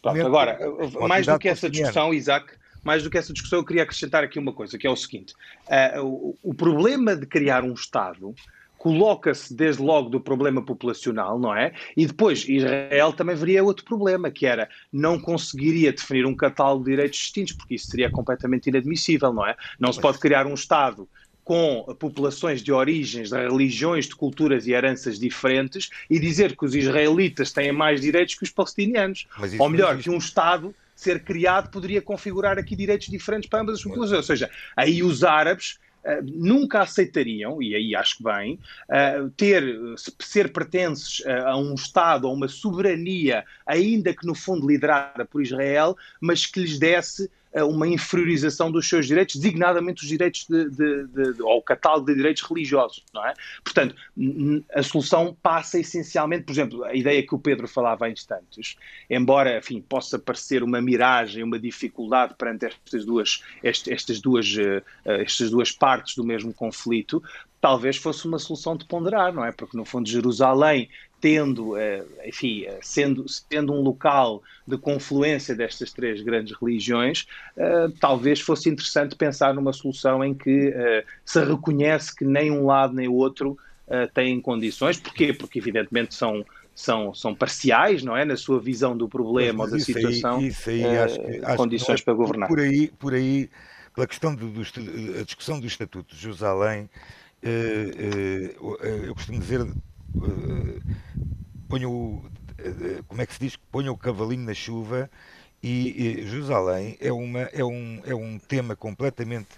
Pronto, 0.01 0.25
agora, 0.25 0.57
mais 1.07 1.25
do 1.25 1.37
que 1.37 1.49
essa 1.49 1.69
discussão, 1.69 2.13
Isaac, 2.13 2.53
mais 2.81 3.03
do 3.03 3.09
que 3.09 3.17
essa 3.17 3.33
discussão, 3.33 3.59
eu 3.59 3.65
queria 3.65 3.83
acrescentar 3.83 4.23
aqui 4.23 4.39
uma 4.39 4.53
coisa, 4.53 4.77
que 4.77 4.87
é 4.87 4.89
o 4.89 4.95
seguinte: 4.95 5.33
uh, 5.67 6.01
o, 6.01 6.37
o 6.41 6.53
problema 6.53 7.13
de 7.13 7.25
criar 7.25 7.61
um 7.63 7.73
Estado 7.73 8.33
coloca-se 8.83 9.53
desde 9.53 9.81
logo 9.81 10.09
do 10.09 10.19
problema 10.19 10.61
populacional, 10.61 11.39
não 11.39 11.55
é? 11.55 11.71
E 11.95 12.05
depois 12.05 12.45
Israel 12.49 13.13
também 13.13 13.33
veria 13.33 13.63
outro 13.63 13.85
problema, 13.85 14.29
que 14.29 14.45
era 14.45 14.67
não 14.91 15.17
conseguiria 15.17 15.93
definir 15.93 16.25
um 16.25 16.35
catálogo 16.35 16.83
de 16.83 16.91
direitos 16.91 17.17
distintos, 17.17 17.53
porque 17.53 17.75
isso 17.75 17.87
seria 17.87 18.11
completamente 18.11 18.67
inadmissível, 18.67 19.31
não 19.31 19.47
é? 19.47 19.55
Não 19.79 19.93
se 19.93 20.01
pode 20.01 20.19
criar 20.19 20.45
um 20.45 20.53
Estado 20.53 21.07
com 21.45 21.95
populações 21.97 22.61
de 22.61 22.73
origens, 22.73 23.29
de 23.29 23.37
religiões, 23.37 24.05
de 24.05 24.17
culturas 24.17 24.67
e 24.67 24.73
heranças 24.73 25.17
diferentes 25.17 25.89
e 26.09 26.19
dizer 26.19 26.53
que 26.53 26.65
os 26.65 26.75
israelitas 26.75 27.53
têm 27.53 27.71
mais 27.71 28.01
direitos 28.01 28.35
que 28.35 28.43
os 28.43 28.51
palestinianos. 28.51 29.27
Ou 29.59 29.69
melhor, 29.69 29.97
que 29.97 30.09
um 30.09 30.17
Estado 30.17 30.75
ser 30.93 31.23
criado 31.23 31.71
poderia 31.71 32.01
configurar 32.01 32.59
aqui 32.59 32.75
direitos 32.75 33.07
diferentes 33.07 33.49
para 33.49 33.61
ambas 33.61 33.75
as 33.75 33.83
populações. 33.83 34.17
Ou 34.17 34.23
seja, 34.23 34.49
aí 34.75 35.01
os 35.01 35.23
árabes 35.23 35.79
nunca 36.23 36.81
aceitariam, 36.81 37.61
e 37.61 37.75
aí 37.75 37.95
acho 37.95 38.17
que 38.17 38.23
bem, 38.23 38.59
uh, 38.89 39.29
ter, 39.31 39.63
ser 40.19 40.51
pertences 40.51 41.25
a 41.25 41.57
um 41.57 41.73
Estado, 41.73 42.27
a 42.27 42.31
uma 42.31 42.47
soberania, 42.47 43.45
ainda 43.65 44.13
que 44.13 44.25
no 44.25 44.35
fundo 44.35 44.67
liderada 44.67 45.25
por 45.25 45.41
Israel, 45.41 45.95
mas 46.19 46.45
que 46.45 46.59
lhes 46.59 46.77
desse 46.77 47.29
uma 47.61 47.87
inferiorização 47.87 48.71
dos 48.71 48.87
seus 48.89 49.05
direitos, 49.05 49.35
designadamente 49.35 50.01
os 50.01 50.09
direitos 50.09 50.47
de, 50.49 50.69
de, 50.69 51.07
de, 51.07 51.33
de, 51.33 51.41
ou 51.43 51.57
o 51.57 51.61
catálogo 51.61 52.07
de 52.07 52.15
direitos 52.15 52.41
religiosos, 52.41 53.03
não 53.13 53.25
é? 53.25 53.33
Portanto, 53.63 53.95
a 54.73 54.81
solução 54.81 55.37
passa 55.41 55.77
essencialmente, 55.79 56.45
por 56.45 56.51
exemplo, 56.51 56.83
a 56.83 56.95
ideia 56.95 57.21
que 57.21 57.35
o 57.35 57.39
Pedro 57.39 57.67
falava 57.67 58.05
há 58.05 58.09
instantes, 58.09 58.75
embora, 59.09 59.59
enfim, 59.59 59.81
possa 59.81 60.17
parecer 60.17 60.63
uma 60.63 60.81
miragem, 60.81 61.43
uma 61.43 61.59
dificuldade 61.59 62.33
perante 62.37 62.65
estas 62.65 63.05
duas, 63.05 63.43
estas 63.61 64.19
duas, 64.19 64.55
eh, 64.57 64.81
estas 65.05 65.51
duas 65.51 65.71
partes 65.71 66.15
do 66.15 66.23
mesmo 66.23 66.53
conflito, 66.53 67.21
talvez 67.61 67.97
fosse 67.97 68.27
uma 68.27 68.39
solução 68.39 68.75
de 68.75 68.85
ponderar, 68.85 69.31
não 69.31 69.45
é? 69.45 69.51
Porque 69.51 69.77
no 69.77 69.85
fundo 69.85 70.09
Jerusalém 70.09 70.89
tendo, 71.23 71.77
eh, 71.77 72.03
enfim, 72.25 72.65
eh, 72.65 72.79
sendo, 72.81 73.23
sendo 73.29 73.71
um 73.71 73.79
local 73.79 74.43
de 74.67 74.77
confluência 74.77 75.55
destas 75.55 75.93
três 75.93 76.21
grandes 76.21 76.53
religiões, 76.59 77.25
eh, 77.55 77.87
talvez 77.97 78.41
fosse 78.41 78.67
interessante 78.67 79.15
pensar 79.15 79.53
numa 79.53 79.71
solução 79.71 80.21
em 80.21 80.33
que 80.33 80.73
se 81.23 81.41
reconhece 81.41 82.13
que 82.13 82.25
nem 82.25 82.51
um 82.51 82.65
lado 82.65 82.93
nem 82.93 83.07
o 83.07 83.13
outro 83.13 83.57
têm 84.13 84.41
condições. 84.41 84.99
Porquê? 84.99 85.33
Porque 85.33 85.59
evidentemente 85.59 86.13
são 86.13 86.45
são, 86.75 87.13
são 87.13 87.33
parciais, 87.33 88.03
não 88.03 88.17
é? 88.17 88.25
Na 88.25 88.35
sua 88.35 88.59
visão 88.59 88.97
do 88.97 89.07
problema 89.07 89.63
ou 89.63 89.69
da 89.69 89.79
situação, 89.79 90.39
aí, 90.39 90.47
isso 90.47 90.69
aí, 90.69 90.83
acho, 90.97 91.19
acho 91.43 91.55
condições 91.55 92.01
é, 92.01 92.03
para 92.03 92.13
governar. 92.15 92.49
Por 92.49 92.59
aí, 92.59 92.87
por 92.99 93.13
aí, 93.13 93.49
pela 93.95 94.07
questão 94.07 94.35
do, 94.35 94.49
do 94.49 94.61
a 94.61 95.23
discussão 95.23 95.57
do 95.59 95.67
Estatuto 95.67 96.15
de 96.15 96.21
Jerusalém, 96.21 96.89
eu 99.05 99.13
costumo 99.13 99.39
dizer 99.39 99.61
ponham 101.67 101.91
o, 101.91 102.15
uh, 102.15 103.03
como 103.07 103.21
é 103.21 103.25
que 103.25 103.33
se 103.33 103.39
diz? 103.39 103.55
Ponham 103.55 103.93
o 103.93 103.97
cavalinho 103.97 104.45
na 104.45 104.53
chuva 104.53 105.09
e, 105.61 106.19
e 106.19 106.27
Jerusalém 106.27 106.97
é, 106.99 107.11
uma, 107.11 107.41
é, 107.41 107.63
um, 107.63 108.01
é 108.05 108.13
um 108.13 108.37
tema 108.39 108.75
completamente 108.75 109.49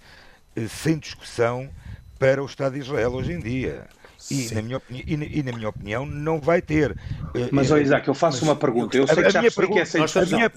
uh, 0.58 0.70
sem 0.70 0.98
discussão 0.98 1.70
para 2.18 2.42
o 2.42 2.46
Estado 2.46 2.74
de 2.74 2.80
Israel 2.80 3.12
hoje 3.14 3.34
em 3.34 3.40
dia. 3.40 3.88
E 4.32 4.54
na, 4.56 4.62
minha 4.62 4.78
opinião, 4.78 5.04
e, 5.06 5.18
na, 5.18 5.26
e 5.26 5.44
na, 5.44 5.52
minha 5.52 5.70
opinião, 5.70 6.06
não 6.06 6.40
vai 6.40 6.62
ter. 6.62 6.98
Mas, 7.52 7.70
oh, 7.70 7.78
Isaac, 7.78 8.08
eu 8.08 8.16
faço 8.16 8.38
mas, 8.40 8.50
uma 8.50 8.56
pergunta. 8.56 8.98
Eu 8.98 9.06
sei 9.06 9.24
que 9.24 9.30
já 9.30 9.42
percebi 9.42 9.68
que 9.68 9.80
a 10.20 10.26
minha, 10.26 10.52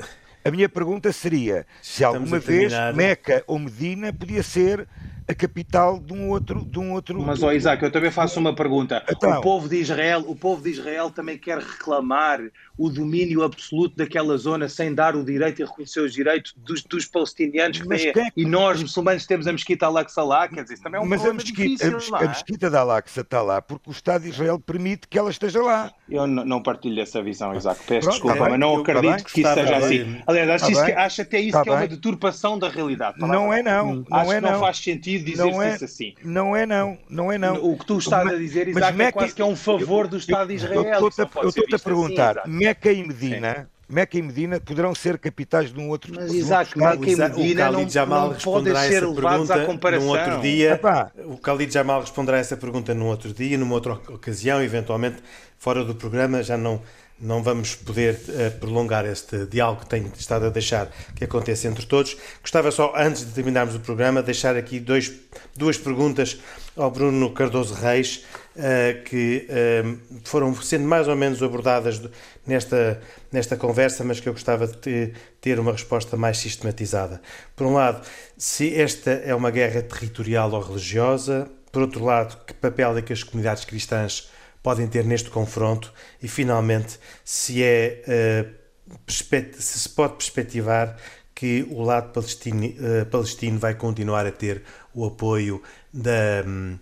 a 0.45 0.51
minha 0.51 0.69
pergunta 0.69 1.13
seria 1.13 1.67
se 1.83 2.03
alguma 2.03 2.39
vez 2.39 2.73
Meca 2.95 3.43
ou 3.47 3.59
Medina 3.59 4.13
podia 4.13 4.43
ser 4.43 4.89
a 5.29 5.35
capital 5.35 6.01
de 6.01 6.15
um 6.15 6.31
outro. 6.31 6.65
De 6.65 6.79
um 6.79 6.93
outro 6.93 7.21
Mas, 7.21 7.43
ó, 7.43 7.53
Isaac, 7.53 7.83
eu 7.83 7.91
também 7.91 8.11
faço 8.11 8.41
uma 8.41 8.55
pergunta. 8.55 9.05
Então, 9.11 9.39
o, 9.39 9.43
povo 9.43 9.69
de 9.69 9.77
Israel, 9.77 10.25
o 10.27 10.35
povo 10.35 10.63
de 10.63 10.71
Israel 10.71 11.11
também 11.11 11.37
quer 11.37 11.59
reclamar 11.59 12.41
o 12.79 12.89
domínio 12.89 13.43
absoluto 13.43 13.97
daquela 13.97 14.37
zona 14.37 14.69
sem 14.69 14.95
dar 14.95 15.17
o 15.17 15.25
direito 15.25 15.61
e 15.61 15.65
reconhecer 15.65 16.01
os 16.01 16.13
direitos 16.13 16.55
dos, 16.57 16.83
dos 16.85 17.05
palestinianos 17.05 17.81
que 17.81 17.89
têm, 17.89 18.27
é... 18.27 18.33
e 18.37 18.45
nós, 18.47 18.81
muçulmanos, 18.81 19.27
temos 19.27 19.47
a 19.49 19.53
mesquita 19.53 19.87
Al-Aqsa 19.87 20.23
lá, 20.23 20.49
quer 20.49 20.63
dizer, 20.63 20.75
isso 20.75 20.83
também 20.83 21.01
é 21.01 21.05
um 21.05 21.07
Mas 21.07 21.27
a 21.27 21.33
mesquita, 21.33 21.63
difícil, 21.63 21.89
a, 21.89 21.95
mesquita, 21.95 22.17
a 22.25 22.29
mesquita 22.29 22.71
da 22.71 22.81
Al-Aqsa 22.81 23.21
está 23.21 23.43
lá 23.43 23.61
porque 23.61 23.91
o 23.91 23.93
Estado 23.93 24.23
de 24.23 24.29
Israel 24.31 24.61
permite 24.61 25.09
que 25.09 25.19
ela 25.19 25.29
esteja 25.29 25.61
lá. 25.61 25.93
Eu 26.09 26.27
não, 26.27 26.45
não 26.45 26.63
partilho 26.63 27.03
essa 27.03 27.21
visão, 27.21 27.55
Isaac, 27.55 27.81
peço 27.85 28.09
Pronto, 28.09 28.13
desculpa, 28.13 28.39
tá 28.39 28.51
mas 28.51 28.61
não 28.61 28.77
acredito 28.77 29.25
que 29.25 29.41
isso 29.41 29.55
seja 29.55 29.77
assim. 29.77 30.23
Aliás, 30.27 30.51
acho, 30.51 30.65
tá 30.65 30.71
isso, 30.71 30.99
acho 30.99 31.23
até 31.23 31.41
isso 31.41 31.53
tá 31.53 31.63
que 31.63 31.69
é 31.69 31.73
uma 31.73 31.89
deturpação 31.89 32.59
da 32.59 32.69
realidade. 32.69 33.19
Não 33.19 33.53
é 33.53 33.63
não, 33.63 34.05
não 34.09 34.17
acho 34.17 34.33
é 34.33 34.41
não. 34.41 34.53
não 34.53 34.61
faz 34.61 34.79
sentido 34.79 35.18
dizer 35.23 35.49
é, 35.49 35.75
isso 35.75 35.85
assim. 35.85 36.15
Não 36.25 36.57
é 36.57 36.67
não, 36.67 36.99
não 37.09 37.33
é 37.33 37.39
não. 37.39 37.65
O 37.65 37.79
que 37.79 37.87
tu 37.87 37.99
estás 37.99 38.27
a 38.27 38.37
dizer, 38.37 38.69
Isaac, 38.69 39.01
é 39.01 39.13
quase 39.13 39.35
que 39.35 39.43
é 39.43 39.45
um 39.45 39.57
favor 39.57 40.07
do 40.09 40.17
Estado 40.17 40.49
de 40.49 40.55
Israel. 40.55 40.85
Eu 40.85 41.09
estou-te 41.49 41.75
a 41.75 41.79
perguntar, 41.79 42.43
Meca 42.47 42.91
e 42.91 43.03
Medina 43.03 43.29
Medina, 43.29 43.71
Meca 43.89 44.19
e 44.19 44.23
Medina 44.23 44.61
poderão 44.61 44.95
ser 44.95 45.19
capitais 45.19 45.73
de 45.73 45.81
um 45.81 45.89
outro 45.89 46.13
Mas 46.15 46.33
exato, 46.33 46.79
Meca 46.79 46.95
e 46.95 47.17
Medina 47.17 47.71
não, 47.71 47.89
Jamal 47.89 48.31
não 48.31 48.37
podem 48.37 48.75
ser 48.75 49.07
levados 49.07 49.51
à 49.51 49.65
comparação. 49.65 50.07
Num 50.07 50.13
outro 50.13 50.41
dia, 50.41 50.73
Epá. 50.73 51.11
o 51.25 51.37
Khalid 51.37 51.73
Jamal 51.73 52.01
responderá 52.01 52.39
essa 52.39 52.57
pergunta 52.57 52.95
num 52.95 53.07
outro 53.07 53.33
dia, 53.33 53.57
numa 53.57 53.75
outra 53.75 53.95
ocasião, 53.95 54.63
eventualmente 54.63 55.17
fora 55.57 55.85
do 55.85 55.95
programa, 55.95 56.43
já 56.43 56.57
não 56.57 56.81
não 57.21 57.43
vamos 57.43 57.75
poder 57.75 58.15
uh, 58.29 58.59
prolongar 58.59 59.05
este 59.05 59.47
diálogo 59.47 59.81
que 59.81 59.89
tenho 59.89 60.13
estado 60.17 60.47
a 60.47 60.51
deixar 60.51 60.91
que 61.17 61.25
aconteça 61.25 61.67
entre 61.67 61.85
todos. 61.85 62.17
Gostava 62.41 62.71
só, 62.71 62.93
antes 62.97 63.27
de 63.27 63.33
terminarmos 63.33 63.75
o 63.75 63.81
programa, 63.81 64.23
deixar 64.23 64.57
aqui 64.57 64.79
dois, 64.79 65.13
duas 65.57 65.77
perguntas 65.77 66.39
ao 66.77 66.91
Bruno 66.91 67.33
Cardoso 67.33 67.75
Reis, 67.75 68.25
uh, 68.57 69.03
que 69.05 69.49
uh, 69.49 69.99
foram 70.25 70.55
sendo 70.55 70.87
mais 70.87 71.09
ou 71.09 71.17
menos 71.17 71.43
abordadas 71.43 72.01
nesta, 72.47 73.01
nesta 73.33 73.57
conversa, 73.57 74.05
mas 74.05 74.21
que 74.21 74.29
eu 74.29 74.33
gostava 74.33 74.67
de 74.67 75.13
ter 75.41 75.59
uma 75.59 75.73
resposta 75.73 76.17
mais 76.17 76.39
sistematizada. 76.39 77.21
Por 77.57 77.67
um 77.67 77.75
lado, 77.75 78.07
se 78.37 78.75
esta 78.75 79.11
é 79.11 79.35
uma 79.35 79.51
guerra 79.51 79.83
territorial 79.83 80.53
ou 80.53 80.61
religiosa, 80.61 81.49
por 81.73 81.83
outro 81.83 82.05
lado, 82.05 82.39
que 82.47 82.55
papel 82.55 82.97
é 82.97 83.03
que 83.03 83.13
as 83.13 83.23
comunidades 83.23 83.65
cristãs 83.65 84.31
podem 84.63 84.87
ter 84.87 85.05
neste 85.05 85.31
confronto 85.31 85.93
e, 86.23 86.29
finalmente, 86.29 86.99
se, 87.25 87.63
é, 87.63 88.03
uh, 88.47 89.11
se 89.11 89.79
se 89.79 89.89
pode 89.91 90.15
perspectivar 90.15 90.97
que 91.35 91.67
o 91.71 91.83
lado 91.83 92.13
palestino, 92.13 92.67
uh, 92.67 93.07
palestino 93.07 93.59
vai 93.59 93.75
continuar 93.75 94.27
a 94.27 94.33
ter 94.33 94.63
o 94.93 95.07
apoio 95.07 95.63
da, 95.93 96.45
um, 96.47 96.79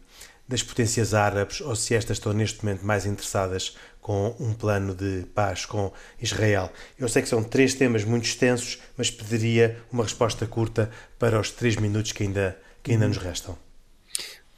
das 0.48 0.62
potências 0.62 1.12
árabes 1.12 1.60
ou 1.60 1.76
se 1.76 1.94
estas 1.94 2.18
estão 2.18 2.32
neste 2.32 2.64
momento 2.64 2.84
mais 2.86 3.04
interessadas 3.04 3.76
com 4.00 4.34
um 4.38 4.54
plano 4.54 4.94
de 4.94 5.26
paz 5.34 5.66
com 5.66 5.92
Israel. 6.22 6.72
Eu 6.98 7.08
sei 7.08 7.22
que 7.22 7.28
são 7.28 7.42
três 7.42 7.74
temas 7.74 8.04
muito 8.04 8.24
extensos, 8.24 8.78
mas 8.96 9.10
pediria 9.10 9.76
uma 9.90 10.04
resposta 10.04 10.46
curta 10.46 10.90
para 11.18 11.40
os 11.40 11.50
três 11.50 11.76
minutos 11.76 12.12
que 12.12 12.22
ainda, 12.22 12.56
que 12.82 12.92
ainda 12.92 13.08
nos 13.08 13.16
restam. 13.16 13.65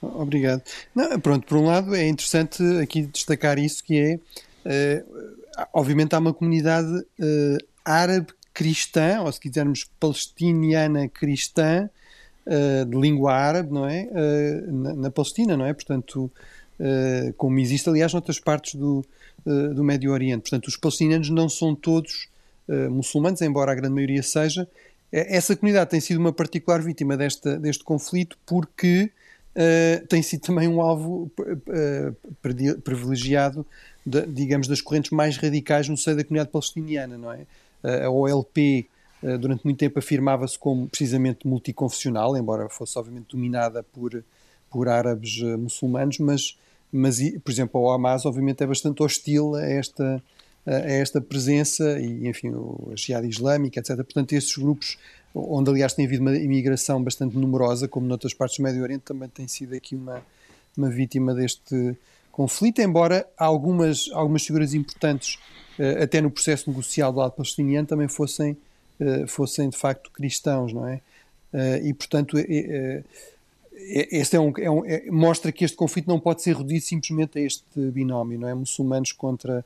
Obrigado. 0.01 0.63
Não, 0.95 1.19
pronto, 1.19 1.47
por 1.47 1.59
um 1.59 1.67
lado 1.67 1.95
é 1.95 2.07
interessante 2.07 2.63
aqui 2.81 3.03
destacar 3.03 3.59
isso 3.59 3.83
que 3.83 4.21
é, 4.65 5.03
uh, 5.03 5.69
obviamente 5.73 6.15
há 6.15 6.19
uma 6.19 6.33
comunidade 6.33 6.89
uh, 6.89 7.59
árabe 7.85 8.29
cristã, 8.55 9.21
ou 9.23 9.33
se 9.33 9.41
quisermos 9.41 9.91
palestiniana 9.99 11.09
cristã, 11.09 11.91
uh, 12.47 12.85
de 12.85 12.97
língua 12.97 13.35
árabe, 13.35 13.73
não 13.73 13.87
é? 13.87 14.09
Na, 14.67 14.95
na, 14.95 15.11
Palestina, 15.11 15.57
não 15.57 15.65
é? 15.65 15.73
Portanto, 15.73 16.31
como 17.37 17.59
existe 17.59 17.89
aliás 17.89 18.13
noutras 18.13 18.39
partes 18.39 18.77
do, 18.77 19.05
do 19.45 19.83
Médio 19.83 20.13
Oriente. 20.13 20.43
Portanto, 20.43 20.69
os 20.69 20.77
palestinianos 20.77 21.29
não 21.29 21.49
são 21.49 21.75
todos 21.75 22.29
muçulmanos, 22.91 23.43
embora 23.43 23.73
a 23.73 23.75
grande 23.75 23.95
maioria 23.95 24.23
seja. 24.23 24.69
Essa 25.11 25.57
comunidade 25.57 25.91
tem 25.91 26.01
sido 26.01 26.19
uma 26.19 26.33
particular 26.33 26.81
vítima 26.81 27.17
desta, 27.17 27.59
deste 27.59 27.83
conflito 27.83 28.39
porque 28.47 29.11
uh, 29.59 30.07
tem 30.07 30.23
sido 30.23 30.43
também 30.43 30.69
um 30.69 30.81
alvo 30.81 31.31
uh, 31.41 32.81
privilegiado, 32.83 33.67
de, 34.07 34.25
digamos, 34.27 34.69
das 34.69 34.81
correntes 34.81 35.11
mais 35.11 35.37
radicais 35.37 35.89
no 35.89 35.97
seio 35.97 36.17
da 36.17 36.25
comunidade 36.25 36.51
palestiniana, 36.51 37.19
não 37.19 37.33
é? 37.33 37.41
Uh, 37.83 38.07
a 38.07 38.11
OLP 38.11 38.89
durante 39.41 39.65
muito 39.65 39.79
tempo 39.79 39.99
afirmava-se 39.99 40.57
como 40.57 40.87
precisamente 40.87 41.45
multiconfessional, 41.45 42.37
embora 42.37 42.69
fosse 42.69 42.97
obviamente 42.97 43.27
dominada 43.33 43.83
por, 43.83 44.23
por 44.71 44.89
árabes 44.89 45.43
muçulmanos, 45.59 46.19
mas, 46.21 46.57
mas, 46.93 47.19
por 47.43 47.51
exemplo, 47.51 47.81
o 47.81 47.91
Hamas 47.91 48.25
obviamente 48.25 48.63
é 48.63 48.67
bastante 48.69 49.03
hostil 49.03 49.57
a 49.57 49.67
esta, 49.67 50.23
a 50.65 50.71
esta 50.73 51.21
presença 51.21 51.99
e, 51.99 52.29
enfim, 52.29 52.53
a 52.93 52.95
Jihad 52.95 53.27
Islâmica, 53.27 53.81
etc. 53.81 53.97
Portanto, 53.97 54.35
esses 54.35 54.57
grupos 54.57 54.97
onde 55.39 55.70
aliás 55.70 55.93
tem 55.95 56.07
havido 56.07 56.22
uma 56.22 56.36
imigração 56.36 57.03
bastante 57.03 57.36
numerosa, 57.36 57.86
como 57.86 58.07
noutras 58.07 58.34
partes 58.34 58.59
do 58.59 58.62
Médio 58.62 58.82
Oriente, 58.82 59.03
também 59.03 59.28
tem 59.28 59.47
sido 59.47 59.74
aqui 59.74 59.95
uma, 59.95 60.22
uma 60.76 60.91
vítima 60.91 61.34
deste 61.34 61.97
conflito, 62.32 62.80
embora 62.80 63.28
algumas, 63.36 64.09
algumas 64.12 64.45
figuras 64.45 64.74
importantes, 64.74 65.39
uh, 65.78 66.03
até 66.03 66.20
no 66.20 66.30
processo 66.30 66.70
negocial 66.70 67.12
do 67.12 67.18
lado 67.18 67.32
palestiniano, 67.32 67.86
também 67.86 68.09
fossem, 68.09 68.57
uh, 69.01 69.26
fossem 69.26 69.68
de 69.68 69.76
facto 69.76 70.11
cristãos, 70.12 70.72
não 70.72 70.86
é? 70.86 71.01
Uh, 71.53 71.86
e 71.86 71.95
portanto, 71.95 72.36
este 73.72 74.36
é 74.36 74.41
um, 74.41 74.53
é 74.59 74.70
um 74.70 74.84
é, 74.84 75.11
mostra 75.11 75.51
que 75.51 75.64
este 75.64 75.76
conflito 75.76 76.07
não 76.07 76.20
pode 76.20 76.43
ser 76.43 76.57
reduzido 76.57 76.84
simplesmente 76.84 77.39
a 77.39 77.43
este 77.43 77.80
binómio, 77.91 78.39
não 78.39 78.49
é? 78.49 78.55
Muçulmanos 78.55 79.12
contra 79.12 79.64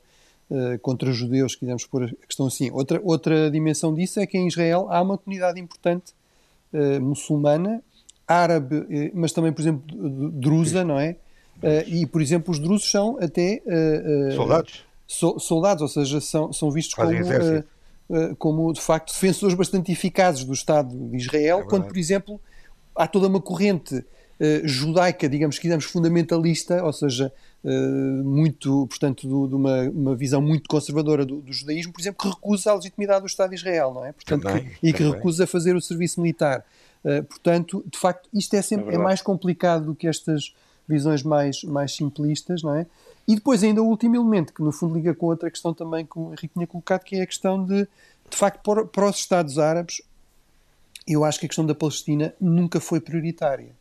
eh, 0.55 0.77
contra 0.77 1.09
os 1.09 1.17
judeus, 1.17 1.55
quisermos 1.55 1.83
pôr 1.87 2.03
a 2.03 2.27
questão 2.27 2.45
assim. 2.45 2.69
Outra, 2.69 3.01
outra 3.03 3.49
dimensão 3.49 3.91
disso 3.91 4.19
é 4.19 4.27
que 4.27 4.37
em 4.37 4.47
Israel 4.47 4.85
há 4.87 5.01
uma 5.01 5.17
comunidade 5.17 5.59
importante 5.59 6.13
uh, 6.71 7.01
muçulmana, 7.01 7.81
árabe, 8.27 8.75
uh, 8.75 9.11
mas 9.15 9.31
também, 9.31 9.51
por 9.51 9.61
exemplo, 9.61 9.83
drusa, 10.31 10.83
não 10.83 10.99
é? 10.99 11.15
e, 11.87 12.05
por 12.05 12.21
exemplo, 12.21 12.51
os 12.51 12.59
drusos 12.59 12.91
são 12.91 13.17
até... 13.21 13.63
soldados. 14.35 14.83
So, 15.07 15.39
soldados, 15.39 15.81
ou 15.81 15.87
seja, 15.87 16.19
são, 16.19 16.51
são 16.51 16.69
vistos 16.69 16.93
como... 16.93 18.35
como 18.37 18.73
de 18.73 18.81
facto 18.81 19.13
defensores 19.13 19.55
bastante 19.55 19.91
eficazes 19.91 20.43
do 20.43 20.53
Estado 20.53 20.93
de 20.93 21.15
Israel, 21.15 21.59
é 21.59 21.63
quando, 21.63 21.87
por 21.87 21.97
exemplo, 21.97 22.39
há 22.95 23.07
toda 23.07 23.27
uma 23.27 23.39
corrente 23.39 24.03
judaica, 24.65 25.29
digamos, 25.29 25.57
quisermos 25.57 25.85
fundamentalista, 25.85 26.83
ou 26.83 26.91
seja, 26.91 27.31
muito, 28.23 28.87
portanto, 28.87 29.25
de 29.25 29.55
uma, 29.55 29.83
uma, 29.83 30.15
visão 30.15 30.41
muito 30.41 30.67
conservadora 30.67 31.25
do, 31.25 31.39
do, 31.39 31.53
judaísmo, 31.53 31.93
por 31.93 32.01
exemplo, 32.01 32.21
que 32.21 32.27
recusa 32.27 32.71
a 32.71 32.75
legitimidade 32.75 33.21
do 33.21 33.27
Estado 33.27 33.51
de 33.51 33.55
Israel, 33.55 33.93
não 33.93 34.05
é? 34.05 34.11
Portanto, 34.11 34.43
também, 34.43 34.65
que, 34.65 34.87
e 34.87 34.91
que 34.91 35.03
recusa 35.03 35.47
fazer 35.47 35.75
o 35.75 35.81
serviço 35.81 36.19
militar. 36.19 36.65
Uh, 37.05 37.23
portanto, 37.23 37.83
de 37.89 37.97
facto, 37.97 38.27
isto 38.33 38.53
é 38.55 38.61
sempre 38.61 38.91
é, 38.91 38.95
é, 38.95 38.97
mais 38.97 39.21
complicado 39.21 39.85
do 39.85 39.95
que 39.95 40.07
estas 40.07 40.53
visões 40.87 41.23
mais, 41.23 41.63
mais 41.63 41.95
simplistas, 41.95 42.61
não 42.61 42.75
é? 42.75 42.85
E 43.25 43.35
depois 43.35 43.63
ainda 43.63 43.81
o 43.81 43.87
último 43.87 44.17
elemento, 44.17 44.53
que 44.53 44.61
no 44.61 44.71
fundo 44.71 44.95
liga 44.95 45.13
com 45.13 45.27
outra 45.27 45.49
questão 45.49 45.73
também 45.73 46.05
que 46.05 46.19
o 46.19 46.27
Henrique 46.33 46.53
tinha 46.53 46.67
colocado, 46.67 47.03
que 47.03 47.15
é 47.15 47.21
a 47.21 47.25
questão 47.27 47.63
de, 47.63 47.87
de 48.29 48.37
facto, 48.37 48.61
para, 48.61 48.85
para 48.85 49.09
os 49.09 49.17
Estados 49.17 49.57
Árabes, 49.57 50.01
eu 51.07 51.23
acho 51.23 51.39
que 51.39 51.45
a 51.45 51.49
questão 51.49 51.65
da 51.65 51.73
Palestina 51.73 52.33
nunca 52.39 52.81
foi 52.81 52.99
prioritária. 52.99 53.71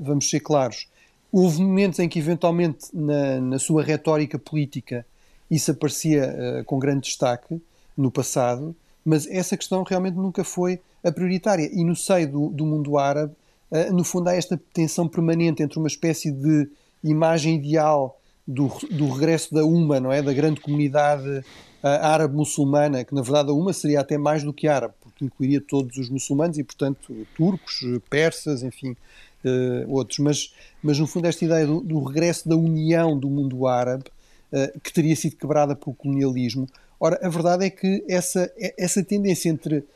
Vamos 0.00 0.28
ser 0.28 0.40
claros 0.40 0.88
Houve 1.32 1.62
momentos 1.62 1.98
em 1.98 2.08
que, 2.08 2.18
eventualmente, 2.18 2.86
na, 2.92 3.40
na 3.40 3.58
sua 3.58 3.82
retórica 3.82 4.38
política, 4.38 5.06
isso 5.50 5.70
aparecia 5.70 6.60
uh, 6.60 6.64
com 6.64 6.78
grande 6.78 7.02
destaque 7.02 7.60
no 7.96 8.10
passado, 8.10 8.74
mas 9.04 9.26
essa 9.26 9.56
questão 9.56 9.82
realmente 9.82 10.14
nunca 10.14 10.44
foi 10.44 10.80
a 11.02 11.10
prioritária. 11.10 11.68
E 11.72 11.84
no 11.84 11.94
seio 11.94 12.30
do, 12.30 12.48
do 12.50 12.66
mundo 12.66 12.98
árabe, 12.98 13.34
uh, 13.70 13.92
no 13.92 14.04
fundo, 14.04 14.28
há 14.28 14.34
esta 14.34 14.60
tensão 14.72 15.06
permanente 15.06 15.62
entre 15.62 15.78
uma 15.78 15.88
espécie 15.88 16.32
de 16.32 16.68
imagem 17.02 17.56
ideal 17.56 18.20
do, 18.46 18.68
do 18.90 19.08
regresso 19.08 19.54
da 19.54 19.64
UMA, 19.64 20.00
não 20.00 20.12
é? 20.12 20.20
Da 20.22 20.32
grande 20.32 20.60
comunidade 20.60 21.28
uh, 21.28 21.44
árabe-muçulmana, 21.82 23.04
que 23.04 23.14
na 23.14 23.22
verdade 23.22 23.50
a 23.50 23.52
UMA 23.52 23.72
seria 23.72 24.00
até 24.00 24.18
mais 24.18 24.42
do 24.42 24.52
que 24.52 24.66
árabe, 24.66 24.94
porque 25.00 25.24
incluiria 25.24 25.60
todos 25.60 25.96
os 25.96 26.08
muçulmanos 26.08 26.58
e, 26.58 26.64
portanto, 26.64 27.26
turcos, 27.36 27.82
persas, 28.08 28.62
enfim, 28.62 28.96
uh, 29.44 29.90
outros, 29.92 30.18
mas, 30.18 30.54
mas 30.82 30.98
no 30.98 31.06
fundo 31.06 31.26
esta 31.26 31.44
ideia 31.44 31.66
do, 31.66 31.80
do 31.80 32.02
regresso 32.04 32.48
da 32.48 32.56
união 32.56 33.18
do 33.18 33.28
mundo 33.28 33.66
árabe, 33.66 34.04
uh, 34.52 34.80
que 34.80 34.92
teria 34.92 35.14
sido 35.16 35.36
quebrada 35.36 35.74
pelo 35.74 35.94
colonialismo. 35.94 36.68
Ora, 36.98 37.18
a 37.22 37.28
verdade 37.28 37.64
é 37.64 37.70
que 37.70 38.04
essa, 38.08 38.50
essa 38.78 39.02
tendência 39.02 39.48
entre, 39.48 39.78
uh, 39.78 39.86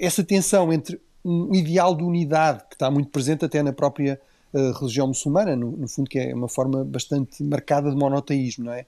essa 0.00 0.24
tensão 0.24 0.72
entre 0.72 1.00
um 1.24 1.54
ideal 1.54 1.94
de 1.94 2.02
unidade, 2.02 2.64
que 2.68 2.74
está 2.74 2.90
muito 2.90 3.10
presente 3.10 3.44
até 3.44 3.62
na 3.62 3.72
própria 3.72 4.20
religião 4.78 5.06
muçulmana, 5.06 5.56
no, 5.56 5.70
no, 5.70 5.88
fundo 5.88 6.10
que 6.10 6.18
é 6.18 6.34
uma 6.34 6.48
forma 6.48 6.84
bastante 6.84 7.42
marcada 7.42 7.88
de 7.88 7.96
monoteísmo, 7.96 8.66
não 8.66 8.72
é? 8.74 8.84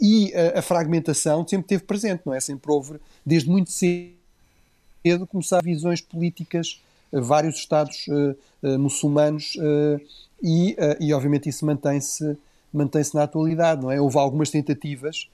e 0.00 0.32
a, 0.32 0.60
a, 0.60 0.62
fragmentação 0.62 1.46
sempre 1.46 1.66
teve 1.66 1.82
presente, 1.82 2.22
não 2.24 2.32
é? 2.32 2.40
Sempre 2.40 2.72
houve, 2.72 2.98
desde 3.26 3.50
muito 3.50 3.70
cedo, 3.70 5.26
começar 5.28 5.62
visões 5.62 6.00
políticas 6.00 6.80
vários 7.12 7.56
Estados 7.56 8.06
uh, 8.08 8.36
uh, 8.62 8.78
muçulmanos 8.78 9.54
uh, 9.56 10.00
e, 10.42 10.76
e, 11.00 11.12
obviamente, 11.12 11.48
isso 11.48 11.66
mantém-se 11.66 12.36
mantém 12.72 13.02
na 13.14 13.22
atualidade. 13.22 13.82
Não 13.82 13.90
é? 13.90 14.00
Houve 14.00 14.18
algumas 14.18 14.50
tentativas, 14.50 15.28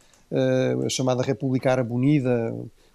a 0.84 0.88
chamada 0.88 1.22
República 1.22 1.70
Árabe 1.70 1.92
Unida, 1.92 2.54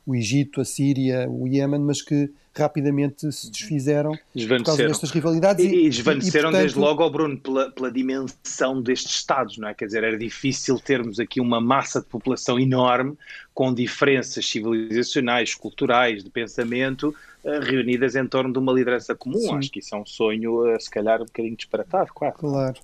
o 0.09 0.15
Egito, 0.15 0.59
a 0.59 0.65
Síria, 0.65 1.29
o 1.29 1.47
Iémen, 1.47 1.81
mas 1.81 2.01
que 2.01 2.31
rapidamente 2.57 3.31
se 3.31 3.51
desfizeram 3.51 4.17
por 4.33 4.63
causa 4.63 4.87
destas 4.87 5.11
rivalidades. 5.11 5.63
E, 5.63 5.85
e 5.85 5.89
desvaneceram 5.89 6.49
e, 6.49 6.51
portanto... 6.51 6.61
desde 6.61 6.79
logo, 6.79 7.09
Bruno, 7.11 7.37
pela, 7.37 7.69
pela, 7.69 7.91
dimensão 7.91 8.81
destes 8.81 9.11
Estados, 9.11 9.59
não 9.59 9.67
é? 9.67 9.73
Quer 9.75 9.85
dizer, 9.85 10.03
era 10.03 10.17
difícil 10.17 10.79
termos 10.79 11.19
aqui 11.19 11.39
uma 11.39 11.61
massa 11.61 12.01
de 12.01 12.07
população 12.07 12.59
enorme, 12.59 13.15
com 13.53 13.71
diferenças 13.71 14.49
civilizacionais, 14.49 15.53
culturais, 15.53 16.23
de 16.23 16.29
pensamento, 16.31 17.15
uh, 17.43 17.59
reunidas 17.61 18.15
em 18.15 18.25
torno 18.25 18.51
de 18.51 18.57
uma 18.57 18.73
liderança 18.73 19.13
comum. 19.13 19.39
Sim. 19.39 19.55
Acho 19.55 19.71
que 19.71 19.79
isso 19.79 19.93
é 19.93 19.97
um 19.99 20.05
sonho, 20.07 20.75
uh, 20.75 20.81
se 20.81 20.89
calhar, 20.89 21.21
um 21.21 21.25
bocadinho 21.25 21.55
disparatado, 21.55 22.09
claro. 22.15 22.33
Claro. 22.35 22.75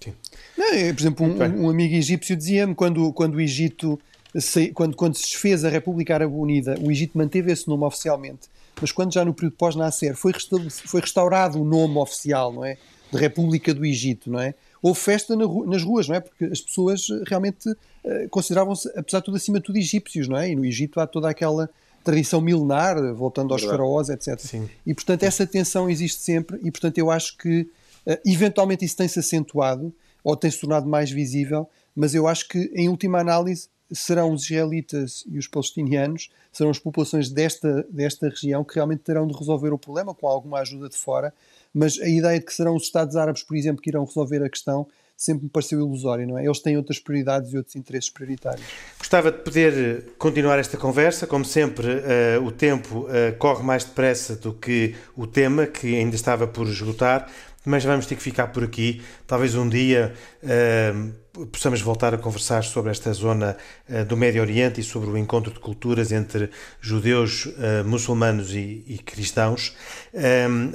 Não, 0.55 0.73
é, 0.73 0.93
por 0.93 1.01
exemplo, 1.01 1.26
um, 1.26 1.65
um 1.65 1.69
amigo 1.71 1.95
egípcio 1.95 2.36
dizia-me 2.36 2.76
quando, 2.76 3.11
quando 3.13 3.34
o 3.34 3.41
Egito 3.41 3.99
quando, 4.74 4.96
quando 4.96 5.16
se 5.16 5.24
desfez 5.24 5.64
a 5.64 5.70
República 5.70 6.14
Árabe 6.14 6.34
Unida, 6.34 6.78
o 6.82 6.92
Egito 6.92 7.18
manteve 7.18 7.52
esse 7.52 7.68
nome 7.68 7.86
oficialmente, 7.86 8.50
mas 8.82 8.92
quando 8.92 9.14
já 9.14 9.24
no 9.24 9.34
período 9.34 9.56
pós-Nasser 9.56 10.16
foi, 10.16 10.34
foi 10.86 11.02
restaurado 11.02 11.62
o 11.62 11.66
nome 11.66 11.98
oficial, 11.98 12.52
não 12.52 12.66
é? 12.66 12.78
De 13.12 13.18
República 13.18 13.74
do 13.74 13.86
Egito, 13.86 14.30
não 14.30 14.40
é? 14.40 14.54
Houve 14.82 15.00
festa 15.00 15.36
na, 15.36 15.46
nas 15.66 15.84
ruas, 15.84 16.08
não 16.08 16.16
é? 16.16 16.20
Porque 16.20 16.46
as 16.46 16.60
pessoas 16.60 17.08
realmente 17.26 17.70
uh, 17.70 18.30
consideravam-se, 18.30 18.90
apesar 18.96 19.20
de 19.20 19.26
tudo, 19.26 19.38
acima 19.38 19.60
de 19.60 19.66
tudo, 19.66 19.78
egípcios, 19.78 20.28
não 20.28 20.38
é? 20.38 20.50
E 20.50 20.56
no 20.56 20.66
Egito 20.66 21.00
há 21.00 21.08
toda 21.08 21.30
aquela 21.30 21.70
tradição 22.04 22.42
milenar, 22.42 23.14
voltando 23.14 23.54
aos 23.54 23.62
Verdade. 23.62 23.82
faraós, 23.82 24.10
etc. 24.10 24.40
Sim. 24.40 24.70
E, 24.86 24.94
portanto, 24.94 25.24
essa 25.24 25.48
tensão 25.48 25.90
existe 25.90 26.22
sempre 26.22 26.60
e, 26.62 26.70
portanto, 26.70 26.98
eu 26.98 27.10
acho 27.10 27.38
que, 27.38 27.62
uh, 28.06 28.18
eventualmente, 28.26 28.84
isso 28.84 28.98
tem-se 28.98 29.18
acentuado 29.18 29.94
ou 30.24 30.36
tem-se 30.36 30.60
tornado 30.60 30.88
mais 30.88 31.10
visível, 31.10 31.70
mas 31.96 32.14
eu 32.14 32.28
acho 32.28 32.48
que, 32.48 32.72
em 32.76 32.90
última 32.90 33.20
análise, 33.20 33.70
serão 33.92 34.34
os 34.34 34.44
israelitas 34.44 35.24
e 35.28 35.38
os 35.38 35.48
palestinianos, 35.48 36.30
serão 36.52 36.72
as 36.72 36.80
populações 36.80 37.30
desta, 37.30 37.86
desta 37.90 38.30
região 38.30 38.64
que 38.64 38.76
realmente 38.76 39.04
terão 39.04 39.28
de 39.28 39.38
resolver 39.38 39.72
o 39.74 39.78
problema 39.78 40.14
com 40.14 40.28
alguma 40.28 40.60
ajuda 40.60 40.90
de 40.90 40.98
fora, 40.98 41.34
mas 41.74 42.00
a 42.00 42.08
ideia 42.08 42.40
de 42.40 42.46
que 42.46 42.54
serão 42.54 42.76
os 42.76 42.84
Estados 42.84 43.16
Árabes, 43.16 43.44
por 43.44 43.56
exemplo, 43.56 43.82
que 43.82 43.90
irão 43.90 44.06
resolver 44.06 44.44
a 44.44 44.50
questão 44.50 44.88
sempre 45.18 45.46
me 45.46 45.50
pareceu 45.50 45.80
ilusório, 45.80 46.28
não 46.28 46.38
é? 46.38 46.46
Eles 46.46 46.60
têm 46.60 46.76
outras 46.76 47.00
prioridades 47.00 47.54
e 47.54 47.58
outros 47.58 47.76
interesses 47.76 48.10
prioritários. 48.10 48.66
Gostava 48.98 49.32
de 49.32 49.40
poder 49.40 49.74
eh, 49.74 50.02
continuar 50.18 50.60
esta 50.60 50.78
conversa, 50.78 51.26
como 51.26 51.46
sempre, 51.46 51.88
uh, 51.88 52.44
o 52.44 52.52
tempo 52.52 53.08
uh, 53.08 53.36
corre 53.38 53.64
mais 53.64 53.86
depressa 53.86 54.36
do 54.36 54.54
que 54.54 54.94
o 55.16 55.26
tema, 55.26 55.68
que 55.68 55.96
ainda 55.96 56.16
estava 56.16 56.46
por 56.48 56.68
esgotar, 56.68 57.32
mas 57.66 57.84
vamos 57.84 58.05
ter 58.05 58.16
que 58.16 58.22
ficar 58.22 58.47
por 58.47 58.63
aqui. 58.63 59.01
Talvez 59.26 59.55
um 59.55 59.68
dia 59.68 60.13
uh, 60.43 61.47
possamos 61.47 61.82
voltar 61.82 62.13
a 62.13 62.18
conversar 62.18 62.63
sobre 62.63 62.91
esta 62.91 63.11
zona 63.11 63.57
uh, 63.89 64.05
do 64.05 64.16
Médio 64.16 64.41
Oriente 64.41 64.80
e 64.80 64.84
sobre 64.84 65.09
o 65.09 65.18
encontro 65.18 65.51
de 65.51 65.59
culturas 65.59 66.11
entre 66.11 66.49
judeus, 66.80 67.45
uh, 67.45 67.84
muçulmanos 67.86 68.53
e, 68.53 68.84
e 68.88 68.99
cristãos. 69.03 69.76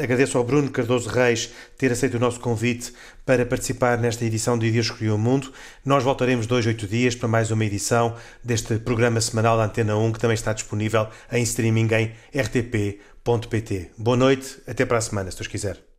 agradeço 0.03 0.37
ao 0.37 0.45
Bruno 0.45 0.71
Cardoso 0.71 1.09
Reis 1.09 1.51
ter 1.79 1.93
aceito 1.93 2.17
o 2.17 2.21
nosso 2.21 2.41
convite 2.41 2.93
para 3.25 3.47
participar 3.47 3.97
nesta 3.97 4.25
edição 4.25 4.59
de 4.59 4.71
Deus 4.71 4.91
Criou 4.91 5.17
o 5.17 5.19
Mundo. 5.19 5.53
Nós 5.85 6.03
voltaremos 6.03 6.47
dois, 6.47 6.67
oito 6.67 6.87
dias 6.87 7.15
para 7.15 7.29
mais 7.29 7.51
uma 7.51 7.65
edição 7.65 8.17
deste 8.43 8.79
programa 8.79 9.21
semanal 9.21 9.57
da 9.57 9.65
Antena 9.65 9.97
1, 9.97 10.13
que 10.13 10.19
também 10.19 10.35
está 10.35 10.53
disponível 10.53 11.07
em 11.31 11.43
streaming 11.43 11.89
em 11.95 12.13
rtp.pt. 12.37 13.91
Boa 13.97 14.17
noite, 14.17 14.59
até 14.67 14.85
para 14.85 14.99
a 14.99 15.01
semana, 15.01 15.31
se 15.31 15.37
Deus 15.37 15.47
quiser. 15.47 15.90